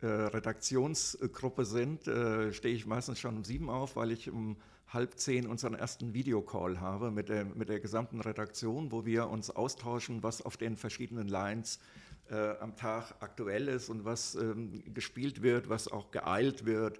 äh, 0.01 0.05
Redaktionsgruppe 0.05 1.65
sind, 1.65 2.07
äh, 2.07 2.53
stehe 2.53 2.73
ich 2.73 2.85
meistens 2.85 3.19
schon 3.19 3.35
um 3.35 3.43
7 3.43 3.69
auf, 3.69 3.97
weil 3.97 4.11
ich 4.11 4.31
um 4.31 4.55
halb 4.87 5.17
zehn 5.17 5.47
unseren 5.47 5.73
ersten 5.73 6.13
Videocall 6.13 6.79
habe 6.79 7.11
mit 7.11 7.27
der, 7.27 7.45
mit 7.45 7.67
der 7.67 7.79
gesamten 7.79 8.21
Redaktion, 8.21 8.91
wo 8.91 9.05
wir 9.05 9.27
uns 9.27 9.49
austauschen, 9.49 10.23
was 10.23 10.41
auf 10.41 10.55
den 10.55 10.77
verschiedenen 10.77 11.27
Lines 11.27 11.77
äh, 11.77 12.02
am 12.31 12.75
Tag 12.75 13.13
aktuell 13.19 13.67
ist 13.67 13.89
und 13.89 14.05
was 14.05 14.35
ähm, 14.35 14.83
gespielt 14.93 15.43
wird, 15.43 15.69
was 15.69 15.87
auch 15.87 16.09
geeilt 16.11 16.65
wird 16.65 16.99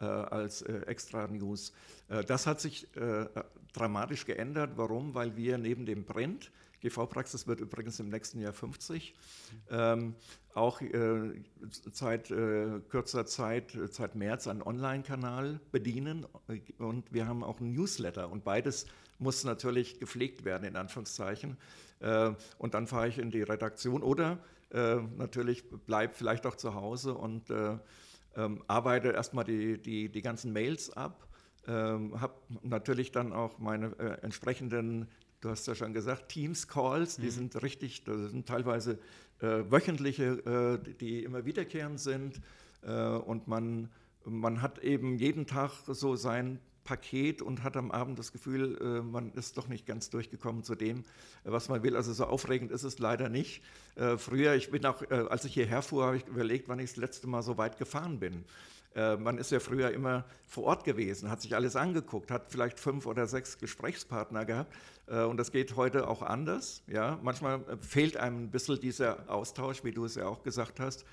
äh, 0.00 0.04
als 0.04 0.62
äh, 0.62 0.80
Extra-News. 0.86 1.72
Äh, 2.08 2.24
das 2.24 2.46
hat 2.46 2.60
sich 2.60 2.94
äh, 2.96 3.26
dramatisch 3.72 4.24
geändert. 4.26 4.72
Warum? 4.76 5.14
Weil 5.14 5.36
wir 5.36 5.58
neben 5.58 5.86
dem 5.86 6.04
Print, 6.04 6.50
GV-Praxis 6.80 7.46
wird 7.46 7.60
übrigens 7.60 7.98
im 8.00 8.10
nächsten 8.10 8.40
Jahr 8.40 8.52
50, 8.52 9.14
ähm, 9.70 10.14
auch 10.52 10.80
äh, 10.82 11.42
seit 11.92 12.30
äh, 12.30 12.80
kürzer 12.88 13.24
Zeit, 13.26 13.74
äh, 13.74 13.88
seit 13.90 14.14
März, 14.14 14.46
einen 14.46 14.62
Online-Kanal 14.62 15.60
bedienen 15.72 16.26
und 16.78 17.12
wir 17.12 17.26
haben 17.26 17.42
auch 17.42 17.60
einen 17.60 17.72
Newsletter 17.72 18.30
und 18.30 18.44
beides 18.44 18.86
muss 19.18 19.44
natürlich 19.44 19.98
gepflegt 19.98 20.44
werden, 20.44 20.64
in 20.64 20.76
Anführungszeichen. 20.76 21.56
Äh, 22.00 22.32
und 22.58 22.74
dann 22.74 22.86
fahre 22.86 23.08
ich 23.08 23.18
in 23.18 23.30
die 23.30 23.42
Redaktion 23.42 24.02
oder 24.02 24.38
äh, 24.74 24.96
natürlich 25.16 25.64
bleibe 25.70 26.12
vielleicht 26.12 26.46
auch 26.46 26.56
zu 26.56 26.74
Hause 26.74 27.14
und 27.14 27.48
äh, 27.50 27.78
ähm, 28.36 28.62
arbeite 28.66 29.08
erstmal 29.12 29.44
die, 29.44 29.80
die, 29.80 30.10
die 30.10 30.22
ganzen 30.22 30.52
Mails 30.52 30.90
ab 30.90 31.28
ähm, 31.66 32.20
habe 32.20 32.34
natürlich 32.62 33.12
dann 33.12 33.32
auch 33.32 33.58
meine 33.58 33.98
äh, 33.98 34.22
entsprechenden, 34.22 35.08
du 35.40 35.50
hast 35.50 35.66
ja 35.66 35.74
schon 35.74 35.94
gesagt, 35.94 36.28
Teams-Calls, 36.30 37.16
die 37.16 37.26
mhm. 37.26 37.30
sind 37.30 37.62
richtig, 37.62 38.04
das 38.04 38.30
sind 38.30 38.46
teilweise 38.46 38.98
äh, 39.40 39.64
wöchentliche, 39.70 40.80
äh, 40.84 40.94
die 41.00 41.24
immer 41.24 41.44
wiederkehrend 41.44 42.00
sind 42.00 42.40
äh, 42.82 42.92
und 42.92 43.48
man, 43.48 43.90
man 44.24 44.60
hat 44.60 44.78
eben 44.80 45.16
jeden 45.16 45.46
Tag 45.46 45.70
so 45.86 46.16
sein 46.16 46.60
Paket 46.84 47.42
und 47.42 47.62
hat 47.64 47.76
am 47.76 47.90
Abend 47.90 48.18
das 48.18 48.32
Gefühl, 48.32 48.78
äh, 48.80 49.02
man 49.02 49.32
ist 49.32 49.56
doch 49.58 49.68
nicht 49.68 49.86
ganz 49.86 50.10
durchgekommen 50.10 50.62
zu 50.62 50.74
dem, 50.74 51.04
was 51.44 51.68
man 51.68 51.82
will. 51.82 51.96
Also 51.96 52.12
so 52.12 52.26
aufregend 52.26 52.70
ist 52.70 52.84
es 52.84 52.98
leider 52.98 53.28
nicht. 53.28 53.62
Äh, 53.96 54.18
früher, 54.18 54.54
ich 54.54 54.70
bin 54.70 54.84
auch, 54.86 55.02
als 55.10 55.44
ich 55.44 55.54
hierher 55.54 55.82
fuhr, 55.82 56.06
habe 56.06 56.16
ich 56.16 56.26
überlegt, 56.26 56.68
wann 56.68 56.78
ich 56.78 56.90
das 56.90 56.96
letzte 56.96 57.26
Mal 57.26 57.42
so 57.42 57.56
weit 57.58 57.78
gefahren 57.78 58.20
bin. 58.20 58.44
Äh, 58.94 59.16
man 59.16 59.38
ist 59.38 59.50
ja 59.50 59.60
früher 59.60 59.90
immer 59.90 60.24
vor 60.46 60.64
Ort 60.64 60.84
gewesen, 60.84 61.30
hat 61.30 61.40
sich 61.40 61.54
alles 61.54 61.76
angeguckt, 61.76 62.30
hat 62.30 62.50
vielleicht 62.50 62.78
fünf 62.78 63.06
oder 63.06 63.26
sechs 63.26 63.58
Gesprächspartner 63.58 64.44
gehabt. 64.44 64.72
Äh, 65.06 65.24
und 65.24 65.36
das 65.36 65.50
geht 65.50 65.76
heute 65.76 66.08
auch 66.08 66.22
anders. 66.22 66.82
Ja? 66.86 67.18
Manchmal 67.22 67.60
äh, 67.68 67.76
fehlt 67.80 68.16
einem 68.16 68.44
ein 68.44 68.50
bisschen 68.50 68.80
dieser 68.80 69.28
Austausch, 69.28 69.82
wie 69.84 69.92
du 69.92 70.04
es 70.04 70.14
ja 70.14 70.26
auch 70.26 70.42
gesagt 70.42 70.78
hast. 70.80 71.04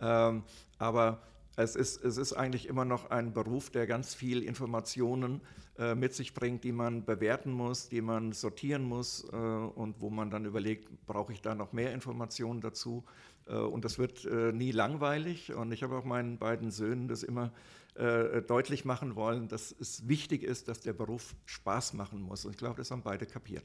Ähm, 0.00 0.42
aber 0.78 1.20
es 1.56 1.76
ist, 1.76 2.04
es 2.04 2.16
ist 2.16 2.32
eigentlich 2.32 2.66
immer 2.66 2.84
noch 2.84 3.10
ein 3.10 3.32
Beruf, 3.32 3.70
der 3.70 3.86
ganz 3.86 4.14
viel 4.14 4.42
Informationen 4.42 5.40
äh, 5.78 5.94
mit 5.94 6.14
sich 6.14 6.34
bringt, 6.34 6.64
die 6.64 6.72
man 6.72 7.04
bewerten 7.04 7.52
muss, 7.52 7.88
die 7.88 8.00
man 8.00 8.32
sortieren 8.32 8.82
muss 8.82 9.24
äh, 9.32 9.36
und 9.36 10.00
wo 10.00 10.10
man 10.10 10.30
dann 10.30 10.44
überlegt, 10.44 10.88
brauche 11.06 11.32
ich 11.32 11.42
da 11.42 11.54
noch 11.54 11.72
mehr 11.72 11.92
Informationen 11.92 12.60
dazu? 12.60 13.04
Äh, 13.46 13.54
und 13.54 13.84
das 13.84 13.98
wird 13.98 14.24
äh, 14.24 14.52
nie 14.52 14.72
langweilig. 14.72 15.52
Und 15.52 15.72
ich 15.72 15.82
habe 15.82 15.96
auch 15.96 16.04
meinen 16.04 16.38
beiden 16.38 16.70
Söhnen 16.70 17.08
das 17.08 17.22
immer 17.22 17.52
äh, 17.94 18.42
deutlich 18.42 18.84
machen 18.84 19.16
wollen, 19.16 19.48
dass 19.48 19.74
es 19.78 20.08
wichtig 20.08 20.42
ist, 20.42 20.68
dass 20.68 20.80
der 20.80 20.92
Beruf 20.92 21.34
Spaß 21.46 21.94
machen 21.94 22.22
muss. 22.22 22.44
Und 22.44 22.52
ich 22.52 22.58
glaube, 22.58 22.76
das 22.76 22.90
haben 22.90 23.02
beide 23.02 23.26
kapiert. 23.26 23.64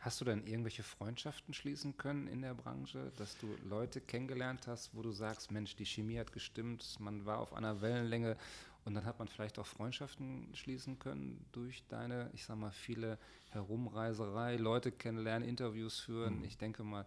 Hast 0.00 0.18
du 0.18 0.24
denn 0.24 0.46
irgendwelche 0.46 0.82
Freundschaften 0.82 1.52
schließen 1.52 1.98
können 1.98 2.26
in 2.26 2.40
der 2.40 2.54
Branche, 2.54 3.12
dass 3.18 3.36
du 3.36 3.46
Leute 3.68 4.00
kennengelernt 4.00 4.66
hast, 4.66 4.94
wo 4.94 5.02
du 5.02 5.12
sagst, 5.12 5.50
Mensch, 5.50 5.76
die 5.76 5.84
Chemie 5.84 6.18
hat 6.18 6.32
gestimmt, 6.32 6.96
man 7.00 7.26
war 7.26 7.38
auf 7.38 7.52
einer 7.52 7.82
Wellenlänge 7.82 8.38
und 8.86 8.94
dann 8.94 9.04
hat 9.04 9.18
man 9.18 9.28
vielleicht 9.28 9.58
auch 9.58 9.66
Freundschaften 9.66 10.48
schließen 10.54 10.98
können 10.98 11.44
durch 11.52 11.84
deine, 11.88 12.30
ich 12.32 12.46
sag 12.46 12.56
mal, 12.56 12.70
viele 12.70 13.18
Herumreiserei, 13.50 14.56
Leute 14.56 14.90
kennenlernen, 14.90 15.46
Interviews 15.46 16.00
führen. 16.00 16.38
Mhm. 16.38 16.44
Ich 16.44 16.56
denke 16.56 16.82
mal, 16.82 17.04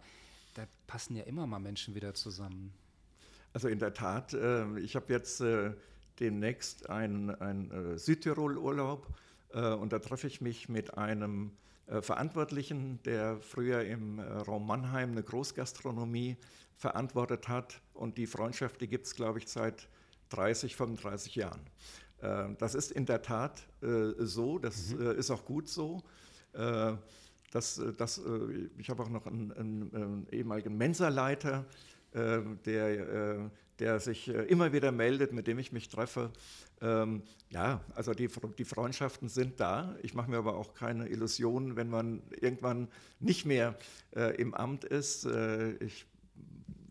da 0.54 0.64
passen 0.86 1.16
ja 1.16 1.24
immer 1.24 1.48
mal 1.48 1.58
Menschen 1.58 1.96
wieder 1.96 2.14
zusammen. 2.14 2.72
Also 3.52 3.66
in 3.66 3.80
der 3.80 3.92
Tat, 3.92 4.34
äh, 4.34 4.78
ich 4.78 4.94
habe 4.94 5.12
jetzt 5.12 5.40
äh, 5.40 5.72
demnächst 6.20 6.88
einen, 6.88 7.30
einen 7.30 7.70
äh, 7.72 7.98
Südtirol-Urlaub 7.98 9.08
und 9.52 9.92
da 9.92 10.00
treffe 10.00 10.26
ich 10.26 10.40
mich 10.40 10.68
mit 10.68 10.98
einem 10.98 11.52
Verantwortlichen, 11.86 13.02
der 13.02 13.38
früher 13.40 13.84
im 13.84 14.18
Raum 14.18 14.66
Mannheim 14.66 15.10
eine 15.10 15.22
Großgastronomie 15.22 16.36
verantwortet 16.76 17.48
hat. 17.48 17.80
Und 17.92 18.16
die 18.16 18.26
Freundschaft, 18.26 18.80
die 18.80 18.88
gibt 18.88 19.06
es, 19.06 19.14
glaube 19.14 19.38
ich, 19.38 19.48
seit 19.48 19.88
30, 20.30 20.76
35 20.76 21.34
Jahren. 21.34 21.60
Das 22.58 22.74
ist 22.74 22.90
in 22.90 23.04
der 23.04 23.20
Tat 23.20 23.62
so, 24.18 24.58
das 24.58 24.94
mhm. 24.94 25.10
ist 25.10 25.30
auch 25.30 25.44
gut 25.44 25.68
so. 25.68 26.02
Das, 27.54 27.78
äh, 27.78 27.92
das, 27.96 28.18
äh, 28.18 28.68
ich 28.76 28.90
habe 28.90 29.02
auch 29.02 29.08
noch 29.08 29.26
einen, 29.26 29.52
einen, 29.52 30.26
ehemaligen 30.30 30.76
Mensa-Leiter, 30.76 31.64
äh, 32.12 32.40
der, 32.66 33.50
der 33.78 34.00
sich 34.00 34.28
immer 34.28 34.72
wieder 34.72 34.92
meldet, 34.92 35.32
mit 35.32 35.46
dem 35.46 35.58
ich 35.58 35.72
mich 35.72 35.88
treffe. 35.88 36.30
Ähm, 36.80 37.22
ja, 37.50 37.80
also 37.94 38.12
die, 38.14 38.28
die 38.58 38.64
Freundschaften 38.64 39.28
sind 39.28 39.60
da. 39.60 39.96
Ich 40.02 40.14
mache 40.14 40.30
mir 40.30 40.38
aber 40.38 40.56
auch 40.56 40.74
keine 40.74 41.08
Illusionen, 41.08 41.76
wenn 41.76 41.88
man 41.88 42.22
irgendwann 42.40 42.88
nicht 43.20 43.46
mehr 43.46 43.76
im 44.36 44.54
Amt 44.54 44.84
ist. 44.84 45.26
ich 45.80 46.06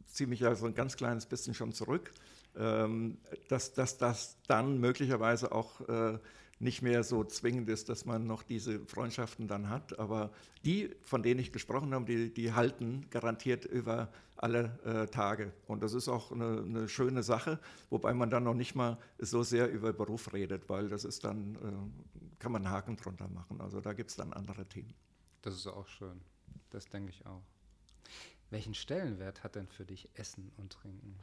ziehe 0.06 0.28
mich 0.28 0.42
ja 0.42 0.56
so 0.56 0.66
ein 0.66 0.76
ganz 0.76 0.96
kleines 0.96 1.26
bisschen 1.26 1.54
schon 1.54 1.74
zurück, 1.74 2.12
ähm, 2.56 3.18
dass, 3.50 3.74
dass 3.74 3.98
das 3.98 4.38
dann 4.48 4.80
möglicherweise 4.80 5.52
auch 5.52 5.82
nicht 6.64 6.82
mehr 6.82 7.04
so 7.04 7.24
zwingend 7.24 7.70
ist, 7.70 7.90
dass 7.90 8.06
man 8.06 8.26
noch 8.26 8.42
diese 8.42 8.80
Freundschaften 8.86 9.48
dann 9.48 9.70
hat. 9.70 10.00
Aber 10.00 10.32
die, 10.66 10.96
von 11.04 11.22
denen 11.22 11.40
ich 11.40 11.52
gesprochen 11.52 11.94
habe, 11.94 12.06
die, 12.06 12.34
die 12.34 12.54
halten 12.54 13.06
garantiert 13.10 13.66
über 13.66 14.10
alle 14.38 14.80
äh, 14.84 15.08
Tage. 15.08 15.54
Und 15.68 15.84
das 15.84 15.94
ist 15.94 16.08
auch 16.08 16.32
eine, 16.32 16.64
eine, 16.66 16.90
schöne 16.90 17.22
Sache, 17.24 17.60
wobei 17.90 18.14
man 18.14 18.30
dann 18.30 18.44
noch 18.44 18.54
nicht 18.54 18.76
mal 18.76 18.98
so 19.20 19.44
sehr 19.44 19.72
über 19.72 19.94
Beruf 19.94 20.34
redet, 20.34 20.70
weil 20.70 20.90
das 20.90 21.06
ist 21.06 21.24
dann, 21.24 21.56
äh, 21.56 22.40
kann 22.40 22.52
man 22.52 22.66
einen 22.66 22.74
Haken 22.74 22.98
drunter 22.98 23.28
machen. 23.28 23.62
Also 23.62 23.80
da 23.80 23.94
gibt 23.94 24.10
es 24.10 24.16
dann 24.16 24.34
andere 24.34 24.66
Themen. 24.66 24.94
Das 25.42 25.54
ist 25.54 25.68
auch 25.68 25.88
schön. 25.88 26.22
Das 26.72 26.88
denke 26.88 27.12
ich 27.12 27.26
auch. 27.26 27.44
Welchen 28.50 28.74
Stellenwert 28.74 29.44
hat 29.44 29.56
denn 29.56 29.68
für 29.68 29.86
dich 29.86 30.10
Essen 30.14 30.52
und 30.58 30.72
Trinken? 30.72 31.16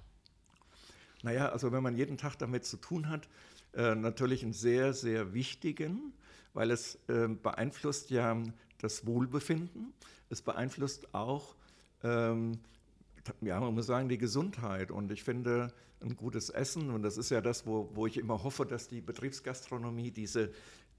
Naja, 1.23 1.51
also 1.51 1.73
wenn 1.73 1.83
man 1.83 1.97
jeden 1.97 2.17
Tag 2.17 2.37
damit 2.37 2.65
zu 2.65 2.77
tun 2.77 3.09
hat, 3.09 3.29
äh, 3.75 3.95
natürlich 3.95 4.43
einen 4.43 4.53
sehr, 4.53 4.93
sehr 4.93 5.33
wichtigen, 5.33 6.13
weil 6.55 6.71
es 6.71 6.99
äh, 7.09 7.29
beeinflusst 7.29 8.11
ja 8.11 8.37
das 8.79 9.07
Wohlbefinden, 9.07 9.93
es 10.29 10.43
beeinflusst 10.43 11.15
auch, 11.15 11.55
ähm, 12.03 12.59
ja, 13.41 13.61
man 13.61 13.75
muss 13.75 13.87
sagen, 13.87 14.09
die 14.09 14.19
Gesundheit. 14.19 14.91
Und 14.91 15.13
ich 15.13 15.23
finde, 15.23 15.73
ein 16.01 16.17
gutes 16.17 16.51
Essen, 16.51 16.91
und 16.91 17.03
das 17.03 17.17
ist 17.17 17.31
ja 17.31 17.41
das, 17.41 17.67
wo, 17.67 17.91
wo 17.95 18.07
ich 18.07 18.17
immer 18.17 18.43
hoffe, 18.43 18.65
dass 18.65 18.89
die 18.89 19.01
Betriebsgastronomie 19.01 20.11
diese, 20.11 20.51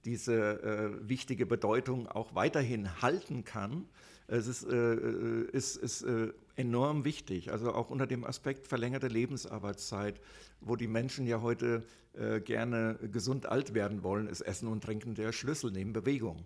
diese 0.05 0.61
äh, 0.63 1.09
wichtige 1.09 1.45
Bedeutung 1.45 2.07
auch 2.07 2.35
weiterhin 2.35 3.01
halten 3.01 3.43
kann. 3.43 3.85
Es 4.27 4.47
ist, 4.47 4.63
äh, 4.63 4.93
äh 4.93 5.49
ist, 5.51 5.77
ist 5.77 6.03
äh, 6.03 6.31
enorm 6.61 7.03
wichtig, 7.03 7.51
also 7.51 7.73
auch 7.73 7.89
unter 7.89 8.07
dem 8.07 8.23
Aspekt 8.23 8.67
verlängerte 8.67 9.07
Lebensarbeitszeit, 9.07 10.19
wo 10.61 10.75
die 10.75 10.87
Menschen 10.87 11.27
ja 11.27 11.41
heute 11.41 11.83
äh, 12.13 12.39
gerne 12.39 12.97
gesund 13.11 13.45
alt 13.45 13.73
werden 13.73 14.03
wollen, 14.03 14.27
ist 14.27 14.41
Essen 14.41 14.67
und 14.67 14.83
Trinken 14.83 15.15
der 15.15 15.31
Schlüssel 15.31 15.71
neben 15.71 15.93
Bewegung. 15.93 16.45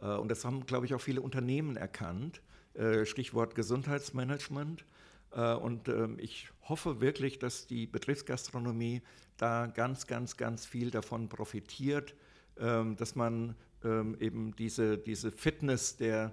Äh, 0.00 0.06
und 0.16 0.28
das 0.30 0.44
haben, 0.44 0.66
glaube 0.66 0.86
ich, 0.86 0.94
auch 0.94 1.00
viele 1.00 1.20
Unternehmen 1.20 1.76
erkannt. 1.76 2.40
Äh, 2.74 3.06
Stichwort 3.06 3.54
Gesundheitsmanagement. 3.54 4.84
Äh, 5.32 5.54
und 5.54 5.88
ähm, 5.88 6.18
ich 6.20 6.48
hoffe 6.68 7.00
wirklich, 7.00 7.38
dass 7.38 7.66
die 7.66 7.86
Betriebsgastronomie 7.86 9.02
da 9.36 9.66
ganz, 9.66 10.06
ganz, 10.06 10.36
ganz 10.36 10.66
viel 10.66 10.90
davon 10.90 11.28
profitiert, 11.28 12.14
ähm, 12.58 12.96
dass 12.96 13.14
man 13.14 13.54
ähm, 13.84 14.16
eben 14.20 14.54
diese, 14.56 14.98
diese 14.98 15.30
Fitness 15.30 15.96
der, 15.96 16.32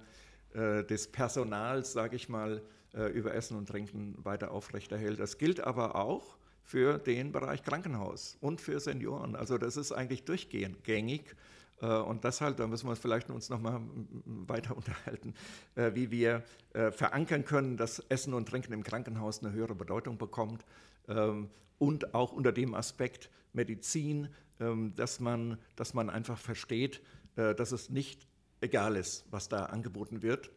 äh, 0.54 0.84
des 0.84 1.12
Personals, 1.12 1.94
sage 1.94 2.16
ich 2.16 2.30
mal, 2.30 2.62
äh, 2.94 3.08
über 3.08 3.34
Essen 3.34 3.58
und 3.58 3.68
Trinken 3.68 4.16
weiter 4.24 4.52
aufrechterhält. 4.52 5.20
Das 5.20 5.38
gilt 5.38 5.60
aber 5.60 5.96
auch 5.96 6.38
für 6.64 6.98
den 6.98 7.32
Bereich 7.32 7.64
Krankenhaus 7.64 8.38
und 8.40 8.62
für 8.62 8.80
Senioren. 8.80 9.36
Also 9.36 9.58
das 9.58 9.78
ist 9.78 9.92
eigentlich 9.92 10.24
durchgehend 10.26 10.84
gängig. 10.84 11.36
Äh, 11.82 11.88
und 11.88 12.24
deshalb, 12.24 12.58
da 12.58 12.68
müssen 12.68 12.86
wir 12.86 12.92
uns 12.92 13.00
vielleicht 13.00 13.30
uns 13.30 13.50
noch 13.50 13.60
mal 13.60 13.82
weiter 14.26 14.76
unterhalten, 14.78 15.34
äh, 15.76 15.92
wie 15.94 16.12
wir 16.12 16.44
verankern 16.74 17.46
können, 17.46 17.78
dass 17.78 18.00
Essen 18.10 18.34
und 18.34 18.50
Trinken 18.50 18.74
im 18.74 18.84
Krankenhaus 18.84 19.44
eine 19.44 19.54
höhere 19.54 19.76
Bedeutung 19.76 20.18
bekommt. 20.18 20.66
Ähm, 21.08 21.50
und 21.78 22.16
auch 22.16 22.32
unter 22.32 22.52
dem 22.52 22.74
Aspekt 22.74 23.30
Medizin, 23.52 24.30
ähm, 24.60 24.96
dass 24.96 25.20
man, 25.20 25.60
dass 25.76 25.94
man 25.94 26.10
einfach 26.10 26.40
versteht, 26.40 27.02
dass 27.36 27.72
es 27.72 27.90
nicht 27.90 28.28
egal 28.62 28.96
ist, 28.96 29.26
was 29.32 29.50
da 29.50 29.66
angeboten 29.66 30.22
wird, 30.22 30.52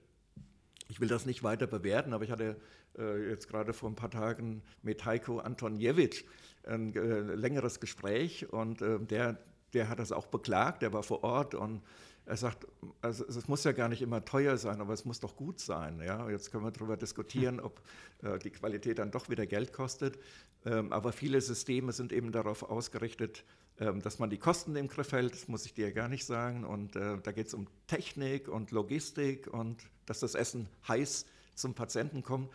ich 0.89 1.01
will 1.01 1.09
das 1.09 1.27
nicht 1.27 1.43
weiter 1.43 1.67
bewerten, 1.67 2.13
aber 2.13 2.25
ich 2.25 2.31
hatte 2.31 2.57
äh, 2.99 3.31
jetzt 3.31 3.49
gerade 3.49 3.73
vor 3.73 3.91
ein 3.91 3.97
paar 3.97 4.11
Tagen 4.11 4.63
mit 4.83 5.05
Heiko 5.05 5.39
Antoniewicz 5.39 6.25
ein 6.65 6.95
äh, 6.95 7.21
längeres 7.21 7.81
Gespräch 7.81 8.53
und 8.53 8.83
äh, 8.83 8.99
der, 8.99 9.39
der 9.73 9.89
hat 9.89 9.99
das 9.99 10.13
auch 10.13 10.27
beklagt, 10.27 10.83
der 10.83 10.93
war 10.93 11.03
vor 11.03 11.23
Ort 11.25 11.55
und 11.55 11.83
er 12.27 12.37
sagt, 12.37 12.67
also 13.03 13.25
es 13.25 13.47
muss 13.47 13.63
ja 13.63 13.71
gar 13.71 13.89
nicht 13.89 14.03
immer 14.03 14.25
teuer 14.25 14.57
sein, 14.57 14.81
aber 14.81 14.93
es 14.93 15.05
muss 15.05 15.21
doch 15.21 15.37
gut 15.37 15.61
sein. 15.61 16.01
Ja? 16.05 16.29
Jetzt 16.29 16.51
können 16.51 16.65
wir 16.65 16.73
darüber 16.73 16.97
diskutieren, 16.97 17.61
ob 17.61 17.81
äh, 18.23 18.39
die 18.41 18.51
Qualität 18.51 18.99
dann 18.99 19.13
doch 19.13 19.29
wieder 19.29 19.47
Geld 19.47 19.73
kostet. 19.73 20.19
Ähm, 20.65 20.93
aber 20.93 21.13
viele 21.13 21.41
Systeme 21.41 21.93
sind 21.93 22.13
eben 22.13 22.33
darauf 22.33 22.65
ausgerichtet, 22.65 23.45
dass 23.77 24.19
man 24.19 24.31
die 24.31 24.39
Kosten 24.39 24.75
im 24.77 24.89
Griff 24.89 25.13
hält, 25.13 25.35
das 25.35 25.49
muss 25.49 25.67
ich 25.67 25.75
dir 25.75 25.93
gar 25.93 26.09
nicht 26.09 26.25
sagen. 26.25 26.65
Und 26.65 26.97
äh, 26.97 27.19
da 27.23 27.33
geht 27.33 27.49
es 27.49 27.55
um 27.55 27.67
Technik 27.87 28.49
und 28.49 28.71
Logistik 28.71 29.47
und 29.53 29.83
dass 30.07 30.21
das 30.21 30.35
Essen 30.35 30.69
heiß 30.89 31.27
zum 31.55 31.75
Patienten 31.75 32.23
kommt. 32.23 32.51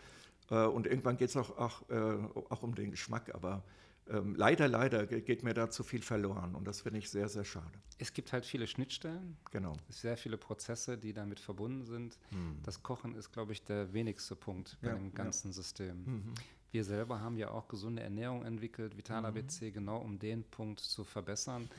Äh, 0.49 0.65
und 0.65 0.87
irgendwann 0.87 1.17
geht 1.17 1.29
es 1.29 1.37
auch, 1.37 1.57
auch, 1.57 1.89
äh, 1.89 2.17
auch, 2.49 2.63
um 2.63 2.75
den 2.75 2.91
Geschmack. 2.91 3.33
Aber 3.35 3.63
ähm, 4.09 4.35
leider, 4.35 4.67
leider 4.67 5.05
geht 5.05 5.43
mir 5.43 5.53
da 5.53 5.69
zu 5.69 5.83
viel 5.83 6.01
verloren. 6.01 6.55
Und 6.55 6.65
das 6.65 6.81
finde 6.81 6.99
ich 6.99 7.09
sehr, 7.09 7.29
sehr 7.29 7.45
schade. 7.45 7.79
Es 7.99 8.13
gibt 8.13 8.33
halt 8.33 8.45
viele 8.45 8.67
Schnittstellen. 8.67 9.37
Genau. 9.51 9.77
Sehr 9.89 10.17
viele 10.17 10.37
Prozesse, 10.37 10.97
die 10.97 11.13
damit 11.13 11.39
verbunden 11.39 11.85
sind. 11.85 12.17
Hm. 12.29 12.57
Das 12.63 12.81
Kochen 12.81 13.15
ist, 13.15 13.31
glaube 13.31 13.53
ich, 13.53 13.63
der 13.63 13.93
wenigste 13.93 14.35
Punkt 14.35 14.77
bei 14.81 14.89
ja, 14.89 14.95
dem 14.95 15.13
ganzen 15.13 15.49
ja. 15.49 15.53
System. 15.53 16.03
Mhm. 16.03 16.33
Wir 16.71 16.83
selber 16.83 17.19
haben 17.19 17.37
ja 17.37 17.51
auch 17.51 17.67
gesunde 17.67 18.01
Ernährung 18.01 18.45
entwickelt, 18.45 18.97
Vital 18.97 19.25
ABC, 19.25 19.67
mhm. 19.67 19.73
genau 19.73 19.97
um 19.97 20.19
den 20.19 20.43
Punkt 20.43 20.79
zu 20.79 21.03
verbessern. 21.03 21.69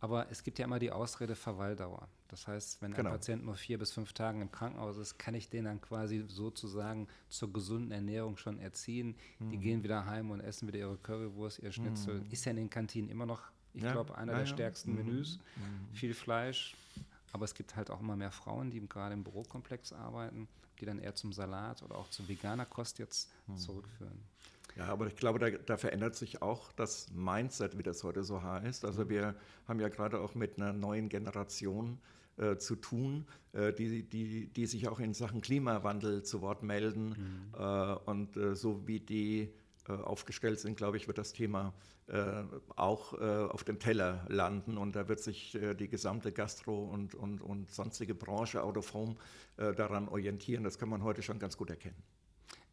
Aber 0.00 0.30
es 0.30 0.42
gibt 0.42 0.58
ja 0.58 0.64
immer 0.64 0.78
die 0.78 0.92
Ausrede 0.92 1.34
Verweildauer. 1.34 2.08
Das 2.28 2.46
heißt, 2.46 2.80
wenn 2.82 2.92
genau. 2.92 3.10
ein 3.10 3.16
Patient 3.16 3.44
nur 3.44 3.56
vier 3.56 3.78
bis 3.78 3.90
fünf 3.90 4.12
Tage 4.12 4.40
im 4.40 4.52
Krankenhaus 4.52 4.96
ist, 4.96 5.18
kann 5.18 5.34
ich 5.34 5.48
den 5.48 5.64
dann 5.64 5.80
quasi 5.80 6.24
sozusagen 6.28 7.08
zur 7.28 7.52
gesunden 7.52 7.90
Ernährung 7.90 8.36
schon 8.36 8.58
erziehen. 8.58 9.16
Mhm. 9.38 9.50
Die 9.50 9.58
gehen 9.58 9.82
wieder 9.82 10.06
heim 10.06 10.30
und 10.30 10.40
essen 10.40 10.68
wieder 10.68 10.78
ihre 10.78 10.96
Currywurst, 10.98 11.58
ihr 11.60 11.72
Schnitzel. 11.72 12.20
Mhm. 12.20 12.30
Ist 12.30 12.44
ja 12.44 12.50
in 12.50 12.56
den 12.56 12.70
Kantinen 12.70 13.10
immer 13.10 13.26
noch, 13.26 13.42
ich 13.74 13.82
ja. 13.82 13.92
glaube, 13.92 14.16
einer 14.16 14.32
ja, 14.32 14.38
der 14.38 14.46
ja. 14.46 14.52
stärksten 14.52 14.92
mhm. 14.92 14.96
Menüs. 14.98 15.38
Mhm. 15.56 15.94
Viel 15.94 16.14
Fleisch. 16.14 16.76
Aber 17.32 17.44
es 17.44 17.54
gibt 17.54 17.76
halt 17.76 17.90
auch 17.90 18.00
immer 18.00 18.16
mehr 18.16 18.30
Frauen, 18.30 18.70
die 18.70 18.80
gerade 18.88 19.14
im 19.14 19.24
Bürokomplex 19.24 19.92
arbeiten, 19.92 20.48
die 20.80 20.86
dann 20.86 20.98
eher 20.98 21.14
zum 21.14 21.32
Salat 21.32 21.82
oder 21.82 21.96
auch 21.96 22.08
zu 22.10 22.28
veganer 22.28 22.66
Kost 22.66 22.98
jetzt 22.98 23.30
mhm. 23.46 23.58
zurückführen. 23.58 24.20
Ja, 24.76 24.86
aber 24.86 25.08
ich 25.08 25.16
glaube, 25.16 25.38
da, 25.38 25.50
da, 25.50 25.76
verändert 25.76 26.14
sich 26.14 26.40
auch 26.40 26.70
das 26.72 27.10
Mindset, 27.12 27.76
wie 27.78 27.82
das 27.82 28.04
heute 28.04 28.22
so 28.22 28.42
heißt. 28.42 28.84
Also 28.84 29.04
mhm. 29.04 29.08
wir 29.08 29.34
haben 29.66 29.80
ja 29.80 29.88
gerade 29.88 30.20
auch 30.20 30.34
mit 30.34 30.56
einer 30.56 30.72
neuen 30.72 31.08
Generation 31.08 31.98
äh, 32.36 32.56
zu 32.56 32.76
tun, 32.76 33.26
äh, 33.52 33.72
die, 33.72 34.04
die, 34.04 34.46
die 34.46 34.66
sich 34.66 34.86
auch 34.88 35.00
in 35.00 35.14
Sachen 35.14 35.40
Klimawandel 35.40 36.22
zu 36.22 36.40
Wort 36.42 36.62
melden. 36.62 37.08
Mhm. 37.08 37.60
Äh, 37.60 37.94
und 38.04 38.36
äh, 38.36 38.54
so 38.54 38.86
wie 38.86 39.00
die 39.00 39.52
aufgestellt 39.88 40.60
sind, 40.60 40.76
glaube 40.76 40.96
ich, 40.96 41.06
wird 41.06 41.18
das 41.18 41.32
Thema 41.32 41.74
äh, 42.06 42.44
auch 42.76 43.12
auf 43.12 43.64
dem 43.64 43.78
Teller 43.78 44.24
landen. 44.28 44.78
Und 44.78 44.96
da 44.96 45.08
wird 45.08 45.20
sich 45.20 45.58
die 45.78 45.88
gesamte 45.88 46.32
Gastro- 46.32 46.84
und, 46.84 47.14
und, 47.14 47.40
und 47.40 47.70
sonstige 47.70 48.14
Branche, 48.14 48.62
Out 48.62 48.76
of 48.76 48.94
Home, 48.94 49.16
daran 49.56 50.08
orientieren. 50.08 50.64
Das 50.64 50.78
kann 50.78 50.88
man 50.88 51.02
heute 51.02 51.22
schon 51.22 51.38
ganz 51.38 51.56
gut 51.56 51.70
erkennen. 51.70 52.02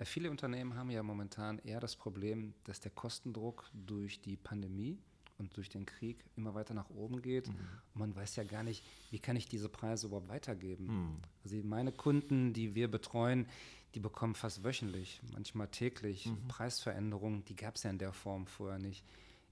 Viele 0.03 0.29
Unternehmen 0.29 0.75
haben 0.75 0.89
ja 0.89 1.03
momentan 1.03 1.59
eher 1.59 1.79
das 1.79 1.95
Problem, 1.95 2.53
dass 2.65 2.81
der 2.81 2.91
Kostendruck 2.91 3.69
durch 3.73 4.21
die 4.21 4.35
Pandemie 4.35 4.99
und 5.37 5.55
durch 5.57 5.69
den 5.69 5.85
Krieg 5.85 6.23
immer 6.35 6.53
weiter 6.55 6.73
nach 6.73 6.89
oben 6.89 7.21
geht. 7.21 7.47
Mhm. 7.47 7.55
Und 7.93 7.99
man 7.99 8.15
weiß 8.15 8.35
ja 8.37 8.43
gar 8.43 8.63
nicht, 8.63 8.83
wie 9.11 9.19
kann 9.19 9.35
ich 9.35 9.47
diese 9.47 9.69
Preise 9.69 10.07
überhaupt 10.07 10.29
weitergeben. 10.29 10.85
Mhm. 10.85 11.17
Also 11.43 11.57
meine 11.63 11.91
Kunden, 11.91 12.53
die 12.53 12.75
wir 12.75 12.89
betreuen, 12.89 13.47
die 13.93 13.99
bekommen 13.99 14.35
fast 14.35 14.63
wöchentlich, 14.63 15.21
manchmal 15.33 15.67
täglich 15.67 16.25
mhm. 16.25 16.47
Preisveränderungen. 16.47 17.45
Die 17.45 17.55
gab 17.55 17.75
es 17.75 17.83
ja 17.83 17.89
in 17.89 17.97
der 17.97 18.13
Form 18.13 18.47
vorher 18.47 18.79
nicht. 18.79 19.03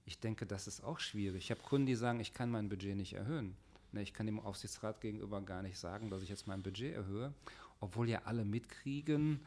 Ich 0.06 0.20
denke, 0.20 0.46
das 0.46 0.66
ist 0.66 0.82
auch 0.84 0.98
schwierig. 0.98 1.44
Ich 1.44 1.50
habe 1.50 1.62
Kunden, 1.62 1.86
die 1.86 1.94
sagen, 1.94 2.20
ich 2.20 2.34
kann 2.34 2.50
mein 2.50 2.68
Budget 2.68 2.96
nicht 2.96 3.14
erhöhen. 3.14 3.56
Ne, 3.92 4.02
ich 4.02 4.12
kann 4.12 4.26
dem 4.26 4.40
Aufsichtsrat 4.40 5.00
gegenüber 5.00 5.40
gar 5.40 5.62
nicht 5.62 5.78
sagen, 5.78 6.10
dass 6.10 6.22
ich 6.22 6.28
jetzt 6.28 6.46
mein 6.46 6.62
Budget 6.62 6.94
erhöhe, 6.94 7.32
obwohl 7.80 8.08
ja 8.08 8.22
alle 8.24 8.44
mitkriegen, 8.44 9.40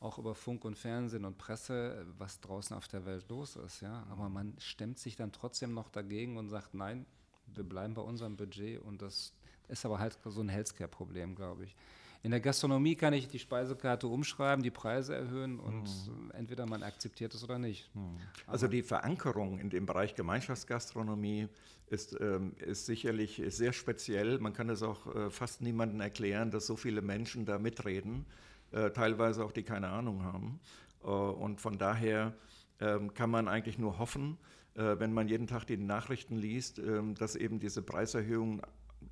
auch 0.00 0.18
über 0.18 0.34
Funk 0.34 0.64
und 0.64 0.76
Fernsehen 0.76 1.24
und 1.26 1.36
Presse, 1.36 2.06
was 2.18 2.40
draußen 2.40 2.74
auf 2.74 2.88
der 2.88 3.04
Welt 3.04 3.28
los 3.28 3.56
ist. 3.56 3.82
Ja? 3.82 4.06
Aber 4.10 4.28
man 4.28 4.54
stemmt 4.58 4.98
sich 4.98 5.14
dann 5.14 5.30
trotzdem 5.30 5.74
noch 5.74 5.90
dagegen 5.90 6.38
und 6.38 6.48
sagt, 6.48 6.74
nein, 6.74 7.06
wir 7.54 7.64
bleiben 7.64 7.94
bei 7.94 8.02
unserem 8.02 8.36
Budget 8.36 8.80
und 8.80 9.02
das 9.02 9.34
ist 9.68 9.84
aber 9.84 9.98
halt 9.98 10.18
so 10.24 10.40
ein 10.40 10.48
Healthcare-Problem, 10.48 11.34
glaube 11.34 11.64
ich. 11.64 11.76
In 12.22 12.32
der 12.32 12.40
Gastronomie 12.40 12.96
kann 12.96 13.14
ich 13.14 13.28
die 13.28 13.38
Speisekarte 13.38 14.06
umschreiben, 14.06 14.62
die 14.62 14.70
Preise 14.70 15.14
erhöhen 15.14 15.58
und 15.58 15.84
mhm. 15.84 16.30
entweder 16.32 16.66
man 16.66 16.82
akzeptiert 16.82 17.34
es 17.34 17.42
oder 17.42 17.58
nicht. 17.58 17.88
Mhm. 17.94 18.18
Also 18.46 18.68
die 18.68 18.82
Verankerung 18.82 19.58
in 19.58 19.70
dem 19.70 19.86
Bereich 19.86 20.14
Gemeinschaftsgastronomie 20.14 21.48
ist, 21.86 22.18
ähm, 22.20 22.52
ist 22.58 22.84
sicherlich 22.84 23.42
sehr 23.48 23.72
speziell. 23.72 24.38
Man 24.38 24.52
kann 24.52 24.68
es 24.68 24.82
auch 24.82 25.14
äh, 25.14 25.30
fast 25.30 25.62
niemandem 25.62 26.00
erklären, 26.00 26.50
dass 26.50 26.66
so 26.66 26.76
viele 26.76 27.00
Menschen 27.00 27.46
da 27.46 27.58
mitreden. 27.58 28.26
Äh, 28.72 28.90
teilweise 28.90 29.44
auch 29.44 29.52
die 29.52 29.64
keine 29.64 29.88
Ahnung 29.88 30.22
haben. 30.22 30.60
Äh, 31.02 31.06
und 31.08 31.60
von 31.60 31.78
daher 31.78 32.34
ähm, 32.80 33.12
kann 33.14 33.30
man 33.30 33.48
eigentlich 33.48 33.78
nur 33.78 33.98
hoffen, 33.98 34.38
äh, 34.74 34.96
wenn 34.98 35.12
man 35.12 35.28
jeden 35.28 35.46
Tag 35.46 35.64
die 35.64 35.76
Nachrichten 35.76 36.36
liest, 36.36 36.78
ähm, 36.78 37.14
dass 37.14 37.34
eben 37.34 37.58
diese 37.58 37.82
Preiserhöhungen 37.82 38.62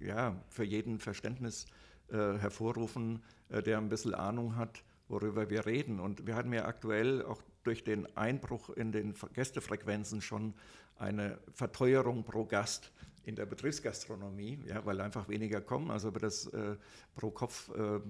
ja, 0.01 0.37
für 0.49 0.65
jeden 0.65 1.01
Verständnis 1.01 1.67
hervorrufen, 2.11 3.23
der 3.51 3.77
ein 3.77 3.91
bisschen 3.91 4.15
Ahnung 4.15 4.57
hat, 4.57 4.83
worüber 5.09 5.51
wir 5.51 5.67
reden. 5.67 6.01
Und 6.01 6.27
wir 6.27 6.37
hatten 6.37 6.55
ja 6.55 6.65
aktuell 6.65 7.23
auch 7.23 7.43
durch 7.65 7.85
den 7.85 8.17
Einbruch 8.17 8.71
in 8.71 8.93
den 8.93 9.13
Gästefrequenzen 9.35 10.23
schon 10.23 10.55
eine 10.97 11.39
Verteuerung 11.53 12.25
pro 12.25 12.47
Gast 12.47 12.93
in 13.29 13.37
der 13.37 13.45
Betriebsgastronomie, 13.45 14.59
ja, 14.66 14.85
weil 14.87 15.03
einfach 15.03 15.29
weniger 15.29 15.61
kommen. 15.61 15.91
Also 15.91 16.14
wird 16.14 16.24
das 16.24 16.47
äh, 16.47 16.76
pro 17.14 17.31
Kopf 17.31 17.70
äh, 17.76 18.01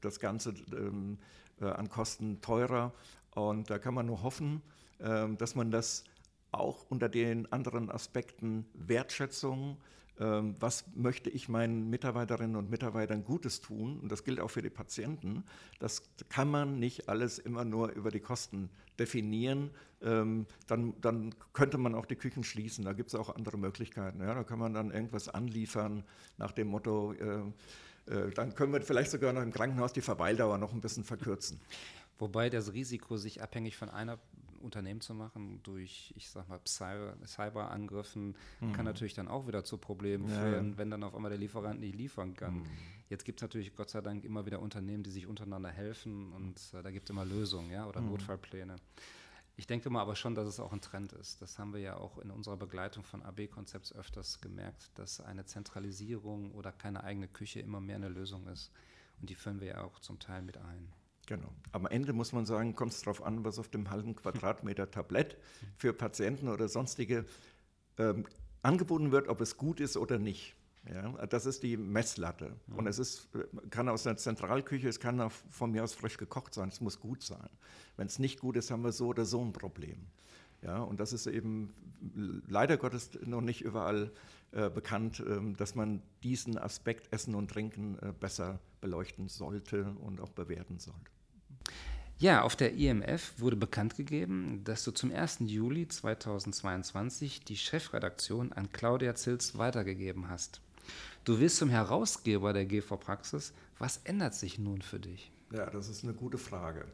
das 0.00 0.20
Ganze 0.20 0.54
ähm, 0.72 1.18
äh, 1.60 1.64
an 1.64 1.90
Kosten 1.90 2.40
teurer. 2.40 2.92
Und 3.34 3.70
da 3.70 3.80
kann 3.80 3.92
man 3.94 4.06
nur 4.06 4.22
hoffen, 4.22 4.62
ähm, 5.00 5.36
dass 5.36 5.56
man 5.56 5.72
das 5.72 6.04
auch 6.50 6.86
unter 6.88 7.08
den 7.08 7.50
anderen 7.52 7.90
Aspekten 7.90 8.66
Wertschätzung, 8.74 9.78
ähm, 10.20 10.56
was 10.58 10.84
möchte 10.94 11.30
ich 11.30 11.48
meinen 11.48 11.90
Mitarbeiterinnen 11.90 12.56
und 12.56 12.70
Mitarbeitern 12.70 13.24
Gutes 13.24 13.60
tun, 13.60 14.00
und 14.00 14.10
das 14.10 14.24
gilt 14.24 14.40
auch 14.40 14.50
für 14.50 14.62
die 14.62 14.70
Patienten, 14.70 15.44
das 15.78 16.02
kann 16.28 16.50
man 16.50 16.78
nicht 16.78 17.08
alles 17.08 17.38
immer 17.38 17.64
nur 17.64 17.90
über 17.90 18.10
die 18.10 18.20
Kosten 18.20 18.70
definieren, 18.98 19.70
ähm, 20.02 20.46
dann, 20.66 20.94
dann 21.00 21.34
könnte 21.52 21.78
man 21.78 21.94
auch 21.94 22.06
die 22.06 22.16
Küchen 22.16 22.44
schließen. 22.44 22.84
Da 22.84 22.92
gibt 22.92 23.08
es 23.08 23.14
auch 23.14 23.34
andere 23.34 23.58
Möglichkeiten. 23.58 24.20
Ja? 24.20 24.34
Da 24.34 24.44
kann 24.44 24.58
man 24.58 24.74
dann 24.74 24.90
irgendwas 24.90 25.28
anliefern 25.28 26.04
nach 26.36 26.52
dem 26.52 26.68
Motto, 26.68 27.12
äh, 27.12 27.40
äh, 28.12 28.30
dann 28.30 28.54
können 28.54 28.72
wir 28.72 28.80
vielleicht 28.80 29.10
sogar 29.10 29.32
noch 29.32 29.42
im 29.42 29.52
Krankenhaus 29.52 29.92
die 29.92 30.00
Verweildauer 30.00 30.58
noch 30.58 30.72
ein 30.72 30.80
bisschen 30.80 31.04
verkürzen. 31.04 31.60
Wobei 32.18 32.50
das 32.50 32.72
Risiko, 32.72 33.16
sich 33.16 33.42
abhängig 33.42 33.76
von 33.76 33.88
einer 33.88 34.18
Unternehmen 34.60 35.00
zu 35.00 35.14
machen 35.14 35.60
durch, 35.62 36.12
ich 36.16 36.28
sag 36.30 36.48
mal, 36.48 36.60
Cyberangriffen, 36.66 38.36
mhm. 38.60 38.72
kann 38.72 38.84
natürlich 38.84 39.14
dann 39.14 39.28
auch 39.28 39.46
wieder 39.46 39.64
zu 39.64 39.78
Problemen 39.78 40.28
ja, 40.28 40.40
führen, 40.40 40.78
wenn 40.78 40.90
dann 40.90 41.02
auf 41.02 41.14
einmal 41.14 41.30
der 41.30 41.38
Lieferant 41.38 41.80
nicht 41.80 41.94
liefern 41.94 42.34
kann. 42.34 42.58
Mhm. 42.58 42.66
Jetzt 43.08 43.24
gibt 43.24 43.40
es 43.40 43.42
natürlich 43.42 43.74
Gott 43.74 43.90
sei 43.90 44.00
Dank 44.00 44.24
immer 44.24 44.44
wieder 44.46 44.60
Unternehmen, 44.60 45.02
die 45.02 45.10
sich 45.10 45.26
untereinander 45.26 45.70
helfen 45.70 46.32
und 46.32 46.60
äh, 46.74 46.82
da 46.82 46.90
gibt 46.90 47.08
es 47.08 47.10
immer 47.10 47.24
Lösungen 47.24 47.70
ja, 47.70 47.86
oder 47.86 48.00
mhm. 48.00 48.10
Notfallpläne. 48.10 48.76
Ich 49.58 49.66
denke 49.66 49.90
mal 49.90 50.02
aber 50.02 50.14
schon, 50.14 50.36
dass 50.36 50.46
es 50.46 50.60
auch 50.60 50.72
ein 50.72 50.80
Trend 50.80 51.12
ist. 51.14 51.42
Das 51.42 51.58
haben 51.58 51.72
wir 51.72 51.80
ja 51.80 51.96
auch 51.96 52.18
in 52.18 52.30
unserer 52.30 52.56
Begleitung 52.56 53.02
von 53.02 53.24
AB-Konzepts 53.24 53.92
öfters 53.92 54.40
gemerkt, 54.40 54.90
dass 54.94 55.20
eine 55.20 55.46
Zentralisierung 55.46 56.52
oder 56.52 56.70
keine 56.70 57.02
eigene 57.02 57.26
Küche 57.26 57.58
immer 57.58 57.80
mehr 57.80 57.96
eine 57.96 58.08
Lösung 58.08 58.46
ist. 58.46 58.70
Und 59.20 59.30
die 59.30 59.34
führen 59.34 59.60
wir 59.60 59.66
ja 59.66 59.82
auch 59.82 59.98
zum 59.98 60.20
Teil 60.20 60.42
mit 60.42 60.58
ein. 60.58 60.92
Genau. 61.28 61.52
Am 61.72 61.84
Ende 61.84 62.14
muss 62.14 62.32
man 62.32 62.46
sagen, 62.46 62.74
kommt 62.74 62.92
es 62.92 63.02
darauf 63.02 63.22
an, 63.22 63.44
was 63.44 63.58
auf 63.58 63.68
dem 63.68 63.90
halben 63.90 64.16
Quadratmeter 64.16 64.90
Tablett 64.90 65.36
für 65.76 65.92
Patienten 65.92 66.48
oder 66.48 66.68
sonstige 66.68 67.26
ähm, 67.98 68.24
angeboten 68.62 69.12
wird, 69.12 69.28
ob 69.28 69.42
es 69.42 69.58
gut 69.58 69.78
ist 69.78 69.98
oder 69.98 70.18
nicht. 70.18 70.56
Ja, 70.90 71.26
das 71.26 71.44
ist 71.44 71.62
die 71.62 71.76
Messlatte. 71.76 72.56
Und 72.74 72.86
es 72.86 72.98
ist, 72.98 73.28
kann 73.68 73.90
aus 73.90 74.04
der 74.04 74.16
Zentralküche, 74.16 74.88
es 74.88 75.00
kann 75.00 75.28
von 75.28 75.70
mir 75.70 75.84
aus 75.84 75.92
frisch 75.92 76.16
gekocht 76.16 76.54
sein, 76.54 76.70
es 76.70 76.80
muss 76.80 76.98
gut 76.98 77.22
sein. 77.22 77.50
Wenn 77.98 78.06
es 78.06 78.18
nicht 78.18 78.40
gut 78.40 78.56
ist, 78.56 78.70
haben 78.70 78.82
wir 78.82 78.92
so 78.92 79.08
oder 79.08 79.26
so 79.26 79.44
ein 79.44 79.52
Problem. 79.52 80.06
Ja, 80.62 80.78
und 80.78 80.98
das 80.98 81.12
ist 81.12 81.26
eben 81.26 81.74
leider 82.48 82.78
Gottes 82.78 83.10
noch 83.26 83.42
nicht 83.42 83.60
überall 83.60 84.12
äh, 84.52 84.70
bekannt, 84.70 85.20
äh, 85.20 85.52
dass 85.56 85.74
man 85.74 86.02
diesen 86.22 86.56
Aspekt 86.56 87.12
Essen 87.12 87.34
und 87.34 87.50
Trinken 87.50 87.98
äh, 87.98 88.12
besser 88.18 88.60
beleuchten 88.80 89.28
sollte 89.28 89.94
und 90.00 90.22
auch 90.22 90.30
bewerten 90.30 90.78
sollte. 90.78 91.17
Ja, 92.20 92.42
auf 92.42 92.56
der 92.56 92.74
IMF 92.74 93.34
wurde 93.38 93.54
bekannt 93.54 93.94
gegeben, 93.96 94.62
dass 94.64 94.82
du 94.82 94.90
zum 94.90 95.12
1. 95.12 95.38
Juli 95.42 95.86
2022 95.86 97.44
die 97.44 97.56
Chefredaktion 97.56 98.52
an 98.52 98.72
Claudia 98.72 99.14
Zils 99.14 99.56
weitergegeben 99.56 100.28
hast. 100.28 100.60
Du 101.22 101.38
wirst 101.38 101.58
zum 101.58 101.68
Herausgeber 101.68 102.52
der 102.52 102.66
GV 102.66 102.96
Praxis. 102.96 103.52
Was 103.78 103.98
ändert 103.98 104.34
sich 104.34 104.58
nun 104.58 104.82
für 104.82 104.98
dich? 104.98 105.30
Ja, 105.52 105.66
das 105.66 105.88
ist 105.88 106.02
eine 106.02 106.12
gute 106.12 106.38
Frage. 106.38 106.86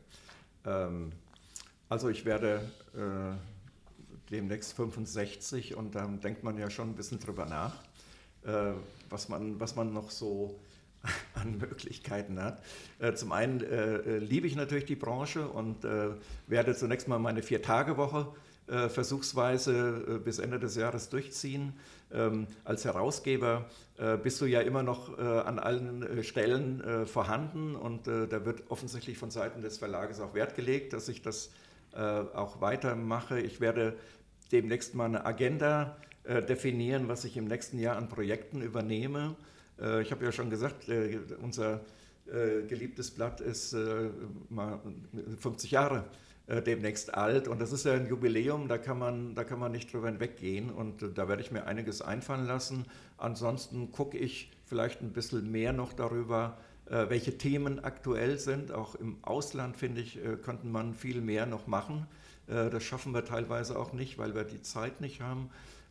Ähm, 0.67 1.13
also 1.89 2.11
ich 2.11 2.27
werde 2.27 2.71
äh, 2.95 4.31
demnächst 4.31 4.75
65 4.75 5.75
und 5.75 5.95
dann 5.95 6.21
denkt 6.21 6.45
man 6.45 6.59
ja 6.59 6.69
schon 6.69 6.91
ein 6.91 6.97
bisschen 6.97 7.19
drüber 7.19 7.47
nach, 7.47 7.83
äh, 8.43 8.75
was, 9.09 9.31
man, 9.31 9.59
was 9.59 9.75
man 9.75 9.95
noch 9.95 10.11
so 10.11 10.61
an 11.35 11.59
Möglichkeiten 11.59 12.43
hat. 12.43 12.63
Äh, 12.99 13.15
zum 13.15 13.33
einen 13.33 13.61
äh, 13.63 13.97
äh, 13.97 14.19
liebe 14.19 14.47
ich 14.47 14.57
natürlich 14.57 14.85
die 14.85 14.97
Branche 14.97 15.49
und 15.49 15.85
werde 16.47 16.75
zunächst 16.75 17.09
mal 17.09 17.19
meine 17.19 17.43
Vier-Tage-Woche 17.43 18.29
versuchsweise 18.67 20.23
bis 20.25 20.39
Ende 20.39 20.59
des 20.59 20.75
Jahres 20.77 21.11
durchziehen. 21.11 21.75
Ähm, 22.11 22.47
als 22.65 22.87
Herausgeber 22.87 23.69
bist 24.23 24.41
du 24.41 24.47
ja 24.47 24.63
immer 24.63 24.83
noch 24.83 25.19
an 25.19 25.59
allen 25.59 26.25
Stellen 26.25 27.07
vorhanden 27.07 27.77
und 27.77 28.07
da 28.07 28.45
wird 28.45 28.71
offensichtlich 28.71 29.19
von 29.19 29.31
Seiten 29.31 29.61
des 29.61 29.79
Verlages 29.79 30.21
auch 30.21 30.35
Wert 30.35 30.57
gelegt, 30.57 30.95
dass 30.95 31.09
ich 31.09 31.21
das 31.21 31.51
auch 31.93 32.61
weitermache. 32.61 33.39
Ich 33.39 33.61
werde 33.61 33.97
demnächst 34.51 34.95
mal 34.95 35.05
eine 35.05 35.27
Agenda 35.27 35.97
definieren, 36.27 37.07
was 37.07 37.25
ich 37.25 37.37
im 37.37 37.45
nächsten 37.45 37.79
Jahr 37.79 37.97
an 37.97 38.09
Projekten 38.09 38.63
übernehme. 38.63 39.37
Äh, 39.81 40.03
ich 40.03 40.11
habe 40.11 40.25
ja 40.25 40.33
schon 40.33 40.51
gesagt, 40.51 40.89
äh, 40.89 41.19
unser 41.43 41.81
äh, 42.27 42.63
geliebtes 42.67 43.11
Blatt 43.11 43.41
ist 43.41 43.77
mal 44.49 44.81
50 45.39 45.71
Jahre 45.71 46.05
äh, 46.47 46.61
demnächst 46.61 47.15
alt 47.15 47.49
und 47.49 47.59
das 47.59 47.73
ist 47.73 47.87
ja 47.87 47.95
ein 47.95 48.07
Jubiläum, 48.07 48.69
da 48.69 48.77
kann 48.77 48.99
man, 48.99 49.35
da 49.35 49.45
kann 49.45 49.59
man 49.59 49.73
nicht 49.73 49.91
drüber 49.91 50.09
hinweggehen 50.09 50.71
und 50.71 51.03
äh, 51.03 51.11
da 51.11 51.27
werde 51.27 51.41
ich 51.41 51.51
mir 51.51 51.67
einiges 51.67 52.03
einfallen 52.03 52.47
lassen. 52.47 52.85
Ansonsten 53.17 53.91
gucke 53.93 54.19
ich 54.19 54.51
vielleicht 54.67 55.01
ein 55.01 55.13
bisschen 55.13 55.51
mehr 55.51 55.73
noch 55.73 55.95
darüber, 55.95 56.59
äh, 56.85 57.09
welche 57.09 57.39
Themen 57.39 57.83
aktuell 57.83 58.39
sind. 58.39 58.73
Auch 58.73 58.95
im 58.95 59.17
Ausland, 59.23 59.79
finde 59.79 60.03
ich, 60.03 60.19
könnte 60.43 60.67
man 60.67 60.93
viel 60.93 61.23
mehr 61.23 61.47
noch 61.47 61.67
machen. 61.67 62.07
Das 62.47 62.83
schaffen 62.85 63.15
wir 63.15 63.25
teilweise 63.25 63.79
auch 63.79 63.95
nicht, 63.95 64.19
weil 64.19 64.35
wir 64.35 64.45
die 64.45 64.61
Zeit 64.61 65.01
nicht 65.01 65.23
haben. 65.23 65.49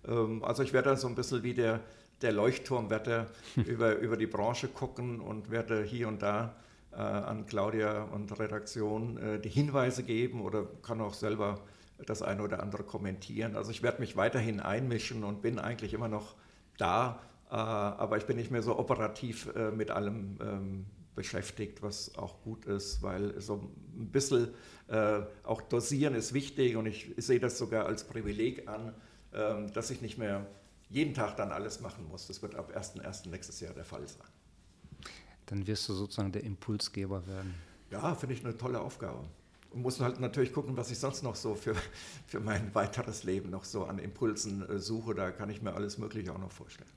Ähm, 0.08 0.44
also 0.44 0.64
ich 0.64 0.74
werde 0.74 0.92
da 0.92 0.96
so 0.96 1.08
ein 1.08 1.16
bisschen 1.16 1.44
wie 1.44 1.54
der, 1.54 1.80
der 2.24 2.32
Leuchtturmwetter 2.32 3.28
über, 3.56 3.98
über 3.98 4.18
die 4.18 4.28
Branche 4.28 4.68
gucken 4.68 5.20
und 5.20 5.52
werde 5.52 5.84
hier 5.84 6.08
und 6.08 6.22
da 6.22 6.56
äh, 6.92 6.98
an 6.98 7.46
Claudia 7.48 8.04
und 8.04 8.38
Redaktion 8.40 9.18
äh, 9.18 9.40
die 9.40 9.50
Hinweise 9.50 10.04
geben 10.04 10.42
oder 10.42 10.66
kann 10.84 11.02
auch 11.02 11.14
selber 11.14 11.60
das 12.06 12.22
eine 12.22 12.44
oder 12.44 12.62
andere 12.62 12.84
kommentieren. 12.84 13.56
Also 13.56 13.72
ich 13.72 13.82
werde 13.82 14.00
mich 14.00 14.16
weiterhin 14.16 14.60
einmischen 14.60 15.24
und 15.24 15.42
bin 15.42 15.58
eigentlich 15.58 15.94
immer 15.94 16.08
noch 16.08 16.36
da, 16.78 17.20
äh, 17.50 17.54
aber 17.56 18.18
ich 18.18 18.26
bin 18.26 18.38
nicht 18.38 18.52
mehr 18.52 18.62
so 18.62 18.78
operativ 18.78 19.50
mit 19.76 19.92
allem 19.92 20.38
ähm, 20.42 20.86
beschäftigt, 21.16 21.82
was 21.84 22.16
auch 22.18 22.42
gut 22.42 22.66
ist, 22.66 23.04
weil 23.04 23.40
so 23.40 23.70
ein 23.96 24.10
bisschen 24.12 24.50
auch 25.44 25.62
dosieren 25.62 26.14
ist 26.14 26.34
wichtig 26.34 26.76
und 26.76 26.86
ich 26.86 27.14
sehe 27.18 27.40
das 27.40 27.58
sogar 27.58 27.86
als 27.86 28.04
Privileg 28.04 28.68
an, 28.68 28.94
ähm, 29.34 29.74
dass 29.74 29.90
ich 29.90 30.02
nicht 30.02 30.20
mehr 30.20 30.46
jeden 30.94 31.14
Tag 31.14 31.36
dann 31.36 31.52
alles 31.52 31.82
machen 31.82 32.08
muss. 32.08 32.28
Das 32.28 32.42
wird 32.42 32.56
ab 32.56 32.72
1.1. 32.76 33.30
nächstes 33.30 33.60
Jahr 33.60 33.74
der 33.74 33.86
Fall 33.86 34.08
sein 34.08 34.28
dann 35.48 35.68
wirst 35.68 35.88
du 35.90 35.94
sozusagen 35.94 36.32
der 36.32 36.44
Impulsgeber 36.44 37.26
werden. 37.28 37.54
Ja, 37.92 38.16
finde 38.16 38.36
ich 38.36 38.44
eine 38.44 38.58
tolle 38.58 38.82
Aufgabe. 38.82 39.20
Und 39.72 39.82
muss 39.82 40.00
halt 40.00 40.20
natürlich 40.20 40.54
gucken, 40.54 40.78
was 40.78 40.92
ich 40.92 41.00
sonst 41.00 41.24
noch 41.24 41.36
so 41.36 41.56
für, 41.56 41.76
für 42.28 42.40
mein 42.40 42.74
weiteres 42.74 43.24
Leben 43.24 43.50
noch 43.50 43.64
so 43.64 43.86
an 43.86 44.00
Impulsen 44.00 44.68
äh, 44.68 44.80
suche. 44.80 45.16
Da 45.16 45.32
kann 45.32 45.50
ich 45.50 45.62
mir 45.62 45.74
alles 45.74 45.98
Mögliche 45.98 46.34
auch 46.34 46.40
noch 46.40 46.52
vorstellen. 46.52 46.90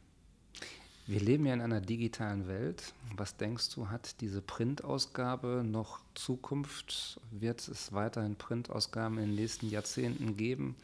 Wir 1.07 1.21
leben 1.21 1.47
ja 1.47 1.55
in 1.55 1.61
einer 1.61 1.81
digitalen 1.81 2.49
Welt. 2.49 2.93
Was 3.17 3.37
denkst 3.37 3.75
du, 3.75 3.91
hat 3.91 4.21
diese 4.21 4.43
Printausgabe 4.43 5.63
noch 5.65 6.01
Zukunft? 6.15 7.21
Wird 7.31 7.67
es 7.69 7.93
weiterhin 7.93 8.35
Printausgaben 8.35 9.19
in 9.19 9.27
den 9.27 9.37
nächsten 9.37 9.69
Jahrzehnten 9.69 10.37
geben? 10.37 10.75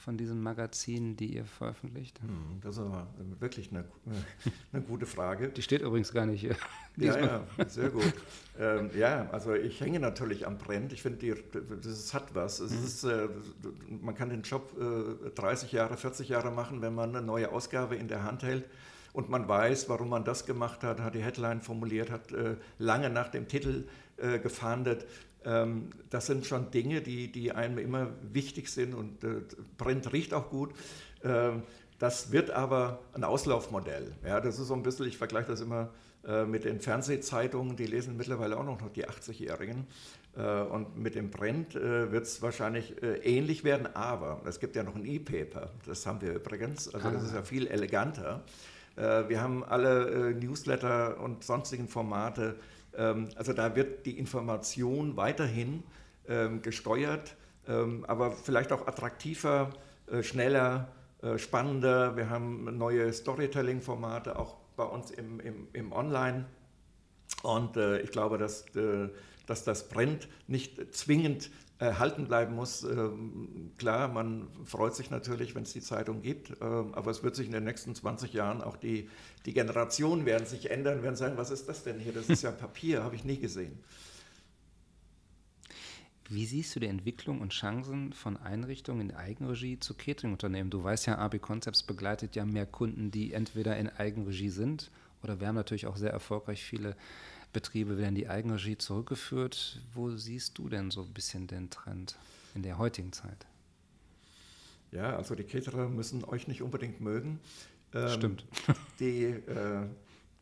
Von 0.00 0.16
diesen 0.16 0.42
Magazinen, 0.42 1.16
die 1.16 1.34
ihr 1.34 1.44
veröffentlicht? 1.44 2.20
Hm, 2.20 2.60
das 2.62 2.76
ist 2.76 2.82
aber 2.82 3.06
wirklich 3.38 3.70
eine, 3.70 3.84
eine 4.72 4.82
gute 4.82 5.06
Frage. 5.06 5.48
Die 5.48 5.62
steht 5.62 5.82
übrigens 5.82 6.12
gar 6.12 6.26
nicht 6.26 6.40
hier. 6.40 6.56
ja, 6.96 7.18
ja, 7.18 7.68
sehr 7.68 7.90
gut. 7.90 8.12
Ähm, 8.58 8.90
ja, 8.96 9.28
also 9.30 9.54
ich 9.54 9.80
hänge 9.80 10.00
natürlich 10.00 10.46
am 10.46 10.58
Brand. 10.58 10.92
Ich 10.92 11.02
finde, 11.02 11.36
das 11.82 12.14
hat 12.14 12.34
was. 12.34 12.60
Es 12.60 12.72
mhm. 12.72 12.84
ist, 12.84 13.04
äh, 13.04 13.28
man 13.88 14.14
kann 14.14 14.30
den 14.30 14.42
Job 14.42 14.74
äh, 14.80 15.30
30 15.30 15.72
Jahre, 15.72 15.96
40 15.96 16.28
Jahre 16.28 16.50
machen, 16.50 16.82
wenn 16.82 16.94
man 16.94 17.14
eine 17.14 17.24
neue 17.24 17.52
Ausgabe 17.52 17.96
in 17.96 18.08
der 18.08 18.24
Hand 18.24 18.42
hält 18.42 18.64
und 19.12 19.28
man 19.28 19.48
weiß, 19.48 19.88
warum 19.88 20.08
man 20.08 20.24
das 20.24 20.46
gemacht 20.46 20.84
hat, 20.84 21.00
hat 21.00 21.14
die 21.14 21.22
Headline 21.22 21.60
formuliert, 21.60 22.10
hat 22.10 22.32
äh, 22.32 22.56
lange 22.78 23.10
nach 23.10 23.28
dem 23.28 23.48
Titel 23.48 23.88
äh, 24.16 24.38
gefahndet. 24.38 25.06
Ähm, 25.44 25.90
das 26.10 26.26
sind 26.26 26.46
schon 26.46 26.70
Dinge, 26.70 27.00
die, 27.00 27.32
die 27.32 27.52
einem 27.52 27.78
immer 27.78 28.08
wichtig 28.32 28.68
sind 28.68 28.94
und 28.94 29.24
äh, 29.24 29.40
Print 29.78 30.12
riecht 30.12 30.34
auch 30.34 30.50
gut. 30.50 30.74
Ähm, 31.24 31.62
das 31.98 32.32
wird 32.32 32.50
aber 32.50 33.00
ein 33.12 33.24
Auslaufmodell. 33.24 34.12
Ja, 34.24 34.40
das 34.40 34.58
ist 34.58 34.68
so 34.68 34.74
ein 34.74 34.82
bisschen, 34.82 35.06
ich 35.06 35.18
vergleiche 35.18 35.48
das 35.48 35.60
immer 35.60 35.90
äh, 36.26 36.44
mit 36.44 36.64
den 36.64 36.80
Fernsehzeitungen, 36.80 37.76
die 37.76 37.86
lesen 37.86 38.16
mittlerweile 38.16 38.58
auch 38.58 38.64
noch 38.64 38.78
die 38.90 39.06
80-Jährigen. 39.06 39.86
Äh, 40.36 40.62
und 40.62 40.96
mit 40.96 41.14
dem 41.14 41.30
Print 41.30 41.74
wird 41.74 42.24
es 42.24 42.40
wahrscheinlich 42.42 42.94
ähnlich 43.02 43.64
werden, 43.64 43.88
aber 43.94 44.42
es 44.46 44.60
gibt 44.60 44.76
ja 44.76 44.82
noch 44.82 44.94
ein 44.94 45.04
E-Paper, 45.04 45.70
das 45.86 46.06
haben 46.06 46.20
wir 46.20 46.34
übrigens, 46.34 46.92
also 46.94 47.10
das 47.10 47.24
ist 47.24 47.34
ja 47.34 47.42
viel 47.42 47.66
eleganter. 47.66 48.42
Wir 48.96 49.40
haben 49.40 49.64
alle 49.64 50.34
Newsletter 50.34 51.20
und 51.20 51.44
sonstigen 51.44 51.88
Formate 51.88 52.56
also 52.96 53.52
da 53.52 53.76
wird 53.76 54.06
die 54.06 54.18
Information 54.18 55.16
weiterhin 55.16 55.82
ähm, 56.28 56.62
gesteuert, 56.62 57.36
ähm, 57.66 58.04
aber 58.06 58.32
vielleicht 58.32 58.72
auch 58.72 58.86
attraktiver, 58.86 59.70
äh, 60.10 60.22
schneller, 60.22 60.92
äh, 61.22 61.38
spannender. 61.38 62.16
Wir 62.16 62.30
haben 62.30 62.76
neue 62.76 63.12
Storytelling-Formate 63.12 64.38
auch 64.38 64.56
bei 64.76 64.84
uns 64.84 65.10
im, 65.10 65.40
im, 65.40 65.68
im 65.72 65.92
Online. 65.92 66.46
Und 67.42 67.76
äh, 67.76 68.00
ich 68.00 68.10
glaube, 68.10 68.38
dass, 68.38 68.64
dass 69.46 69.64
das 69.64 69.88
Print 69.88 70.28
nicht 70.46 70.94
zwingend 70.94 71.50
erhalten 71.80 72.26
bleiben 72.26 72.54
muss. 72.54 72.84
Ähm, 72.84 73.72
klar, 73.78 74.08
man 74.08 74.48
freut 74.64 74.94
sich 74.94 75.10
natürlich, 75.10 75.54
wenn 75.54 75.62
es 75.62 75.72
die 75.72 75.80
Zeitung 75.80 76.22
gibt, 76.22 76.50
ähm, 76.60 76.94
aber 76.94 77.10
es 77.10 77.22
wird 77.22 77.34
sich 77.34 77.46
in 77.46 77.52
den 77.52 77.64
nächsten 77.64 77.94
20 77.94 78.32
Jahren 78.32 78.62
auch 78.62 78.76
die, 78.76 79.08
die 79.46 79.54
Generationen 79.54 80.26
werden 80.26 80.46
sich 80.46 80.70
ändern, 80.70 81.02
werden 81.02 81.16
sagen, 81.16 81.36
was 81.36 81.50
ist 81.50 81.68
das 81.68 81.82
denn 81.82 81.98
hier? 81.98 82.12
Das 82.12 82.28
ist 82.28 82.42
ja 82.42 82.50
Papier, 82.60 83.02
habe 83.02 83.16
ich 83.16 83.24
nie 83.24 83.38
gesehen. 83.38 83.78
Wie 86.28 86.46
siehst 86.46 86.76
du 86.76 86.80
die 86.80 86.86
Entwicklung 86.86 87.40
und 87.40 87.52
Chancen 87.52 88.12
von 88.12 88.36
Einrichtungen 88.36 89.10
in 89.10 89.16
Eigenregie 89.16 89.80
zu 89.80 89.94
Catering-Unternehmen? 89.94 90.70
Du 90.70 90.84
weißt 90.84 91.06
ja, 91.06 91.18
AB 91.18 91.40
Concepts 91.40 91.82
begleitet 91.82 92.36
ja 92.36 92.44
mehr 92.44 92.66
Kunden, 92.66 93.10
die 93.10 93.32
entweder 93.32 93.76
in 93.76 93.88
Eigenregie 93.88 94.50
sind 94.50 94.92
oder 95.22 95.40
wir 95.40 95.48
haben 95.48 95.54
natürlich 95.54 95.86
auch 95.86 95.96
sehr 95.96 96.12
erfolgreich 96.12 96.62
viele 96.62 96.96
Betriebe 97.52 97.98
werden 97.98 98.14
die 98.14 98.28
Eigenregie 98.28 98.78
zurückgeführt. 98.78 99.80
Wo 99.92 100.10
siehst 100.10 100.58
du 100.58 100.68
denn 100.68 100.90
so 100.90 101.02
ein 101.02 101.12
bisschen 101.12 101.46
den 101.46 101.70
Trend 101.70 102.16
in 102.54 102.62
der 102.62 102.78
heutigen 102.78 103.12
Zeit? 103.12 103.46
Ja, 104.92 105.16
also 105.16 105.34
die 105.34 105.44
Caterer 105.44 105.88
müssen 105.88 106.24
euch 106.24 106.48
nicht 106.48 106.62
unbedingt 106.62 107.00
mögen. 107.00 107.40
Ähm, 107.94 108.08
Stimmt. 108.08 108.44
Die, 109.00 109.24
äh, 109.24 109.86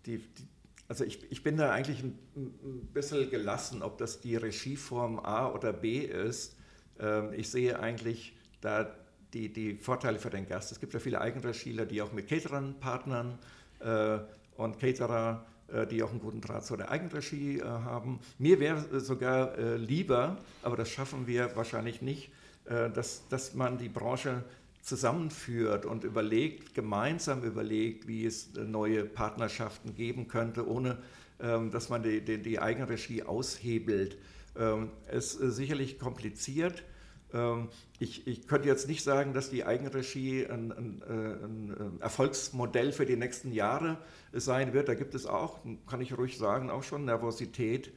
die, 0.05 0.19
die, 0.19 0.49
also 0.89 1.05
ich, 1.05 1.31
ich 1.31 1.43
bin 1.43 1.57
da 1.57 1.71
eigentlich 1.71 2.03
ein, 2.03 2.19
ein 2.35 2.87
bisschen 2.93 3.31
gelassen, 3.31 3.83
ob 3.83 3.99
das 3.99 4.21
die 4.21 4.37
Regieform 4.37 5.19
A 5.19 5.49
oder 5.49 5.73
B 5.73 5.99
ist. 5.99 6.57
Ähm, 6.99 7.33
ich 7.35 7.51
sehe 7.51 7.79
eigentlich 7.79 8.35
da 8.61 8.95
die, 9.35 9.53
die 9.53 9.77
Vorteile 9.77 10.19
für 10.19 10.31
den 10.31 10.47
Gast. 10.47 10.73
Es 10.73 10.81
gibt 10.81 10.95
ja 10.95 11.01
viele 11.01 11.21
Eigenregieler, 11.21 11.85
die 11.85 12.01
auch 12.01 12.13
mit 12.13 12.29
Caterern 12.29 12.79
partnern 12.81 13.39
äh, 13.81 14.19
und 14.57 14.79
Caterer 14.79 15.45
die 15.91 16.03
auch 16.03 16.11
einen 16.11 16.21
guten 16.21 16.41
Draht 16.41 16.65
zu 16.65 16.77
der 16.77 16.91
Eigenregie 16.91 17.59
äh, 17.59 17.65
haben. 17.65 18.21
Mir 18.39 18.61
wäre 18.61 19.01
sogar 19.01 19.57
äh, 19.59 19.77
lieber, 19.77 20.39
aber 20.63 20.77
das 20.77 20.89
schaffen 20.91 21.27
wir 21.27 21.55
wahrscheinlich 21.57 22.03
nicht, 22.03 22.31
dass, 22.67 23.27
dass 23.29 23.55
man 23.55 23.79
die 23.79 23.89
Branche 23.89 24.45
zusammenführt 24.83 25.87
und 25.87 26.05
überlegt, 26.05 26.75
gemeinsam 26.75 27.43
überlegt, 27.43 28.07
wie 28.07 28.27
es 28.27 28.53
neue 28.55 29.07
Partnerschaften 29.07 29.95
geben 29.95 30.29
könnte, 30.29 30.69
ohne 30.69 30.99
ähm, 31.41 31.71
dass 31.71 31.89
man 31.89 32.03
die, 32.03 32.21
die, 32.21 32.39
die 32.39 32.59
Eigenregie 32.59 33.23
aushebelt. 33.23 34.19
Ähm, 34.59 34.91
es 35.07 35.35
ist 35.35 35.57
sicherlich 35.57 35.99
kompliziert. 35.99 36.83
Ähm, 37.33 37.69
ich, 37.99 38.27
ich, 38.27 38.47
könnte 38.47 38.69
jetzt 38.69 38.89
nicht 38.89 39.03
sagen, 39.03 39.35
dass 39.35 39.51
die 39.51 39.65
Eigenregie 39.65 40.47
ein, 40.47 40.73
ein, 40.73 41.03
ein, 41.03 42.01
Erfolgsmodell 42.01 42.93
für 42.93 43.07
die 43.07 43.17
nächsten 43.17 43.53
Jahre 43.53 43.99
sein 44.33 44.73
wird. 44.73 44.89
Da 44.89 44.95
gibt 44.95 45.15
es 45.15 45.27
auch, 45.27 45.59
kann 45.87 46.01
ich 46.01 46.17
ruhig 46.17 46.39
sagen, 46.39 46.71
auch 46.71 46.83
schon 46.83 47.05
Nervosität 47.05 47.93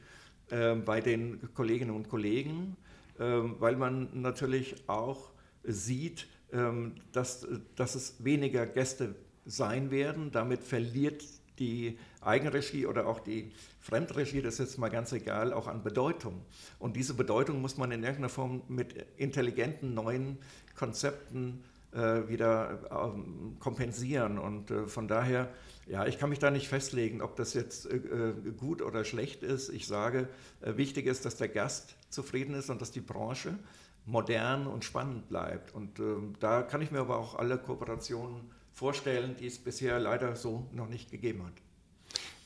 äh, 0.50 0.74
bei 0.74 1.00
den 1.00 1.52
Kolleginnen 1.54 1.94
und 1.94 2.08
Kollegen, 2.08 2.76
äh, 3.18 3.24
weil 3.24 3.76
man 3.76 4.08
natürlich 4.20 4.88
auch 4.88 5.30
sieht, 5.62 6.26
äh, 6.50 6.70
dass, 7.12 7.46
dass 7.76 7.94
es 7.94 8.22
weniger 8.24 8.66
Gäste 8.66 9.14
sein 9.46 9.90
werden. 9.90 10.30
Damit 10.30 10.62
verliert 10.62 11.24
die 11.58 11.98
Eigenregie 12.20 12.86
oder 12.86 13.06
auch 13.06 13.20
die 13.20 13.52
Fremdregie, 13.82 14.42
das 14.42 14.54
ist 14.54 14.60
jetzt 14.60 14.78
mal 14.78 14.90
ganz 14.90 15.12
egal, 15.12 15.52
auch 15.52 15.66
an 15.66 15.82
Bedeutung. 15.82 16.40
Und 16.78 16.94
diese 16.94 17.14
Bedeutung 17.14 17.60
muss 17.60 17.76
man 17.76 17.90
in 17.90 18.02
irgendeiner 18.02 18.28
Form 18.28 18.62
mit 18.68 18.94
intelligenten 19.16 19.92
neuen 19.92 20.38
Konzepten 20.76 21.64
äh, 21.92 22.28
wieder 22.28 22.78
ähm, 22.90 23.56
kompensieren. 23.58 24.38
Und 24.38 24.70
äh, 24.70 24.86
von 24.86 25.08
daher, 25.08 25.48
ja, 25.88 26.06
ich 26.06 26.20
kann 26.20 26.30
mich 26.30 26.38
da 26.38 26.52
nicht 26.52 26.68
festlegen, 26.68 27.20
ob 27.20 27.34
das 27.34 27.54
jetzt 27.54 27.90
äh, 27.90 27.96
äh 27.96 28.52
gut 28.56 28.82
oder 28.82 29.04
schlecht 29.04 29.42
ist. 29.42 29.68
Ich 29.68 29.88
sage, 29.88 30.28
äh, 30.60 30.76
wichtig 30.76 31.06
ist, 31.06 31.24
dass 31.24 31.36
der 31.36 31.48
Gast 31.48 31.96
zufrieden 32.08 32.54
ist 32.54 32.70
und 32.70 32.80
dass 32.80 32.92
die 32.92 33.00
Branche 33.00 33.58
modern 34.06 34.68
und 34.68 34.84
spannend 34.84 35.28
bleibt. 35.28 35.74
Und 35.74 35.98
ähm, 35.98 36.34
da 36.38 36.62
kann 36.62 36.82
ich 36.82 36.92
mir 36.92 37.00
aber 37.00 37.18
auch 37.18 37.34
alle 37.34 37.58
Kooperationen 37.58 38.48
vorstellen, 38.72 39.34
die 39.40 39.48
es 39.48 39.58
bisher 39.58 39.98
leider 39.98 40.36
so 40.36 40.68
noch 40.72 40.88
nicht 40.88 41.10
gegeben 41.10 41.44
hat. 41.44 41.54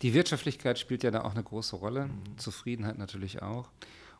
Die 0.03 0.15
Wirtschaftlichkeit 0.15 0.79
spielt 0.79 1.03
ja 1.03 1.11
da 1.11 1.23
auch 1.23 1.33
eine 1.33 1.43
große 1.43 1.77
Rolle, 1.77 2.07
mhm. 2.07 2.39
Zufriedenheit 2.39 2.99
natürlich 2.99 3.43
auch. 3.43 3.71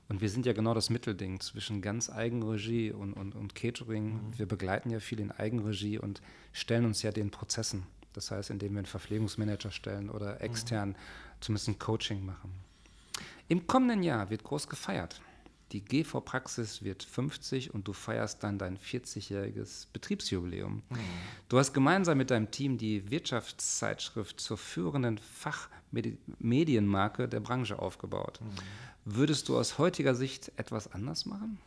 Und 0.09 0.21
wir 0.21 0.31
sind 0.31 0.47
ja 0.47 0.53
genau 0.53 0.73
das 0.73 0.89
Mittelding 0.89 1.41
zwischen 1.41 1.83
ganz 1.83 2.09
Eigenregie 2.11 2.93
und, 2.93 3.13
und, 3.13 3.35
und 3.35 3.55
Catering. 3.55 4.15
Mhm. 4.15 4.39
Wir 4.39 4.47
begleiten 4.47 4.91
ja 4.91 5.01
viel 5.01 5.21
in 5.21 5.33
Eigenregie 5.33 5.99
und 5.99 6.23
stellen 6.53 6.85
uns 6.85 7.03
ja 7.03 7.11
den 7.11 7.31
Prozessen. 7.31 7.87
Das 8.13 8.31
heißt, 8.31 8.51
indem 8.51 8.73
wir 8.73 8.79
einen 8.79 8.87
Verpflegungsmanager 8.87 9.71
stellen 9.71 10.09
oder 10.09 10.41
extern 10.41 10.91
mhm. 10.91 10.95
zumindest 11.41 11.69
ein 11.69 11.79
Coaching 11.79 12.25
machen. 12.25 12.53
Im 13.49 13.67
kommenden 13.67 14.03
Jahr 14.03 14.31
wird 14.31 14.45
groß 14.45 14.69
gefeiert. 14.69 15.21
Die 15.73 15.85
GV 15.85 16.21
Praxis 16.21 16.85
wird 16.85 17.03
50 17.03 17.75
und 17.75 17.89
du 17.89 17.93
feierst 17.93 18.45
dann 18.45 18.57
dein 18.57 18.79
40-jähriges 18.79 19.89
Betriebsjubiläum. 19.93 20.83
Mhm. 20.89 20.97
Du 21.49 21.59
hast 21.59 21.73
gemeinsam 21.73 22.19
mit 22.19 22.31
deinem 22.31 22.53
Team 22.53 22.79
die 22.79 23.11
Wirtschaftszeitschrift 23.11 24.41
zur 24.41 24.59
führenden 24.59 25.19
Fachmedienmarke 25.19 27.29
der 27.29 27.41
Branche 27.41 27.81
aufgebaut. 27.81 28.41
Mhm. 28.41 28.47
Würdest 29.05 29.49
du 29.49 29.59
aus 29.59 29.79
heutiger 29.79 30.15
Sicht 30.15 30.53
etwas 30.57 30.93
anders 30.93 31.27
machen? 31.27 31.59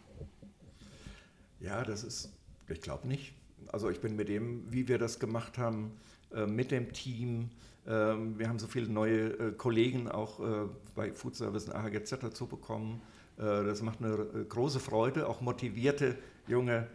Ja, 1.60 1.84
das 1.84 2.06
ist, 2.06 2.32
ich 2.70 2.82
glaube 2.82 3.06
nicht. 3.08 3.34
Also 3.68 3.89
ich 3.89 4.00
bin 4.00 4.16
mit 4.16 4.30
dem, 4.30 4.64
wie 4.72 4.88
wir 4.88 4.97
das 4.97 5.20
gemacht 5.20 5.58
haben, 5.58 5.91
äh, 6.34 6.45
mit 6.45 6.72
dem 6.72 6.93
Team, 6.93 7.50
ähm, 7.88 8.38
wir 8.38 8.47
haben 8.47 8.60
so 8.60 8.68
viele 8.68 8.88
neue 8.88 9.39
äh, 9.39 9.52
Kollegen 9.52 10.10
auch 10.10 10.39
äh, 10.39 10.70
bei 10.95 11.14
Food 11.14 11.36
Service 11.36 11.66
und 11.66 11.76
AHGZ 11.76 12.18
dazu 12.22 12.47
bekommen. 12.47 13.02
Das 13.39 13.81
macht 13.81 14.03
eine 14.03 14.17
große 14.49 14.79
Freude, 14.79 15.27
auch 15.27 15.39
motivierte 15.39 16.15
junge 16.47 16.87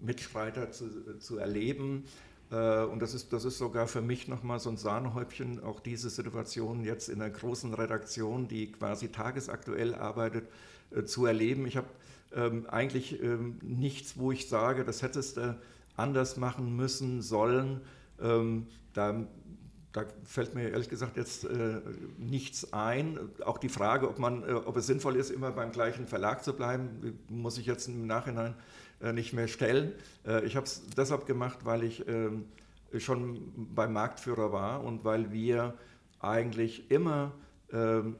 Mitstreiter 0.00 0.70
zu, 0.70 1.18
zu 1.18 1.36
erleben. 1.36 2.04
Und 2.50 3.00
das 3.00 3.12
ist, 3.12 3.30
das 3.34 3.44
ist 3.44 3.58
sogar 3.58 3.86
für 3.86 4.00
mich 4.00 4.28
nochmal 4.28 4.60
so 4.60 4.70
ein 4.70 4.78
Sahnehäubchen, 4.78 5.62
auch 5.62 5.80
diese 5.80 6.08
Situation 6.08 6.84
jetzt 6.84 7.10
in 7.10 7.20
einer 7.20 7.30
großen 7.30 7.74
Redaktion, 7.74 8.48
die 8.48 8.72
quasi 8.72 9.08
tagesaktuell 9.08 9.94
arbeitet, 9.94 10.48
zu 11.04 11.26
erleben. 11.26 11.66
Ich 11.66 11.76
habe 11.76 11.88
ähm, 12.34 12.66
eigentlich 12.68 13.22
ähm, 13.22 13.58
nichts, 13.62 14.18
wo 14.18 14.32
ich 14.32 14.48
sage, 14.48 14.84
das 14.84 15.02
hättest 15.02 15.36
du 15.36 15.58
anders 15.96 16.36
machen 16.36 16.76
müssen, 16.76 17.22
sollen. 17.22 17.80
Ähm, 18.20 18.66
da, 18.94 19.26
da, 19.92 20.04
fällt 20.24 20.54
mir 20.54 20.68
ehrlich 20.68 20.88
gesagt 20.88 21.16
jetzt 21.16 21.44
äh, 21.44 21.80
nichts 22.18 22.72
ein. 22.72 23.18
Auch 23.44 23.58
die 23.58 23.68
Frage, 23.68 24.08
ob, 24.08 24.18
man, 24.18 24.42
äh, 24.42 24.52
ob 24.52 24.76
es 24.76 24.86
sinnvoll 24.86 25.16
ist, 25.16 25.30
immer 25.30 25.50
beim 25.50 25.72
gleichen 25.72 26.06
Verlag 26.06 26.44
zu 26.44 26.52
bleiben, 26.52 27.18
muss 27.28 27.58
ich 27.58 27.66
jetzt 27.66 27.88
im 27.88 28.06
Nachhinein 28.06 28.54
äh, 29.00 29.12
nicht 29.12 29.32
mehr 29.32 29.48
stellen. 29.48 29.92
Äh, 30.26 30.44
ich 30.44 30.56
habe 30.56 30.66
es 30.66 30.82
deshalb 30.96 31.26
gemacht, 31.26 31.60
weil 31.64 31.84
ich 31.84 32.06
ähm, 32.08 32.44
schon 32.98 33.52
beim 33.74 33.92
Marktführer 33.92 34.52
war 34.52 34.84
und 34.84 35.04
weil 35.04 35.32
wir 35.32 35.74
eigentlich 36.20 36.90
immer 36.90 37.32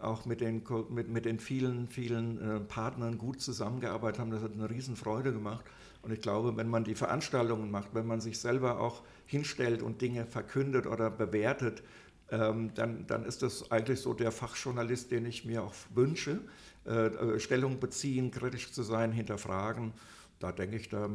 auch 0.01 0.27
mit 0.27 0.43
den, 0.43 0.63
mit, 0.91 1.09
mit 1.09 1.25
den 1.25 1.39
vielen, 1.39 1.89
vielen 1.89 2.39
äh, 2.39 2.61
Partnern 2.61 3.17
gut 3.17 3.41
zusammengearbeitet 3.41 4.21
haben. 4.21 4.31
Das 4.31 4.43
hat 4.43 4.53
eine 4.53 4.69
Riesenfreude 4.69 5.33
gemacht. 5.33 5.65
Und 6.03 6.13
ich 6.13 6.21
glaube, 6.21 6.57
wenn 6.57 6.69
man 6.69 6.85
die 6.85 6.95
Veranstaltungen 6.95 7.71
macht, 7.71 7.95
wenn 7.95 8.07
man 8.07 8.21
sich 8.21 8.39
selber 8.39 8.81
auch 8.81 9.03
hinstellt 9.27 9.83
und 9.83 10.03
Dinge 10.03 10.27
verkündet 10.27 10.87
oder 10.87 11.11
bewertet, 11.11 11.83
ähm, 12.31 12.73
dann, 12.75 13.07
dann 13.07 13.25
ist 13.25 13.43
das 13.43 13.71
eigentlich 13.71 14.01
so 14.01 14.13
der 14.13 14.33
Fachjournalist, 14.33 15.11
den 15.11 15.25
ich 15.25 15.47
mir 15.47 15.63
auch 15.63 15.75
wünsche. 15.95 16.41
Äh, 16.87 17.07
äh 17.07 17.41
Stellung 17.41 17.81
beziehen, 17.81 18.31
kritisch 18.31 18.71
zu 18.73 18.83
sein, 18.83 19.13
hinterfragen. 19.13 19.93
Da 20.39 20.53
denke 20.53 20.77
ich, 20.77 20.89
da 20.89 21.11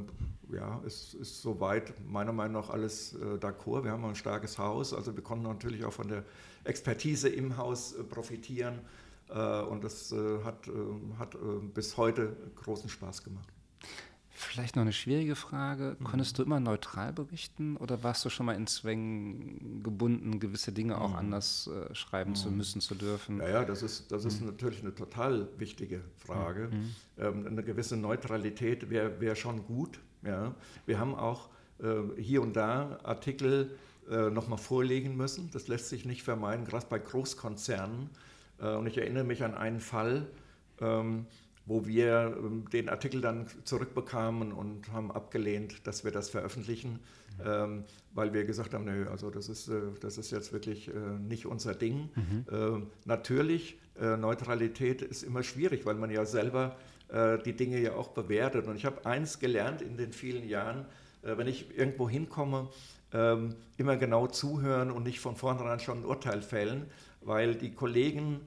ja, 0.51 0.81
ist, 0.85 1.13
ist 1.13 1.41
soweit 1.41 1.93
meiner 2.05 2.33
Meinung 2.33 2.61
nach 2.61 2.69
alles 2.69 3.13
äh, 3.13 3.37
d'accord. 3.37 3.85
Wir 3.85 3.91
haben 3.91 4.03
ein 4.03 4.15
starkes 4.15 4.57
Haus, 4.57 4.93
also 4.93 5.15
wir 5.15 5.23
konnten 5.23 5.45
natürlich 5.45 5.85
auch 5.85 5.93
von 5.93 6.09
der 6.09 6.23
Expertise 6.65 7.29
im 7.29 7.57
Haus 7.57 7.93
äh, 7.93 8.03
profitieren. 8.03 8.81
Äh, 9.29 9.61
und 9.61 9.83
das 9.83 10.11
äh, 10.11 10.43
hat, 10.43 10.69
hat 11.17 11.37
bis 11.73 11.95
heute 11.95 12.35
großen 12.55 12.89
Spaß 12.89 13.23
gemacht. 13.23 13.47
Vielleicht 14.43 14.75
noch 14.75 14.81
eine 14.81 14.93
schwierige 14.93 15.35
Frage. 15.35 15.95
Mhm. 15.99 16.03
Konntest 16.03 16.37
du 16.37 16.43
immer 16.43 16.59
neutral 16.59 17.13
berichten 17.13 17.77
oder 17.77 18.03
warst 18.03 18.23
du 18.25 18.29
schon 18.29 18.45
mal 18.45 18.53
in 18.53 18.67
Zwängen 18.67 19.81
gebunden, 19.83 20.39
gewisse 20.39 20.71
Dinge 20.71 20.99
auch 20.99 21.11
mhm. 21.11 21.15
anders 21.15 21.67
äh, 21.67 21.93
schreiben 21.95 22.31
mhm. 22.31 22.35
zu 22.35 22.51
müssen, 22.51 22.81
zu 22.81 22.95
dürfen? 22.95 23.39
Ja, 23.39 23.49
ja 23.49 23.65
das 23.65 23.81
ist, 23.81 24.11
das 24.11 24.25
ist 24.25 24.41
mhm. 24.41 24.47
natürlich 24.47 24.81
eine 24.81 24.93
total 24.93 25.47
wichtige 25.57 26.01
Frage. 26.17 26.69
Mhm. 26.71 26.95
Ähm, 27.17 27.47
eine 27.47 27.63
gewisse 27.63 27.97
Neutralität 27.97 28.89
wäre 28.89 29.19
wär 29.19 29.35
schon 29.35 29.65
gut. 29.65 29.99
Ja. 30.23 30.53
Wir 30.85 30.99
haben 30.99 31.15
auch 31.15 31.49
äh, 31.79 32.21
hier 32.21 32.41
und 32.41 32.55
da 32.55 32.99
Artikel 33.03 33.75
äh, 34.09 34.29
nochmal 34.29 34.57
vorlegen 34.57 35.15
müssen. 35.15 35.49
Das 35.51 35.67
lässt 35.67 35.89
sich 35.89 36.05
nicht 36.05 36.23
vermeiden, 36.23 36.65
gerade 36.65 36.85
bei 36.89 36.99
Großkonzernen. 36.99 38.09
Äh, 38.59 38.75
und 38.75 38.87
ich 38.87 38.97
erinnere 38.97 39.23
mich 39.23 39.43
an 39.43 39.55
einen 39.55 39.79
Fall, 39.79 40.27
ähm, 40.81 41.25
wo 41.65 41.85
wir 41.85 42.35
ähm, 42.37 42.69
den 42.71 42.89
Artikel 42.89 43.21
dann 43.21 43.47
zurückbekamen 43.63 44.51
und 44.51 44.91
haben 44.91 45.11
abgelehnt, 45.11 45.87
dass 45.87 46.03
wir 46.03 46.11
das 46.11 46.29
veröffentlichen, 46.29 46.99
mhm. 47.39 47.45
ähm, 47.45 47.83
weil 48.13 48.33
wir 48.33 48.43
gesagt 48.45 48.73
haben, 48.73 48.85
nö, 48.85 49.07
also 49.09 49.29
das 49.29 49.49
ist, 49.49 49.69
äh, 49.69 49.81
das 50.01 50.17
ist 50.17 50.31
jetzt 50.31 50.51
wirklich 50.51 50.89
äh, 50.89 50.91
nicht 51.19 51.45
unser 51.45 51.73
Ding. 51.73 52.09
Mhm. 52.15 52.45
Ähm, 52.51 52.87
natürlich, 53.05 53.79
äh, 53.99 54.17
Neutralität 54.17 55.01
ist 55.01 55.23
immer 55.23 55.43
schwierig, 55.43 55.85
weil 55.85 55.95
man 55.95 56.09
ja 56.11 56.25
selber 56.25 56.75
äh, 57.09 57.37
die 57.39 57.53
Dinge 57.53 57.79
ja 57.79 57.93
auch 57.93 58.09
bewertet. 58.09 58.67
Und 58.67 58.75
ich 58.75 58.85
habe 58.85 59.05
eins 59.05 59.39
gelernt 59.39 59.81
in 59.81 59.97
den 59.97 60.11
vielen 60.11 60.47
Jahren, 60.47 60.85
äh, 61.21 61.37
wenn 61.37 61.47
ich 61.47 61.77
irgendwo 61.77 62.09
hinkomme, 62.09 62.69
ähm, 63.13 63.55
immer 63.77 63.95
genau 63.95 64.27
zuhören 64.27 64.91
und 64.91 65.03
nicht 65.03 65.19
von 65.19 65.35
vornherein 65.35 65.79
schon 65.79 65.99
ein 65.99 66.05
Urteil 66.05 66.41
fällen, 66.41 66.87
weil 67.21 67.55
die 67.55 67.71
Kollegen, 67.71 68.41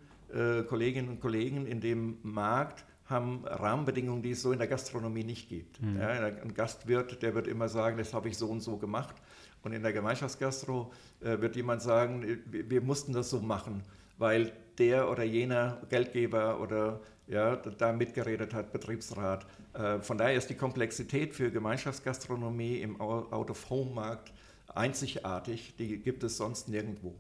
Kolleginnen 0.69 1.09
und 1.09 1.21
Kollegen 1.21 1.67
in 1.67 1.81
dem 1.81 2.19
Markt 2.23 2.85
haben 3.09 3.45
Rahmenbedingungen, 3.45 4.23
die 4.23 4.33
es 4.33 4.43
so 4.43 4.53
in 4.53 4.59
der 4.59 4.67
Gastronomie 4.67 5.25
nicht 5.25 5.49
gibt. 5.49 5.81
Mhm. 5.81 5.99
Ja, 5.99 6.09
ein 6.09 6.55
Gastwirt, 6.55 7.23
der 7.23 7.35
wird 7.35 7.47
immer 7.47 7.69
sagen, 7.69 7.99
das 7.99 8.13
habe 8.13 8.29
ich 8.29 8.37
so 8.37 8.47
und 8.49 8.61
so 8.61 8.77
gemacht. 8.77 9.15
Und 9.63 9.73
in 9.73 9.83
der 9.83 9.93
Gemeinschaftsgastro 9.93 10.93
äh, 11.21 11.41
wird 11.41 11.57
jemand 11.57 11.83
sagen, 11.83 12.39
wir, 12.47 12.71
wir, 12.71 12.81
mussten 12.81 13.13
das 13.13 13.31
so 13.31 13.41
machen, 13.41 13.83
weil 14.19 14.53
der 14.79 15.11
oder 15.11 15.25
jener 15.25 15.83
Geldgeber 15.89 16.61
oder 16.61 17.01
ja, 17.27 17.57
da 17.57 17.93
mitgeredet 17.93 18.55
hat, 18.55 18.73
Betriebsrat. 18.73 19.47
Äh, 19.73 20.01
von 20.01 20.19
daher 20.19 20.37
ist 20.37 20.51
die 20.51 20.55
Komplexität 20.55 21.35
für 21.35 21.51
Gemeinschaftsgastronomie 21.51 22.79
im 22.79 23.01
Out-of-Home-Markt 23.01 24.33
einzigartig, 24.75 25.75
die 25.77 25.99
gibt 25.99 26.23
es 26.23 26.37
sonst 26.37 26.69
nirgendwo. 26.69 27.15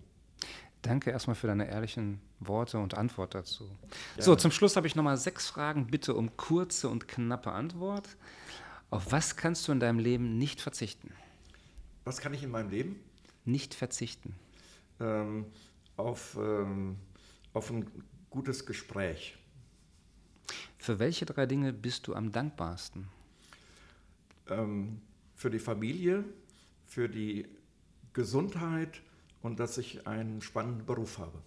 Danke 0.86 1.10
erstmal 1.10 1.34
für 1.34 1.48
deine 1.48 1.68
ehrlichen 1.68 2.20
Worte 2.38 2.78
und 2.78 2.94
Antwort 2.94 3.34
dazu. 3.34 3.68
Ja. 4.16 4.22
So, 4.22 4.36
zum 4.36 4.52
Schluss 4.52 4.76
habe 4.76 4.86
ich 4.86 4.94
nochmal 4.94 5.16
sechs 5.16 5.48
Fragen. 5.48 5.88
Bitte 5.88 6.14
um 6.14 6.36
kurze 6.36 6.88
und 6.88 7.08
knappe 7.08 7.50
Antwort. 7.50 8.16
Auf 8.90 9.10
was 9.10 9.36
kannst 9.36 9.66
du 9.66 9.72
in 9.72 9.80
deinem 9.80 9.98
Leben 9.98 10.38
nicht 10.38 10.60
verzichten? 10.60 11.12
Was 12.04 12.20
kann 12.20 12.32
ich 12.34 12.44
in 12.44 12.52
meinem 12.52 12.70
Leben? 12.70 13.00
Nicht 13.44 13.74
verzichten. 13.74 14.36
Ähm, 15.00 15.46
auf, 15.96 16.38
ähm, 16.40 16.96
auf 17.52 17.68
ein 17.70 17.90
gutes 18.30 18.64
Gespräch. 18.64 19.36
Für 20.78 21.00
welche 21.00 21.26
drei 21.26 21.46
Dinge 21.46 21.72
bist 21.72 22.06
du 22.06 22.14
am 22.14 22.30
dankbarsten? 22.30 23.08
Ähm, 24.48 25.00
für 25.34 25.50
die 25.50 25.58
Familie, 25.58 26.22
für 26.84 27.08
die 27.08 27.48
Gesundheit 28.12 29.02
und 29.46 29.60
dass 29.60 29.78
ich 29.78 30.06
einen 30.06 30.42
spannenden 30.42 30.84
Beruf 30.84 31.18
habe. 31.18 31.38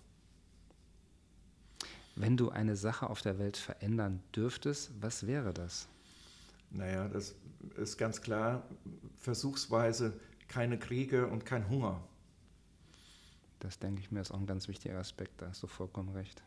Wenn 2.16 2.38
du 2.38 2.50
eine 2.50 2.76
Sache 2.76 3.10
auf 3.10 3.22
der 3.22 3.38
Welt 3.39 3.58
verändern 3.58 4.22
dürftest, 4.36 4.91
was 5.02 5.28
wäre 5.28 5.54
das? 5.54 5.88
Naja, 6.72 7.08
das 7.10 7.36
ist 7.78 7.97
ganz 7.97 8.22
klar, 8.22 8.64
versuchsweise 9.18 10.20
keine 10.47 10.80
Kriege 10.80 11.28
und 11.28 11.45
kein 11.45 11.70
Hunger. 11.70 12.02
Das 13.60 13.80
denke 13.80 14.02
ich 14.02 14.12
mir 14.12 14.22
ist 14.22 14.32
auch 14.32 14.39
ein 14.39 14.47
ganz 14.47 14.68
wichtiger 14.70 14.97
Aspekt, 14.97 15.41
da 15.41 15.47
hast 15.47 15.62
du 15.62 15.68
vollkommen 15.68 16.10
recht. 16.10 16.41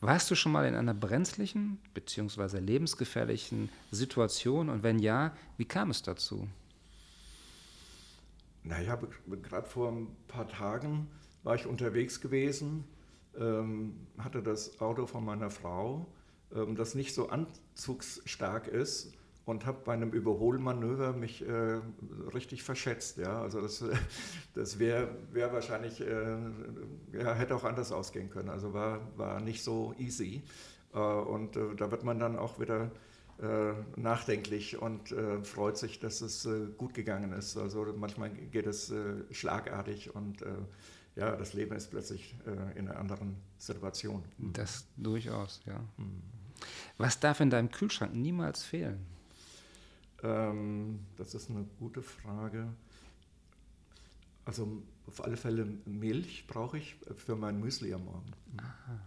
Warst 0.00 0.30
du 0.30 0.34
schon 0.34 0.52
mal 0.52 0.66
in 0.66 0.74
einer 0.74 0.94
brenzlichen 0.94 1.78
bzw. 1.94 2.58
lebensgefährlichen 2.58 3.70
Situation 3.90 4.68
und 4.68 4.82
wenn 4.82 4.98
ja, 4.98 5.36
wie 5.56 5.64
kam 5.64 5.90
es 5.90 6.02
dazu? 6.02 6.48
Naja, 8.64 8.98
gerade 9.42 9.68
vor 9.68 9.92
ein 9.92 10.08
paar 10.26 10.48
Tagen 10.48 11.08
war 11.42 11.54
ich 11.54 11.66
unterwegs 11.66 12.20
gewesen, 12.22 12.84
ähm, 13.38 14.06
hatte 14.18 14.42
das 14.42 14.80
Auto 14.80 15.06
von 15.06 15.24
meiner 15.24 15.50
Frau, 15.50 16.06
ähm, 16.54 16.74
das 16.74 16.94
nicht 16.94 17.14
so 17.14 17.28
anzugsstark 17.28 18.66
ist 18.66 19.12
und 19.44 19.66
habe 19.66 19.82
bei 19.84 19.92
einem 19.92 20.12
Überholmanöver 20.12 21.12
mich 21.12 21.46
äh, 21.46 21.80
richtig 22.32 22.62
verschätzt. 22.62 23.18
Ja? 23.18 23.42
Also 23.42 23.60
das, 23.60 23.84
das 24.54 24.78
wäre 24.78 25.14
wär 25.32 25.52
wahrscheinlich, 25.52 26.00
äh, 26.00 26.36
ja, 27.12 27.34
hätte 27.34 27.54
auch 27.54 27.64
anders 27.64 27.92
ausgehen 27.92 28.30
können. 28.30 28.48
Also 28.48 28.72
war, 28.72 29.00
war 29.18 29.40
nicht 29.40 29.62
so 29.62 29.94
easy. 29.98 30.42
Äh, 30.94 30.98
und 30.98 31.56
äh, 31.56 31.74
da 31.76 31.90
wird 31.90 32.04
man 32.04 32.18
dann 32.18 32.38
auch 32.38 32.58
wieder 32.58 32.90
nachdenklich 33.96 34.80
und 34.80 35.10
äh, 35.12 35.42
freut 35.42 35.76
sich, 35.76 35.98
dass 35.98 36.20
es 36.20 36.46
äh, 36.46 36.66
gut 36.78 36.94
gegangen 36.94 37.32
ist. 37.32 37.56
Also 37.56 37.84
manchmal 37.96 38.30
geht 38.30 38.66
es 38.66 38.92
schlagartig 39.30 40.14
und 40.14 40.44
ja, 41.16 41.36
das 41.36 41.52
Leben 41.52 41.76
ist 41.76 41.90
plötzlich 41.90 42.34
in 42.74 42.88
einer 42.88 42.98
anderen 42.98 43.36
Situation. 43.58 44.24
Mhm. 44.38 44.52
Das 44.52 44.86
durchaus, 44.96 45.60
ja. 45.66 45.78
Mhm. 45.96 46.22
Was 46.98 47.20
darf 47.20 47.40
in 47.40 47.50
deinem 47.50 47.70
Kühlschrank 47.70 48.14
niemals 48.14 48.62
fehlen? 48.62 49.06
Ähm, 50.22 51.00
das 51.16 51.34
ist 51.34 51.50
eine 51.50 51.64
gute 51.78 52.02
Frage. 52.02 52.68
Also 54.44 54.82
auf 55.06 55.22
alle 55.24 55.36
Fälle 55.36 55.66
Milch 55.84 56.46
brauche 56.46 56.78
ich 56.78 56.96
für 57.16 57.36
mein 57.36 57.60
Müsli 57.60 57.92
am 57.94 58.04
Morgen. 58.04 58.32
Aha. 58.58 59.00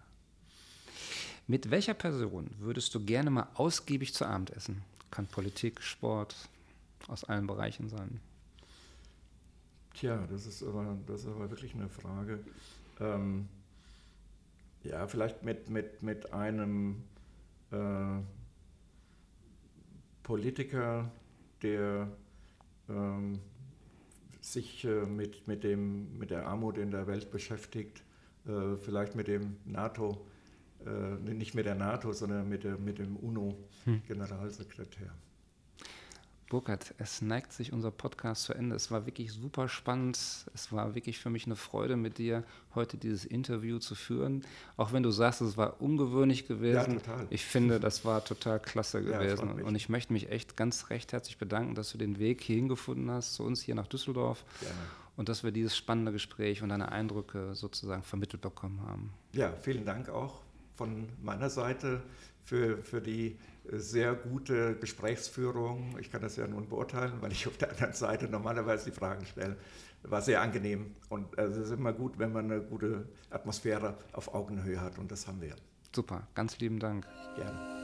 Mit 1.48 1.72
welcher 1.72 1.94
Person 1.94 2.50
würdest 2.60 2.94
du 2.94 3.04
gerne 3.04 3.30
mal 3.30 3.48
ausgiebig 3.54 4.14
zu 4.14 4.26
Abend 4.26 4.50
essen? 4.50 4.84
Kann 5.12 5.28
Politik, 5.28 5.82
Sport, 5.82 6.36
aus 7.08 7.24
allen 7.24 7.48
Bereichen 7.48 7.88
sein. 7.88 8.20
Tja, 9.94 10.28
das 10.30 10.46
ist 10.46 10.62
aber, 10.62 10.98
das 11.08 11.22
ist 11.22 11.28
aber 11.28 11.50
wirklich 11.50 11.74
eine 11.74 11.88
Frage. 11.88 12.40
Ähm, 13.00 13.48
ja, 14.84 15.08
vielleicht 15.08 15.44
mit, 15.44 15.70
mit, 15.70 16.04
mit 16.04 16.34
einem 16.34 17.04
äh, 17.72 18.20
Politiker, 20.24 21.10
der 21.62 22.10
ähm, 22.90 23.40
sich 24.42 24.84
äh, 24.84 25.06
mit, 25.06 25.48
mit, 25.48 25.64
dem, 25.64 26.18
mit 26.18 26.30
der 26.30 26.46
Armut 26.46 26.78
in 26.78 26.92
der 26.92 27.08
Welt 27.08 27.32
beschäftigt, 27.32 28.04
äh, 28.46 28.76
vielleicht 28.76 29.16
mit 29.16 29.28
dem 29.28 29.56
NATO, 29.66 30.28
äh, 30.86 31.34
nicht 31.34 31.56
mit 31.56 31.66
der 31.66 31.76
NATO, 31.76 32.14
sondern 32.14 32.48
mit, 32.48 32.64
der, 32.64 32.78
mit 32.78 33.00
dem 33.00 33.16
UNO-Generalsekretär. 33.18 35.08
Hm. 35.08 35.28
Burkhard, 36.50 36.94
es 36.98 37.22
neigt 37.22 37.52
sich 37.52 37.74
unser 37.74 37.92
Podcast 37.92 38.44
zu 38.44 38.54
Ende. 38.54 38.76
Es 38.76 38.90
war 38.90 39.06
wirklich 39.06 39.34
super 39.34 39.68
spannend. 39.68 40.18
Es 40.54 40.72
war 40.72 40.96
wirklich 40.96 41.20
für 41.20 41.30
mich 41.30 41.46
eine 41.46 41.58
Freude, 41.58 41.98
mit 41.98 42.20
dir 42.20 42.46
heute 42.74 42.98
dieses 42.98 43.26
Interview 43.26 43.80
zu 43.80 43.96
führen. 43.96 44.46
Auch 44.78 44.94
wenn 44.94 45.04
du 45.04 45.12
sagst, 45.12 45.42
es 45.42 45.58
war 45.58 45.82
ungewöhnlich 45.82 46.48
gewesen. 46.48 46.94
Ja, 46.94 47.00
total. 47.00 47.28
Ich 47.32 47.46
finde, 47.46 47.82
das 47.82 48.06
war 48.06 48.24
total 48.24 48.62
klasse 48.62 49.04
gewesen. 49.04 49.58
Ja, 49.58 49.66
und 49.66 49.76
ich 49.76 49.90
möchte 49.90 50.14
mich 50.14 50.32
echt 50.32 50.56
ganz 50.56 50.90
recht 50.90 51.12
herzlich 51.12 51.38
bedanken, 51.38 51.76
dass 51.76 51.92
du 51.92 51.98
den 51.98 52.18
Weg 52.18 52.42
hierhin 52.42 52.70
gefunden 52.70 53.12
hast, 53.12 53.34
zu 53.34 53.44
uns 53.44 53.62
hier 53.62 53.76
nach 53.76 53.88
Düsseldorf. 53.88 54.46
Gerne. 54.62 54.76
Und 55.18 55.28
dass 55.30 55.44
wir 55.44 55.52
dieses 55.52 55.76
spannende 55.76 56.14
Gespräch 56.14 56.62
und 56.62 56.70
deine 56.70 56.92
Eindrücke 56.92 57.56
sozusagen 57.56 58.04
vermittelt 58.04 58.42
bekommen 58.42 58.82
haben. 58.88 59.12
Ja, 59.34 59.52
vielen 59.52 59.84
Dank 59.84 60.08
auch 60.10 60.47
von 60.78 61.10
meiner 61.22 61.50
Seite 61.50 62.02
für, 62.44 62.78
für 62.84 63.02
die 63.02 63.38
sehr 63.70 64.14
gute 64.14 64.76
Gesprächsführung. 64.76 65.98
Ich 66.00 66.12
kann 66.12 66.22
das 66.22 66.38
ja 66.38 66.48
nun 66.48 66.70
beurteilen, 66.70 67.14
weil 67.20 67.32
ich 67.32 67.48
auf 67.48 67.58
der 67.58 67.72
anderen 67.72 67.94
Seite 67.94 68.30
normalerweise 68.30 68.92
die 68.92 68.96
Fragen 68.96 69.26
stelle. 69.26 69.58
War 70.04 70.22
sehr 70.22 70.42
angenehm 70.42 70.96
und 71.10 71.38
es 71.38 71.58
ist 71.58 71.72
immer 71.72 71.92
gut, 71.92 72.18
wenn 72.18 72.32
man 72.32 72.50
eine 72.50 72.62
gute 72.62 73.10
Atmosphäre 73.30 73.98
auf 74.14 74.34
Augenhöhe 74.34 74.80
hat 74.80 75.00
und 75.00 75.12
das 75.12 75.28
haben 75.28 75.42
wir. 75.42 75.56
Super, 75.94 76.28
ganz 76.36 76.60
lieben 76.60 76.80
Dank. 76.80 77.06
Gerne. 77.36 77.78